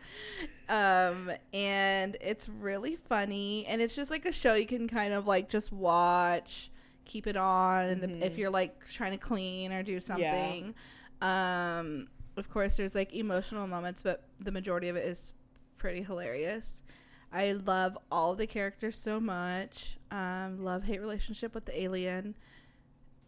Um, 0.69 1.31
and 1.53 2.17
it's 2.21 2.49
really 2.49 2.97
funny. 2.97 3.67
And 3.67 3.83
it's 3.83 3.95
just 3.95 4.11
like 4.11 4.25
a 4.25 4.33
show 4.33 4.55
you 4.55 4.67
can 4.67 4.89
kind 4.89 5.13
of 5.13 5.27
like 5.27 5.49
just 5.51 5.71
watch, 5.71 6.71
keep 7.05 7.27
it 7.27 7.37
on, 7.37 7.87
and 7.87 8.03
Mhm. 8.03 8.23
if 8.23 8.39
you're 8.39 8.51
like 8.51 8.89
trying 8.89 9.13
to 9.13 9.19
clean 9.19 9.71
or 9.73 9.83
do 9.83 10.01
something. 10.01 10.75
Um, 11.21 12.09
of 12.37 12.49
course, 12.49 12.77
there's 12.79 12.95
like 12.95 13.13
emotional 13.13 13.67
moments, 13.67 14.03
but 14.03 14.25
the 14.41 14.51
majority 14.51 14.89
of 14.89 14.97
it 14.97 15.05
is 15.07 15.35
pretty 15.77 16.03
hilarious. 16.03 16.83
I 17.31 17.53
love 17.53 17.99
all 18.11 18.35
the 18.35 18.47
characters 18.47 18.97
so 18.99 19.21
much. 19.21 19.99
Um, 20.11 20.65
love 20.65 20.85
hate 20.85 21.01
relationship 21.01 21.55
with 21.55 21.67
the 21.67 21.79
alien. 21.81 22.35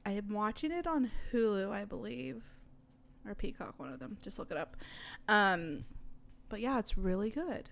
I 0.06 0.12
am 0.12 0.28
watching 0.30 0.70
it 0.72 0.86
on 0.86 1.10
Hulu, 1.32 1.70
I 1.70 1.84
believe, 1.84 2.42
or 3.26 3.34
Peacock, 3.34 3.78
one 3.78 3.92
of 3.92 3.98
them. 3.98 4.16
Just 4.22 4.38
look 4.38 4.50
it 4.50 4.56
up. 4.56 4.76
Um, 5.28 5.84
but 6.48 6.60
yeah, 6.60 6.78
it's 6.78 6.96
really 6.98 7.30
good. 7.30 7.68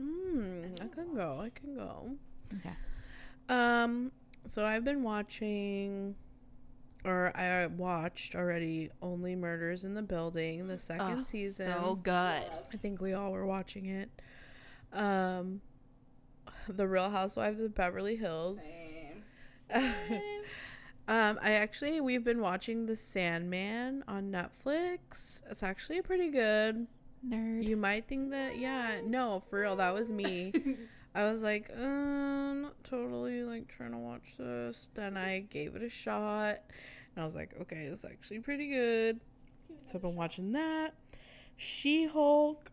Hmm. 0.00 0.64
I 0.80 0.86
can 0.88 1.14
go. 1.14 1.40
I 1.40 1.50
can 1.50 1.74
go. 1.76 2.10
Okay. 2.58 2.74
Um. 3.48 4.10
So 4.46 4.64
I've 4.64 4.84
been 4.84 5.02
watching, 5.02 6.14
or 7.04 7.34
I 7.36 7.66
watched 7.66 8.34
already. 8.34 8.90
Only 9.00 9.36
Murders 9.36 9.84
in 9.84 9.94
the 9.94 10.02
Building, 10.02 10.66
the 10.66 10.78
second 10.78 11.20
Oh, 11.20 11.24
season. 11.24 11.66
So 11.66 11.98
good. 12.02 12.12
I 12.12 12.76
think 12.78 13.00
we 13.00 13.14
all 13.14 13.32
were 13.32 13.46
watching 13.46 13.86
it. 13.86 14.10
Um, 14.92 15.60
The 16.68 16.86
Real 16.88 17.10
Housewives 17.10 17.62
of 17.62 17.74
Beverly 17.74 18.16
Hills. 18.16 18.64
um, 21.06 21.38
I 21.42 21.52
actually 21.52 22.00
we've 22.00 22.24
been 22.24 22.40
watching 22.40 22.86
The 22.86 22.96
Sandman 22.96 24.04
on 24.08 24.30
Netflix. 24.30 25.42
It's 25.50 25.62
actually 25.62 26.02
pretty 26.02 26.30
good. 26.30 26.86
Nerd. 27.28 27.64
You 27.64 27.76
might 27.76 28.06
think 28.06 28.30
that, 28.30 28.58
yeah, 28.58 29.00
no, 29.04 29.40
for 29.40 29.60
real, 29.60 29.76
that 29.76 29.94
was 29.94 30.10
me. 30.10 30.52
I 31.14 31.24
was 31.24 31.42
like, 31.42 31.70
um, 31.78 32.62
not 32.62 32.82
totally 32.84 33.44
like 33.44 33.68
trying 33.68 33.92
to 33.92 33.98
watch 33.98 34.36
this. 34.38 34.88
Then 34.94 35.16
I 35.16 35.40
gave 35.40 35.76
it 35.76 35.82
a 35.82 35.88
shot, 35.88 36.58
and 37.14 37.22
I 37.22 37.24
was 37.24 37.34
like, 37.34 37.54
okay, 37.60 37.82
it's 37.82 38.04
actually 38.04 38.40
pretty 38.40 38.68
good. 38.68 39.20
So 39.86 39.96
I've 39.96 40.02
been 40.02 40.16
watching 40.16 40.52
that. 40.52 40.94
She 41.56 42.06
Hulk. 42.06 42.70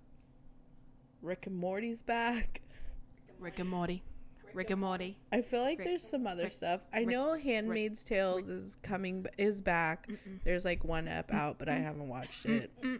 Rick 1.22 1.46
and 1.46 1.56
Morty's 1.56 2.02
back. 2.02 2.62
Rick 3.40 3.60
and 3.60 3.70
Morty. 3.70 4.04
Rick 4.56 4.70
and 4.70 4.82
Morty. 4.82 5.18
I 5.32 5.42
feel 5.42 5.62
like 5.62 5.80
Rick- 5.80 5.88
there's 5.88 6.04
some 6.08 6.28
other 6.28 6.44
Rick- 6.44 6.52
stuff. 6.54 6.82
I 6.94 7.00
Rick- 7.00 7.08
know 7.10 7.34
Handmaid's 7.38 8.04
Tales 8.04 8.50
is 8.50 8.78
coming, 8.84 9.26
is 9.38 9.62
back. 9.62 10.08
Mm-mm. 10.08 10.40
There's 10.44 10.66
like 10.66 10.84
one 10.84 11.08
ep 11.08 11.34
out, 11.34 11.58
but 11.60 11.70
I 11.70 11.76
haven't 11.76 12.08
watched 12.08 12.46
it. 12.46 12.72
Mm. 12.82 13.00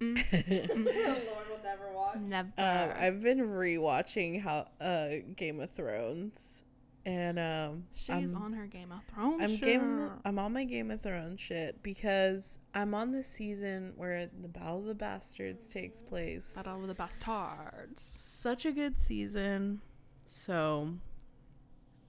Lord 0.00 1.48
will 1.48 1.62
never 1.62 1.92
watch. 1.94 2.16
Never. 2.18 2.48
Um, 2.58 2.90
I've 2.98 3.22
been 3.22 3.38
rewatching 3.40 4.40
how 4.42 4.66
uh 4.80 5.08
Game 5.36 5.60
of 5.60 5.70
Thrones, 5.70 6.64
and 7.06 7.38
um, 7.38 7.84
She's 7.94 8.10
I'm, 8.10 8.36
on 8.36 8.52
her 8.52 8.66
Game 8.66 8.92
of 8.92 9.00
Thrones. 9.04 9.42
I'm 9.42 9.50
shit. 9.50 9.60
game. 9.62 10.10
I'm 10.24 10.38
on 10.38 10.52
my 10.52 10.64
Game 10.64 10.90
of 10.90 11.00
Thrones 11.02 11.40
shit 11.40 11.82
because 11.82 12.58
I'm 12.74 12.94
on 12.94 13.12
the 13.12 13.22
season 13.22 13.92
where 13.96 14.28
the 14.40 14.48
Battle 14.48 14.78
of 14.80 14.86
the 14.86 14.94
Bastards 14.94 15.68
takes 15.68 16.02
place. 16.02 16.54
Battle 16.56 16.82
of 16.82 16.88
the 16.88 16.94
Bastards. 16.94 18.02
Such 18.02 18.64
a 18.66 18.72
good 18.72 18.98
season. 18.98 19.80
So 20.30 20.94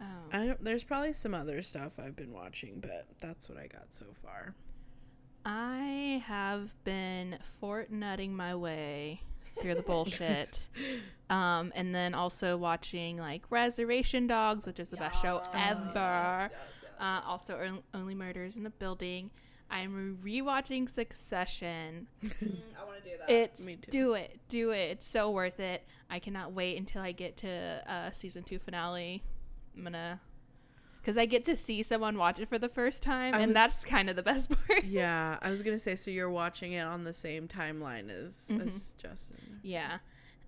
Oh. 0.03 0.05
I 0.33 0.47
don't. 0.47 0.63
There's 0.63 0.83
probably 0.83 1.13
some 1.13 1.35
other 1.35 1.61
stuff 1.61 1.99
I've 1.99 2.15
been 2.15 2.31
watching, 2.31 2.79
but 2.79 3.05
that's 3.19 3.47
what 3.49 3.59
I 3.59 3.67
got 3.67 3.93
so 3.93 4.05
far. 4.23 4.55
I 5.45 6.23
have 6.25 6.73
been 6.83 7.37
fort 7.43 7.91
nutting 7.91 8.35
my 8.35 8.55
way 8.55 9.21
through 9.61 9.75
the 9.75 9.83
bullshit. 9.83 10.57
um, 11.29 11.71
and 11.75 11.93
then 11.93 12.15
also 12.15 12.57
watching 12.57 13.17
like 13.17 13.43
Reservation 13.51 14.25
Dogs, 14.25 14.65
which 14.65 14.79
is 14.79 14.89
the 14.89 14.97
best 14.97 15.21
show 15.21 15.41
ever. 15.53 16.49
Uh, 16.99 17.21
also, 17.25 17.59
On- 17.59 17.83
Only 17.93 18.15
Murders 18.15 18.55
in 18.55 18.63
the 18.63 18.69
Building. 18.71 19.29
I'm 19.69 20.17
rewatching 20.23 20.89
Succession. 20.89 22.07
I 22.23 22.27
want 22.85 23.03
to 23.03 23.09
do 23.11 23.17
that. 23.19 23.29
It's 23.29 23.63
Me 23.63 23.75
too. 23.77 23.91
do 23.91 24.13
it, 24.15 24.39
do 24.49 24.71
it. 24.71 24.89
It's 24.91 25.07
so 25.07 25.29
worth 25.31 25.59
it. 25.59 25.83
I 26.11 26.19
cannot 26.19 26.51
wait 26.53 26.77
until 26.77 27.01
I 27.01 27.11
get 27.13 27.37
to 27.37 27.81
uh, 27.87 28.11
season 28.11 28.43
two 28.43 28.59
finale. 28.59 29.23
I'm 29.75 29.83
gonna, 29.83 30.19
because 31.01 31.17
I 31.17 31.25
get 31.25 31.45
to 31.45 31.55
see 31.55 31.81
someone 31.83 32.17
watch 32.17 32.37
it 32.39 32.49
for 32.49 32.59
the 32.59 32.67
first 32.69 33.01
time, 33.01 33.33
I 33.33 33.39
and 33.39 33.47
was- 33.49 33.53
that's 33.55 33.85
kind 33.85 34.09
of 34.09 34.15
the 34.17 34.23
best 34.23 34.49
part. 34.67 34.83
Yeah, 34.83 35.39
I 35.41 35.49
was 35.49 35.61
gonna 35.63 35.77
say. 35.79 35.95
So 35.95 36.11
you're 36.11 36.29
watching 36.29 36.73
it 36.73 36.85
on 36.85 37.03
the 37.05 37.13
same 37.13 37.47
timeline 37.47 38.09
as 38.09 38.49
Mhm. 38.51 38.65
as 38.65 38.93
Justin. 38.97 39.59
Yeah. 39.63 39.99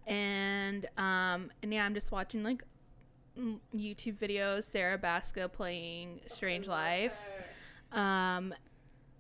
And 0.05 0.86
um 0.97 1.49
and 1.64 1.74
yeah, 1.74 1.86
I'm 1.86 1.93
just 1.93 2.11
watching 2.11 2.43
like 2.43 2.61
mm, 3.39 3.59
YouTube 3.74 4.20
videos, 4.20 4.66
Sarah 4.66 4.97
Baska 4.97 5.49
playing 5.51 6.20
Strange 6.28 6.68
Life. 6.68 7.18
Um 7.93 8.53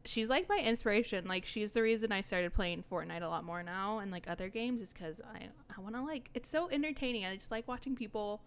she's 0.05 0.29
like 0.29 0.49
my 0.49 0.57
inspiration. 0.57 1.25
Like 1.27 1.45
she's 1.45 1.71
the 1.71 1.81
reason 1.81 2.11
I 2.11 2.21
started 2.21 2.53
playing 2.53 2.83
Fortnite 2.91 3.21
a 3.21 3.27
lot 3.27 3.43
more 3.43 3.63
now 3.63 3.99
and 3.99 4.11
like 4.11 4.27
other 4.27 4.49
games 4.49 4.81
is 4.81 4.93
cuz 4.93 5.21
I 5.21 5.49
I 5.75 5.81
want 5.81 5.95
to 5.95 6.01
like 6.01 6.29
it's 6.33 6.49
so 6.49 6.69
entertaining. 6.69 7.25
I 7.25 7.35
just 7.35 7.51
like 7.51 7.67
watching 7.67 7.95
people 7.95 8.41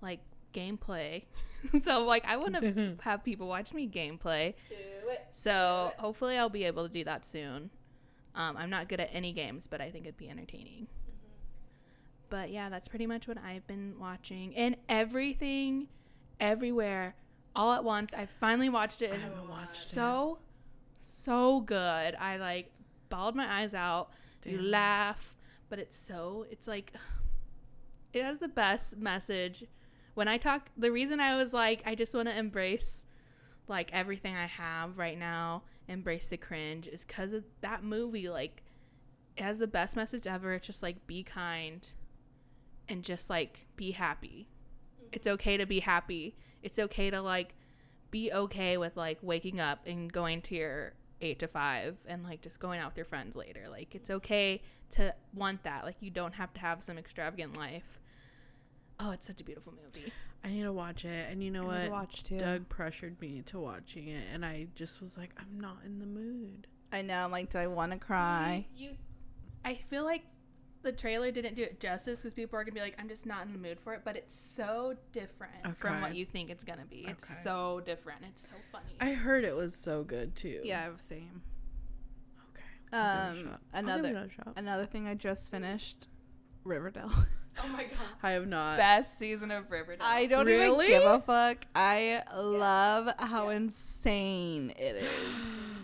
like 0.00 0.20
gameplay. 0.54 1.24
so 1.82 2.04
like 2.04 2.24
I 2.26 2.36
want 2.36 2.54
to 2.54 2.96
have 3.02 3.24
people 3.24 3.48
watch 3.48 3.72
me 3.72 3.88
gameplay. 3.88 4.54
Do 4.68 4.76
it. 5.10 5.26
So 5.30 5.92
hopefully 5.98 6.36
I'll 6.36 6.48
be 6.48 6.64
able 6.64 6.86
to 6.86 6.92
do 6.92 7.04
that 7.04 7.24
soon. 7.24 7.70
Um, 8.34 8.56
I'm 8.56 8.70
not 8.70 8.88
good 8.88 9.00
at 9.00 9.08
any 9.12 9.32
games, 9.32 9.66
but 9.66 9.80
I 9.80 9.90
think 9.90 10.04
it'd 10.04 10.18
be 10.18 10.28
entertaining. 10.28 10.88
But 12.28 12.50
yeah, 12.50 12.68
that's 12.68 12.88
pretty 12.88 13.06
much 13.06 13.26
what 13.26 13.38
I've 13.38 13.66
been 13.66 13.94
watching. 13.98 14.54
And 14.56 14.76
everything, 14.88 15.88
everywhere, 16.38 17.14
all 17.54 17.72
at 17.72 17.82
once. 17.82 18.12
I 18.12 18.26
finally 18.26 18.68
watched 18.68 19.00
it. 19.00 19.12
It's 19.12 19.22
haven't 19.22 19.48
watched 19.48 19.62
it. 19.62 19.66
so, 19.68 20.38
so 21.26 21.60
good. 21.60 22.14
I 22.14 22.36
like 22.36 22.70
bawled 23.08 23.34
my 23.34 23.60
eyes 23.60 23.74
out. 23.74 24.10
You 24.44 24.62
laugh, 24.62 25.34
but 25.68 25.80
it's 25.80 25.96
so, 25.96 26.46
it's 26.50 26.68
like, 26.68 26.92
it 28.12 28.22
has 28.22 28.38
the 28.38 28.48
best 28.48 28.96
message. 28.96 29.64
When 30.14 30.28
I 30.28 30.38
talk, 30.38 30.70
the 30.76 30.92
reason 30.92 31.18
I 31.18 31.36
was 31.36 31.52
like, 31.52 31.82
I 31.84 31.96
just 31.96 32.14
want 32.14 32.28
to 32.28 32.38
embrace 32.38 33.04
like 33.66 33.90
everything 33.92 34.36
I 34.36 34.46
have 34.46 34.98
right 34.98 35.18
now, 35.18 35.64
embrace 35.88 36.28
the 36.28 36.36
cringe, 36.36 36.86
is 36.86 37.04
because 37.04 37.32
of 37.32 37.44
that 37.60 37.82
movie. 37.82 38.28
Like, 38.28 38.62
it 39.36 39.42
has 39.42 39.58
the 39.58 39.66
best 39.66 39.96
message 39.96 40.28
ever. 40.28 40.54
It's 40.54 40.66
just 40.66 40.82
like, 40.82 41.08
be 41.08 41.24
kind 41.24 41.90
and 42.88 43.02
just 43.02 43.28
like 43.28 43.66
be 43.74 43.90
happy. 43.90 44.48
Mm-hmm. 45.00 45.08
It's 45.12 45.26
okay 45.26 45.56
to 45.56 45.66
be 45.66 45.80
happy. 45.80 46.36
It's 46.62 46.78
okay 46.78 47.10
to 47.10 47.20
like 47.20 47.54
be 48.12 48.32
okay 48.32 48.76
with 48.76 48.96
like 48.96 49.18
waking 49.22 49.58
up 49.58 49.80
and 49.86 50.12
going 50.12 50.40
to 50.42 50.54
your 50.54 50.94
eight 51.20 51.38
to 51.38 51.48
five 51.48 51.96
and 52.06 52.24
like 52.24 52.42
just 52.42 52.60
going 52.60 52.80
out 52.80 52.90
with 52.90 52.96
your 52.96 53.06
friends 53.06 53.36
later. 53.36 53.66
Like 53.70 53.94
it's 53.94 54.10
okay 54.10 54.62
to 54.90 55.14
want 55.34 55.62
that. 55.64 55.84
Like 55.84 55.96
you 56.00 56.10
don't 56.10 56.34
have 56.34 56.52
to 56.54 56.60
have 56.60 56.82
some 56.82 56.98
extravagant 56.98 57.56
life. 57.56 58.00
Oh, 58.98 59.10
it's 59.12 59.26
such 59.26 59.40
a 59.40 59.44
beautiful 59.44 59.74
movie. 59.74 60.12
I 60.44 60.50
need 60.50 60.62
to 60.62 60.72
watch 60.72 61.04
it. 61.04 61.30
And 61.30 61.42
you 61.42 61.50
know 61.50 61.70
I 61.70 61.78
need 61.78 61.84
to 61.86 61.90
what? 61.90 62.00
watch 62.00 62.22
too. 62.22 62.38
Doug 62.38 62.68
pressured 62.68 63.20
me 63.20 63.42
to 63.46 63.58
watching 63.58 64.08
it, 64.08 64.22
and 64.32 64.44
I 64.44 64.68
just 64.74 65.00
was 65.00 65.18
like, 65.18 65.30
I'm 65.38 65.60
not 65.60 65.78
in 65.84 65.98
the 65.98 66.06
mood. 66.06 66.66
I 66.92 67.02
know. 67.02 67.16
I'm 67.16 67.32
like, 67.32 67.50
do 67.50 67.58
I 67.58 67.66
want 67.66 67.92
to 67.92 67.98
cry? 67.98 68.66
You, 68.74 68.90
I 69.64 69.74
feel 69.74 70.04
like 70.04 70.22
the 70.86 70.92
trailer 70.92 71.30
didn't 71.32 71.54
do 71.56 71.62
it 71.64 71.80
justice 71.80 72.20
because 72.20 72.32
people 72.32 72.58
are 72.58 72.62
gonna 72.64 72.72
be 72.74 72.80
like, 72.80 72.94
I'm 72.98 73.08
just 73.08 73.26
not 73.26 73.44
in 73.44 73.52
the 73.52 73.58
mood 73.58 73.78
for 73.80 73.92
it. 73.92 74.02
But 74.04 74.16
it's 74.16 74.34
so 74.34 74.94
different 75.12 75.76
from 75.78 76.00
what 76.00 76.14
you 76.14 76.24
think 76.24 76.48
it's 76.48 76.64
gonna 76.64 76.86
be. 76.88 77.04
It's 77.08 77.42
so 77.42 77.82
different. 77.84 78.20
It's 78.28 78.48
so 78.48 78.54
funny. 78.72 78.94
I 79.00 79.12
heard 79.12 79.44
it 79.44 79.54
was 79.54 79.74
so 79.74 80.04
good 80.04 80.34
too. 80.36 80.60
Yeah, 80.64 80.90
same. 80.98 81.42
Okay. 82.54 82.62
I'll 82.92 83.26
give 83.26 83.34
it 83.34 83.38
a 83.38 83.40
Um, 83.42 83.50
shot. 83.50 83.60
Another 83.74 84.08
it 84.10 84.26
a 84.26 84.30
shot. 84.30 84.52
another 84.56 84.86
thing 84.86 85.06
I 85.08 85.14
just 85.14 85.50
finished, 85.50 86.06
Riverdale. 86.64 87.10
oh 87.62 87.68
my 87.68 87.82
god. 87.84 87.92
I 88.22 88.30
have 88.30 88.46
not. 88.46 88.78
Best 88.78 89.18
season 89.18 89.50
of 89.50 89.68
Riverdale. 89.70 90.06
I 90.06 90.26
don't 90.26 90.46
Really? 90.46 90.86
even 90.86 91.00
give 91.00 91.10
a 91.10 91.18
fuck. 91.20 91.66
I 91.74 92.22
love 92.36 93.12
how 93.18 93.48
insane 93.48 94.72
it 94.78 94.96
is. 94.96 95.10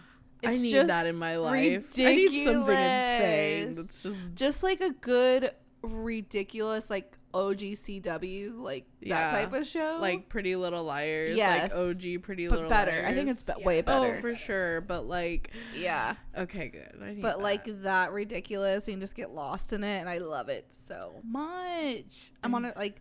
I 0.45 0.51
It's 0.51 0.61
need 0.63 0.87
that 0.89 1.07
in 1.07 1.17
my 1.17 1.37
life. 1.37 1.53
I 1.99 2.15
need 2.15 2.45
something 2.45 2.75
insane. 2.75 3.69
ridiculous. 3.69 3.77
That's 3.77 4.03
just 4.03 4.35
Just 4.35 4.63
like 4.63 4.81
a 4.81 4.91
good, 4.91 5.53
ridiculous, 5.83 6.91
like 6.91 7.17
OGCW, 7.35 8.61
like 8.61 8.87
Yeah. 9.01 9.31
that 9.33 9.41
type 9.51 9.53
of 9.61 9.67
show. 9.67 9.99
like 10.01 10.29
Pretty 10.29 10.57
Little 10.57 10.85
Liars. 10.85 11.37
Yes. 11.37 11.73
Like 11.73 11.79
OG 11.79 12.19
Pretty 12.19 12.47
but 12.49 12.57
Little 12.57 12.71
better. 12.71 12.93
Liars. 12.93 13.07
I 13.07 13.15
think 13.15 13.29
it's 13.31 13.43
be- 13.45 13.53
Yeah. 13.59 13.65
way 13.67 13.81
better. 13.83 14.15
Oh, 14.17 14.21
for 14.21 14.35
sure. 14.35 14.81
But 14.81 15.07
like, 15.07 15.51
yeah. 15.75 16.17
okay, 16.37 16.69
good. 16.69 16.99
I 17.03 17.11
need 17.11 17.23
But 17.23 17.39
that. 17.39 17.43
like 17.43 17.83
that 17.83 18.13
ridiculous, 18.13 18.87
you 18.89 18.95
can 18.95 19.01
just 19.01 19.15
get 19.15 19.31
lost 19.31 19.73
in 19.73 19.85
it, 19.85 19.99
and 19.99 20.09
I 20.09 20.19
love 20.19 20.49
it 20.49 20.67
so 20.71 21.21
much. 21.25 22.33
I'm 22.43 22.53
mm. 22.53 22.55
on 22.57 22.65
it 22.67 22.77
like. 22.77 23.01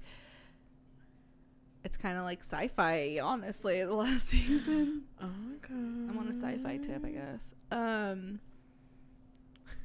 It's 1.92 1.98
kind 1.98 2.18
of 2.18 2.24
like 2.24 2.40
sci-fi, 2.40 3.20
honestly. 3.22 3.84
The 3.84 3.94
last 3.94 4.30
season, 4.30 5.02
okay. 5.22 5.74
I'm 5.74 6.18
on 6.18 6.26
a 6.30 6.32
sci-fi 6.34 6.78
tip, 6.78 7.04
I 7.06 7.10
guess. 7.10 7.54
Um, 7.70 8.40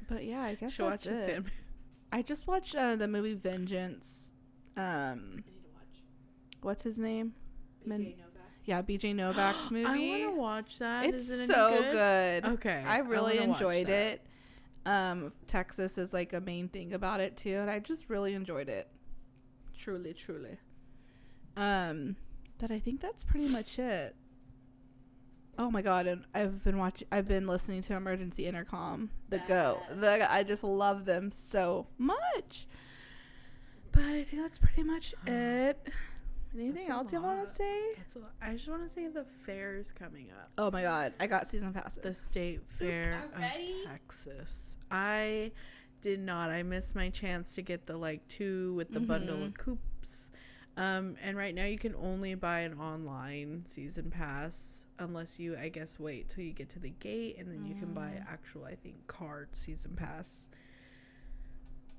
but 0.07 0.23
yeah, 0.23 0.41
I 0.43 0.55
guess 0.55 0.71
Should 0.71 0.85
watch 0.85 1.03
that's 1.03 1.07
the 1.09 1.23
it. 1.23 1.29
Sandman. 1.33 1.51
I 2.13 2.21
just 2.21 2.47
watched 2.47 2.75
uh, 2.75 2.95
the 2.95 3.09
movie 3.09 3.33
Vengeance. 3.33 4.31
Um, 4.77 5.43
what's 6.61 6.83
his 6.85 6.97
name? 6.97 7.33
Men- 7.85 8.13
yeah, 8.63 8.81
B.J. 8.81 9.11
Novak's 9.11 9.69
movie. 9.71 10.13
I 10.23 10.27
want 10.27 10.33
to 10.33 10.39
watch 10.39 10.79
that. 10.79 11.05
it's 11.07 11.27
Is 11.27 11.41
it 11.41 11.53
so 11.53 11.71
good? 11.71 11.91
good. 11.91 12.45
Okay. 12.53 12.83
I 12.87 12.99
really 12.99 13.37
wanna 13.37 13.51
enjoyed 13.51 13.89
it. 13.89 14.21
Um, 14.85 15.33
Texas 15.47 15.97
is 15.97 16.13
like 16.13 16.31
a 16.31 16.39
main 16.39 16.69
thing 16.69 16.93
about 16.93 17.19
it 17.19 17.35
too, 17.35 17.57
and 17.57 17.69
I 17.69 17.79
just 17.79 18.09
really 18.09 18.33
enjoyed 18.33 18.69
it. 18.69 18.87
Truly, 19.77 20.13
truly. 20.13 20.57
Um, 21.57 22.15
but 22.59 22.71
I 22.71 22.79
think 22.79 23.01
that's 23.01 23.23
pretty 23.23 23.47
much 23.49 23.79
it. 23.79 24.15
Oh 25.59 25.71
my 25.71 25.81
god! 25.81 26.05
And 26.05 26.23
I've 26.35 26.63
been 26.63 26.77
watching. 26.77 27.07
I've 27.11 27.27
been 27.27 27.47
listening 27.47 27.81
to 27.81 27.95
Emergency 27.95 28.45
Intercom. 28.45 29.09
The 29.29 29.39
Go. 29.47 29.79
The 29.89 30.31
I 30.31 30.43
just 30.43 30.63
love 30.63 31.05
them 31.05 31.31
so 31.31 31.87
much. 31.97 32.67
But 33.91 34.03
I 34.03 34.23
think 34.23 34.43
that's 34.43 34.59
pretty 34.59 34.83
much 34.83 35.15
it. 35.25 35.89
Anything 36.55 36.87
else 36.89 37.11
you 37.11 37.21
want 37.21 37.45
to 37.45 37.51
say? 37.51 37.81
That's 37.97 38.15
a 38.15 38.19
lot. 38.19 38.31
I 38.41 38.53
just 38.53 38.67
want 38.67 38.87
to 38.87 38.89
say 38.89 39.07
the 39.07 39.25
fair's 39.45 39.91
coming 39.91 40.27
up. 40.31 40.51
Oh 40.59 40.69
my 40.71 40.83
god! 40.83 41.13
I 41.19 41.25
got 41.25 41.47
season 41.47 41.73
passes. 41.73 42.03
The 42.03 42.13
State 42.13 42.61
Fair 42.67 43.23
already? 43.35 43.63
of 43.63 43.91
Texas. 43.91 44.77
I 44.91 45.51
did 46.01 46.19
not. 46.19 46.51
I 46.51 46.61
missed 46.61 46.95
my 46.95 47.09
chance 47.09 47.55
to 47.55 47.63
get 47.63 47.87
the 47.87 47.97
like 47.97 48.27
two 48.27 48.75
with 48.75 48.91
the 48.91 48.99
bundle 48.99 49.43
of 49.43 49.57
coops. 49.57 50.31
Um, 50.77 51.15
and 51.23 51.35
right 51.35 51.55
now 51.55 51.65
you 51.65 51.79
can 51.79 51.95
only 51.95 52.35
buy 52.35 52.59
an 52.59 52.79
online 52.79 53.63
season 53.67 54.11
pass 54.11 54.85
unless 54.99 55.39
you, 55.39 55.57
I 55.57 55.69
guess, 55.69 55.99
wait 55.99 56.29
till 56.29 56.43
you 56.43 56.53
get 56.53 56.69
to 56.69 56.79
the 56.79 56.91
gate 56.91 57.37
and 57.39 57.51
then 57.51 57.65
you 57.65 57.73
can 57.73 57.93
buy 57.93 58.21
actual, 58.29 58.65
I 58.65 58.75
think, 58.75 59.07
card 59.07 59.49
season 59.53 59.95
pass. 59.95 60.49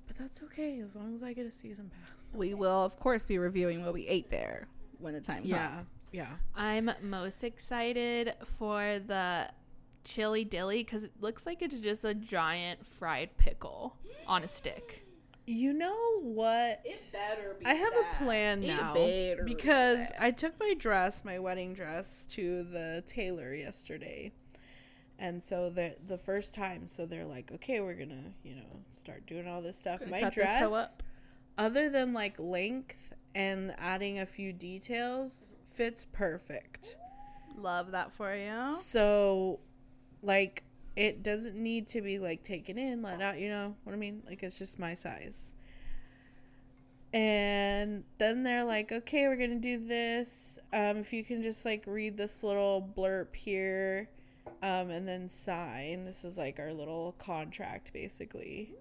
But 0.07 0.17
that's 0.17 0.43
okay 0.45 0.79
as 0.81 0.95
long 0.95 1.13
as 1.13 1.25
I 1.25 1.33
get 1.33 1.45
a 1.45 1.51
season 1.51 1.91
pass. 1.91 2.31
we 2.33 2.55
will, 2.55 2.85
of 2.85 2.97
course, 2.99 3.27
be 3.27 3.39
reviewing 3.39 3.85
what 3.85 3.93
we 3.93 4.07
ate 4.07 4.31
there 4.31 4.69
when 5.01 5.13
the 5.13 5.21
time 5.21 5.39
comes. 5.39 5.49
Yeah, 5.49 5.81
yeah. 6.13 6.29
I'm 6.55 6.91
most 7.03 7.43
excited 7.43 8.33
for 8.45 9.01
the 9.05 9.51
chili 10.05 10.45
dilly 10.45 10.85
because 10.85 11.05
it 11.05 11.13
looks 11.21 11.47
like 11.47 11.63
it's 11.63 11.75
just 11.75 12.05
a 12.05 12.15
giant 12.15 12.87
fried 12.87 13.37
pickle 13.37 13.97
on 14.27 14.45
a 14.45 14.49
stick. 14.49 15.05
You 15.49 15.73
know 15.73 16.21
what? 16.21 16.83
It 16.85 17.03
better 17.11 17.57
be. 17.59 17.65
I 17.65 17.73
have 17.73 17.95
a 17.95 18.23
plan 18.23 18.61
now 18.61 18.93
be 18.93 19.35
because 19.47 20.11
that. 20.11 20.23
I 20.23 20.31
took 20.31 20.61
my 20.61 20.75
dress, 20.79 21.25
my 21.25 21.39
wedding 21.39 21.73
dress, 21.73 22.27
to 22.33 22.65
the 22.65 23.03
tailor 23.07 23.55
yesterday, 23.55 24.33
and 25.19 25.43
so 25.43 25.71
the 25.71 25.97
the 26.07 26.19
first 26.19 26.53
time, 26.53 26.87
so 26.87 27.07
they're 27.07 27.25
like, 27.25 27.51
okay, 27.51 27.81
we're 27.81 27.95
gonna, 27.95 28.35
you 28.43 28.57
know, 28.57 28.83
start 28.93 29.27
doing 29.27 29.49
all 29.49 29.63
this 29.63 29.79
stuff. 29.79 30.07
My 30.07 30.21
cut 30.21 30.35
this 30.35 30.45
toe 30.61 30.69
dress, 30.69 30.99
other 31.57 31.89
than 31.89 32.13
like 32.13 32.39
length 32.39 33.15
and 33.35 33.75
adding 33.79 34.19
a 34.19 34.27
few 34.27 34.53
details, 34.53 35.57
fits 35.73 36.05
perfect. 36.05 36.99
Love 37.57 37.93
that 37.93 38.13
for 38.13 38.35
you. 38.35 38.71
So, 38.73 39.61
like, 40.23 40.63
it 40.99 41.23
doesn't 41.23 41.55
need 41.55 41.87
to 41.87 42.03
be 42.03 42.19
like 42.19 42.43
taken 42.43 42.77
in, 42.77 43.03
let 43.03 43.23
out. 43.23 43.39
You 43.39 43.49
know 43.51 43.77
what 43.85 43.93
I 43.93 43.97
mean? 43.97 44.21
Like, 44.27 44.43
it's 44.43 44.59
just 44.59 44.81
my 44.81 44.95
size. 44.95 45.55
And 47.15 48.03
then 48.19 48.43
they're 48.43 48.65
like, 48.65 48.91
okay, 48.91 49.29
we're 49.29 49.37
gonna 49.37 49.61
do 49.61 49.87
this. 49.87 50.59
Um, 50.73 50.99
if 50.99 51.13
you 51.13 51.23
can 51.23 51.43
just 51.43 51.65
like 51.65 51.85
read 51.87 52.17
this 52.17 52.43
little 52.43 52.87
blurb 52.97 53.35
here, 53.35 54.09
um, 54.61 54.91
and 54.91 55.07
then 55.07 55.29
sign. 55.29 56.05
This 56.05 56.25
is 56.25 56.37
like 56.37 56.59
our 56.59 56.73
little 56.73 57.15
contract, 57.19 57.93
basically. 57.93 58.75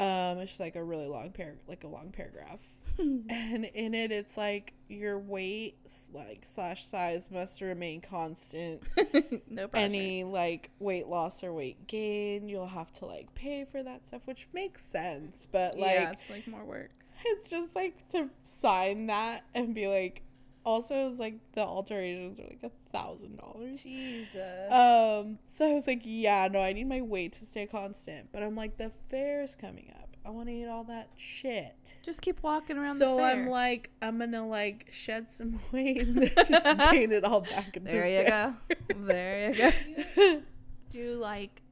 Um, 0.00 0.38
it's 0.38 0.50
just 0.50 0.60
like 0.60 0.74
a 0.74 0.82
really 0.82 1.06
long 1.06 1.30
par, 1.30 1.54
like 1.68 1.84
a 1.84 1.88
long 1.88 2.10
paragraph, 2.10 2.66
and 3.28 3.64
in 3.64 3.94
it, 3.94 4.10
it's 4.10 4.36
like 4.36 4.74
your 4.88 5.18
weight, 5.18 5.76
like 6.12 6.42
slash 6.44 6.84
size, 6.84 7.30
must 7.30 7.60
remain 7.60 8.00
constant. 8.00 8.82
no 9.50 9.68
pressure. 9.68 9.84
Any 9.84 10.24
like 10.24 10.70
weight 10.78 11.06
loss 11.06 11.42
or 11.44 11.52
weight 11.52 11.86
gain, 11.86 12.48
you'll 12.48 12.66
have 12.66 12.92
to 12.94 13.06
like 13.06 13.34
pay 13.34 13.64
for 13.64 13.82
that 13.82 14.06
stuff, 14.06 14.26
which 14.26 14.48
makes 14.52 14.84
sense. 14.84 15.46
But 15.50 15.78
like, 15.78 15.90
yeah, 15.92 16.12
it's 16.12 16.30
like 16.30 16.46
more 16.46 16.64
work. 16.64 16.90
it's 17.24 17.50
just 17.50 17.74
like 17.76 18.08
to 18.10 18.30
sign 18.42 19.06
that 19.06 19.44
and 19.54 19.74
be 19.74 19.88
like. 19.88 20.22
Also, 20.64 21.08
it's 21.08 21.20
like 21.20 21.38
the 21.52 21.60
alterations 21.60 22.40
are 22.40 22.42
like 22.42 22.58
a 22.64 22.72
thousand 22.90 23.36
dollars. 23.36 23.84
Jesus. 23.84 24.72
Um, 24.72 25.38
so 25.44 25.70
I 25.70 25.74
was 25.74 25.86
like, 25.86 26.00
yeah, 26.02 26.48
no, 26.50 26.60
I 26.60 26.72
need 26.72 26.88
my 26.88 27.02
weight 27.02 27.34
to 27.34 27.44
stay 27.46 27.66
constant. 27.66 28.32
But 28.32 28.42
I'm 28.42 28.56
like, 28.56 28.76
the 28.76 28.90
fair's 29.08 29.54
coming 29.54 29.92
up. 30.00 30.05
I 30.26 30.30
want 30.30 30.48
to 30.48 30.52
eat 30.54 30.66
all 30.66 30.82
that 30.84 31.08
shit. 31.16 31.98
Just 32.04 32.20
keep 32.20 32.42
walking 32.42 32.76
around 32.76 32.96
So 32.96 33.16
the 33.16 33.22
fair. 33.22 33.30
I'm 33.32 33.48
like, 33.48 33.90
I'm 34.02 34.18
gonna 34.18 34.46
like 34.46 34.88
shed 34.90 35.30
some 35.30 35.60
weight 35.72 36.02
and 36.02 36.16
then 36.16 36.30
just 36.48 36.90
gain 36.90 37.12
it 37.12 37.24
all 37.24 37.42
back. 37.42 37.76
Into 37.76 37.92
there 37.92 38.08
you 38.08 38.28
fair. 38.28 38.56
go. 38.78 38.94
There 39.06 39.54
you 39.54 39.72
go. 40.16 40.42
Do 40.90 41.14
like 41.14 41.62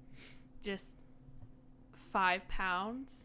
just 0.63 0.87
five 2.13 2.47
pounds 2.49 3.24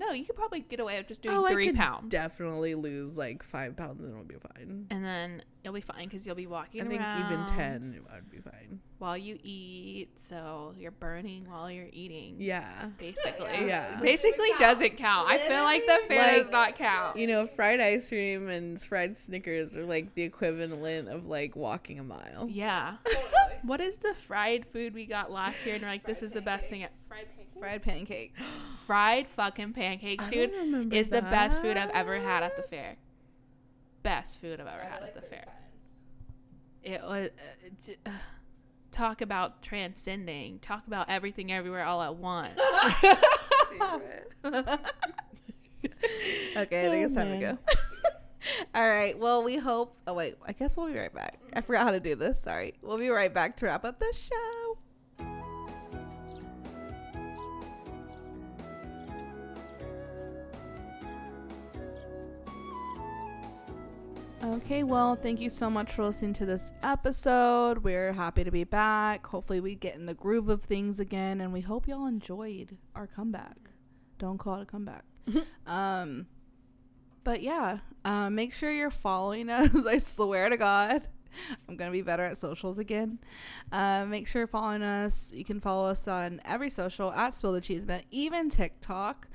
No, 0.00 0.12
you 0.12 0.24
could 0.24 0.34
probably 0.34 0.60
get 0.60 0.80
away 0.80 0.96
with 0.96 1.08
just 1.08 1.20
doing 1.20 1.36
Oh, 1.36 1.44
I 1.44 1.52
three 1.52 1.66
could 1.66 1.76
pounds. 1.76 2.08
definitely 2.08 2.74
lose 2.74 3.18
like 3.18 3.42
five 3.42 3.76
pounds 3.76 4.00
and 4.02 4.10
it'll 4.12 4.24
be 4.24 4.36
fine. 4.56 4.86
and 4.90 5.04
then 5.04 5.42
you'll 5.62 5.74
be 5.74 5.82
fine 5.82 6.08
because 6.08 6.26
you'll 6.26 6.34
be 6.36 6.46
walking 6.46 6.80
I 6.80 6.84
think 6.84 6.94
even 7.02 7.40
around 7.40 7.48
ten 7.48 7.82
would 8.10 8.30
be 8.30 8.38
fine. 8.38 8.80
while 8.98 9.16
you 9.18 9.38
eat. 9.42 10.08
So 10.18 10.72
you're 10.78 10.90
burning 10.90 11.44
while 11.50 11.70
you're 11.70 11.90
eating. 11.92 12.36
Yeah. 12.38 12.86
Basically. 12.98 13.66
Yeah. 13.66 14.00
Basically 14.00 14.48
doesn't 14.58 14.96
count. 14.96 15.28
I 15.28 15.36
feel 15.36 15.62
like 15.64 15.84
the 15.84 16.00
fair 16.08 16.18
Like- 16.32 16.42
does 16.44 16.50
not 16.50 16.76
count. 16.76 17.18
You 17.18 17.26
know, 17.26 17.46
fried 17.46 17.80
ice 17.80 18.08
cream 18.08 18.48
and 18.48 18.80
fried 18.82 19.14
Snickers 19.16 19.76
are 19.76 19.84
like 19.84 20.14
the 20.14 20.22
equivalent 20.22 21.08
of 21.10 21.26
like 21.26 21.54
walking 21.56 21.98
a 21.98 22.04
mile. 22.04 22.48
Yeah. 22.48 22.96
What 23.62 23.82
is 23.82 23.98
the 23.98 24.14
fried 24.14 24.64
food 24.64 24.94
we 24.94 25.04
got 25.04 25.30
last 25.30 25.66
year? 25.66 25.74
And 25.74 25.84
we're 25.84 25.90
like, 25.90 26.06
this 26.06 26.22
is 26.22 26.32
the 26.32 26.40
best 26.40 26.70
thing. 26.70 26.82
At 26.82 26.92
fried 26.94 26.94
pancakes. 26.94 26.99
Fried 27.60 27.82
pancake. 27.82 28.34
Fried 28.86 29.28
fucking 29.28 29.72
pancakes, 29.74 30.24
I 30.24 30.28
dude, 30.28 30.92
is 30.92 31.10
the 31.10 31.22
best 31.22 31.62
food 31.62 31.76
I've 31.76 31.90
ever 31.90 32.18
had 32.18 32.42
at 32.42 32.56
the 32.56 32.62
fair. 32.62 32.96
Best 34.02 34.40
food 34.40 34.60
I've 34.60 34.66
ever 34.66 34.82
had 34.82 35.02
at 35.02 35.14
the 35.14 35.20
fair. 35.20 35.46
It 36.82 37.00
was 37.02 37.28
uh, 37.28 37.68
j- 37.84 37.96
uh, 38.06 38.10
talk 38.90 39.20
about 39.20 39.62
transcending. 39.62 40.58
Talk 40.60 40.86
about 40.86 41.10
everything 41.10 41.52
everywhere 41.52 41.84
all 41.84 42.02
at 42.02 42.16
once. 42.16 42.58
okay, 43.76 44.66
I 46.56 46.64
think 46.64 47.04
it's 47.04 47.14
time 47.14 47.32
to 47.32 47.38
go. 47.38 47.58
All 48.74 48.88
right. 48.88 49.18
Well, 49.18 49.42
we 49.42 49.56
hope. 49.58 49.96
Oh 50.06 50.14
wait, 50.14 50.36
I 50.46 50.52
guess 50.52 50.76
we'll 50.76 50.86
be 50.86 50.98
right 50.98 51.14
back. 51.14 51.38
I 51.52 51.60
forgot 51.60 51.84
how 51.84 51.90
to 51.92 52.00
do 52.00 52.14
this. 52.14 52.40
Sorry. 52.40 52.74
We'll 52.82 52.98
be 52.98 53.08
right 53.10 53.32
back 53.32 53.56
to 53.58 53.66
wrap 53.66 53.84
up 53.84 53.98
the 53.98 54.12
show. 54.14 54.69
Okay, 64.42 64.84
well, 64.84 65.16
thank 65.16 65.38
you 65.38 65.50
so 65.50 65.68
much 65.68 65.92
for 65.92 66.06
listening 66.06 66.32
to 66.34 66.46
this 66.46 66.72
episode. 66.82 67.84
We're 67.84 68.14
happy 68.14 68.42
to 68.42 68.50
be 68.50 68.64
back. 68.64 69.26
Hopefully, 69.26 69.60
we 69.60 69.74
get 69.74 69.96
in 69.96 70.06
the 70.06 70.14
groove 70.14 70.48
of 70.48 70.62
things 70.62 70.98
again, 70.98 71.42
and 71.42 71.52
we 71.52 71.60
hope 71.60 71.86
y'all 71.86 72.06
enjoyed 72.06 72.78
our 72.94 73.06
comeback. 73.06 73.58
Don't 74.18 74.38
call 74.38 74.56
it 74.56 74.62
a 74.62 74.64
comeback. 74.64 75.04
um, 75.66 76.26
but 77.22 77.42
yeah, 77.42 77.80
uh, 78.06 78.30
make 78.30 78.54
sure 78.54 78.72
you're 78.72 78.90
following 78.90 79.50
us. 79.50 79.68
I 79.86 79.98
swear 79.98 80.48
to 80.48 80.56
God, 80.56 81.06
I'm 81.68 81.76
gonna 81.76 81.90
be 81.90 82.02
better 82.02 82.24
at 82.24 82.38
socials 82.38 82.78
again. 82.78 83.18
Uh, 83.70 84.06
make 84.06 84.26
sure 84.26 84.40
you're 84.40 84.46
following 84.46 84.82
us. 84.82 85.34
You 85.34 85.44
can 85.44 85.60
follow 85.60 85.86
us 85.86 86.08
on 86.08 86.40
every 86.46 86.70
social 86.70 87.12
at 87.12 87.34
Spill 87.34 87.52
the 87.52 87.60
Cheeseman, 87.60 88.04
even 88.10 88.48
TikTok. 88.48 89.28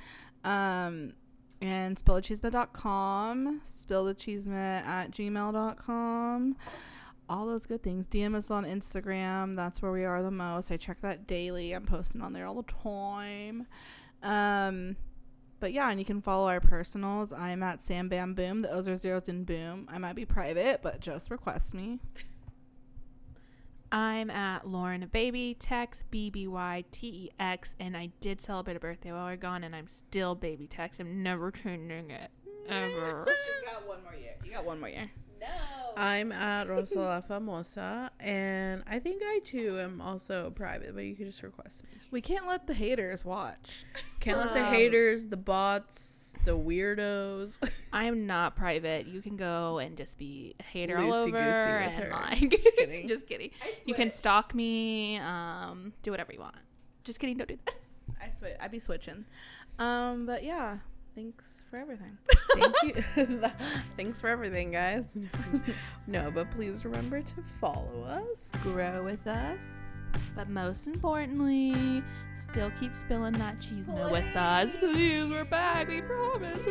Um, 0.43 1.13
and 1.61 1.97
spillthecheeseman.com, 1.97 3.61
spillthecheeseman 3.65 4.85
at 4.85 5.11
gmail.com. 5.11 6.55
All 7.27 7.45
those 7.47 7.65
good 7.65 7.81
things. 7.81 8.07
DM 8.07 8.35
us 8.35 8.51
on 8.51 8.65
Instagram. 8.65 9.55
That's 9.55 9.81
where 9.81 9.91
we 9.91 10.05
are 10.05 10.21
the 10.21 10.31
most. 10.31 10.71
I 10.71 10.77
check 10.77 11.01
that 11.01 11.25
daily. 11.25 11.73
I'm 11.73 11.85
posting 11.85 12.21
on 12.21 12.33
there 12.33 12.45
all 12.45 12.61
the 12.61 12.71
time. 12.71 13.65
Um, 14.21 14.95
but 15.59 15.73
yeah, 15.73 15.89
and 15.89 15.99
you 15.99 16.05
can 16.05 16.21
follow 16.21 16.47
our 16.47 16.59
personals. 16.59 17.33
I'm 17.33 17.63
at 17.63 17.81
Sam 17.81 18.09
Bam 18.09 18.35
Boom. 18.35 18.61
The 18.61 18.71
O's 18.71 18.87
are 18.87 18.97
zeros 18.97 19.27
in 19.27 19.43
Boom. 19.43 19.87
I 19.91 19.97
might 19.97 20.15
be 20.15 20.25
private, 20.25 20.81
but 20.83 20.99
just 20.99 21.31
request 21.31 21.73
me. 21.73 21.99
I'm 23.91 24.29
at 24.29 24.67
Lauren 24.67 25.07
Baby 25.11 25.55
Tex 25.59 26.03
B 26.09 26.29
B 26.29 26.47
Y 26.47 26.83
T 26.91 27.07
E 27.07 27.29
X, 27.39 27.75
and 27.79 27.95
I 27.95 28.09
did 28.19 28.41
celebrate 28.41 28.77
a 28.77 28.79
birthday 28.79 29.11
while 29.11 29.27
we 29.27 29.33
are 29.33 29.37
gone, 29.37 29.63
and 29.63 29.75
I'm 29.75 29.87
still 29.87 30.35
Baby 30.35 30.67
Tex. 30.67 30.99
I'm 30.99 31.23
never 31.23 31.51
changing 31.51 32.11
it 32.11 32.31
ever. 32.67 33.27
She's 33.45 33.71
got 33.71 33.87
one 33.87 34.03
more 34.03 34.15
year. 34.15 34.35
You 34.43 34.51
got 34.51 34.65
one 34.65 34.79
more 34.79 34.89
year. 34.89 35.11
I'm 35.97 36.31
at 36.33 36.67
Rosa 36.69 36.99
La 36.99 37.21
Famosa, 37.21 38.09
and 38.19 38.83
I 38.85 38.99
think 38.99 39.21
I 39.23 39.39
too 39.45 39.79
am 39.79 40.01
also 40.01 40.49
private, 40.51 40.93
but 40.93 41.05
you 41.05 41.15
can 41.15 41.25
just 41.25 41.41
request 41.41 41.83
me. 41.85 41.89
We 42.11 42.19
can't 42.19 42.47
let 42.47 42.67
the 42.67 42.73
haters 42.73 43.23
watch. 43.23 43.85
Can't 44.19 44.37
let 44.37 44.51
the 44.53 44.65
Um, 44.65 44.73
haters, 44.73 45.27
the 45.27 45.37
bots, 45.37 46.35
the 46.43 46.57
weirdos. 46.57 47.59
I 47.93 48.05
am 48.05 48.25
not 48.27 48.57
private. 48.57 49.07
You 49.07 49.21
can 49.21 49.37
go 49.37 49.77
and 49.79 49.95
just 49.95 50.17
be 50.17 50.55
a 50.59 50.63
hater 50.63 50.97
all 50.97 51.03
Loosey-goosey 51.05 51.37
over 51.37 51.79
with 51.79 51.93
and 51.93 52.03
her. 52.03 52.09
like 52.11 52.51
Just 52.51 52.69
kidding. 52.77 53.07
just 53.07 53.25
kidding. 53.27 53.51
You 53.85 53.93
can 53.93 54.11
stalk 54.11 54.53
me. 54.53 55.17
Um, 55.19 55.93
do 56.03 56.11
whatever 56.11 56.33
you 56.33 56.39
want. 56.41 56.55
Just 57.05 57.19
kidding. 57.21 57.37
Don't 57.37 57.47
do 57.47 57.57
that. 57.65 57.75
I 58.21 58.29
switch. 58.37 58.53
I'd 58.59 58.71
be 58.71 58.79
switching. 58.79 59.23
Um, 59.79 60.25
but 60.25 60.43
yeah, 60.43 60.79
thanks 61.15 61.63
for 61.69 61.77
everything. 61.77 62.17
Thank 62.53 62.75
you. 62.83 63.41
Thanks 63.97 64.21
for 64.21 64.27
everything, 64.27 64.71
guys. 64.71 65.17
no, 66.07 66.31
but 66.31 66.51
please 66.51 66.85
remember 66.85 67.21
to 67.21 67.35
follow 67.59 68.03
us. 68.03 68.51
Grow 68.61 69.03
with 69.03 69.25
us. 69.27 69.61
But 70.35 70.49
most 70.49 70.87
importantly, 70.87 72.03
still 72.35 72.71
keep 72.79 72.95
spilling 72.95 73.33
that 73.33 73.59
cheese 73.59 73.87
milk 73.87 74.11
with 74.11 74.35
us. 74.35 74.75
Please, 74.77 75.29
we're 75.29 75.45
back. 75.45 75.87
We 75.87 76.01
promise. 76.01 76.65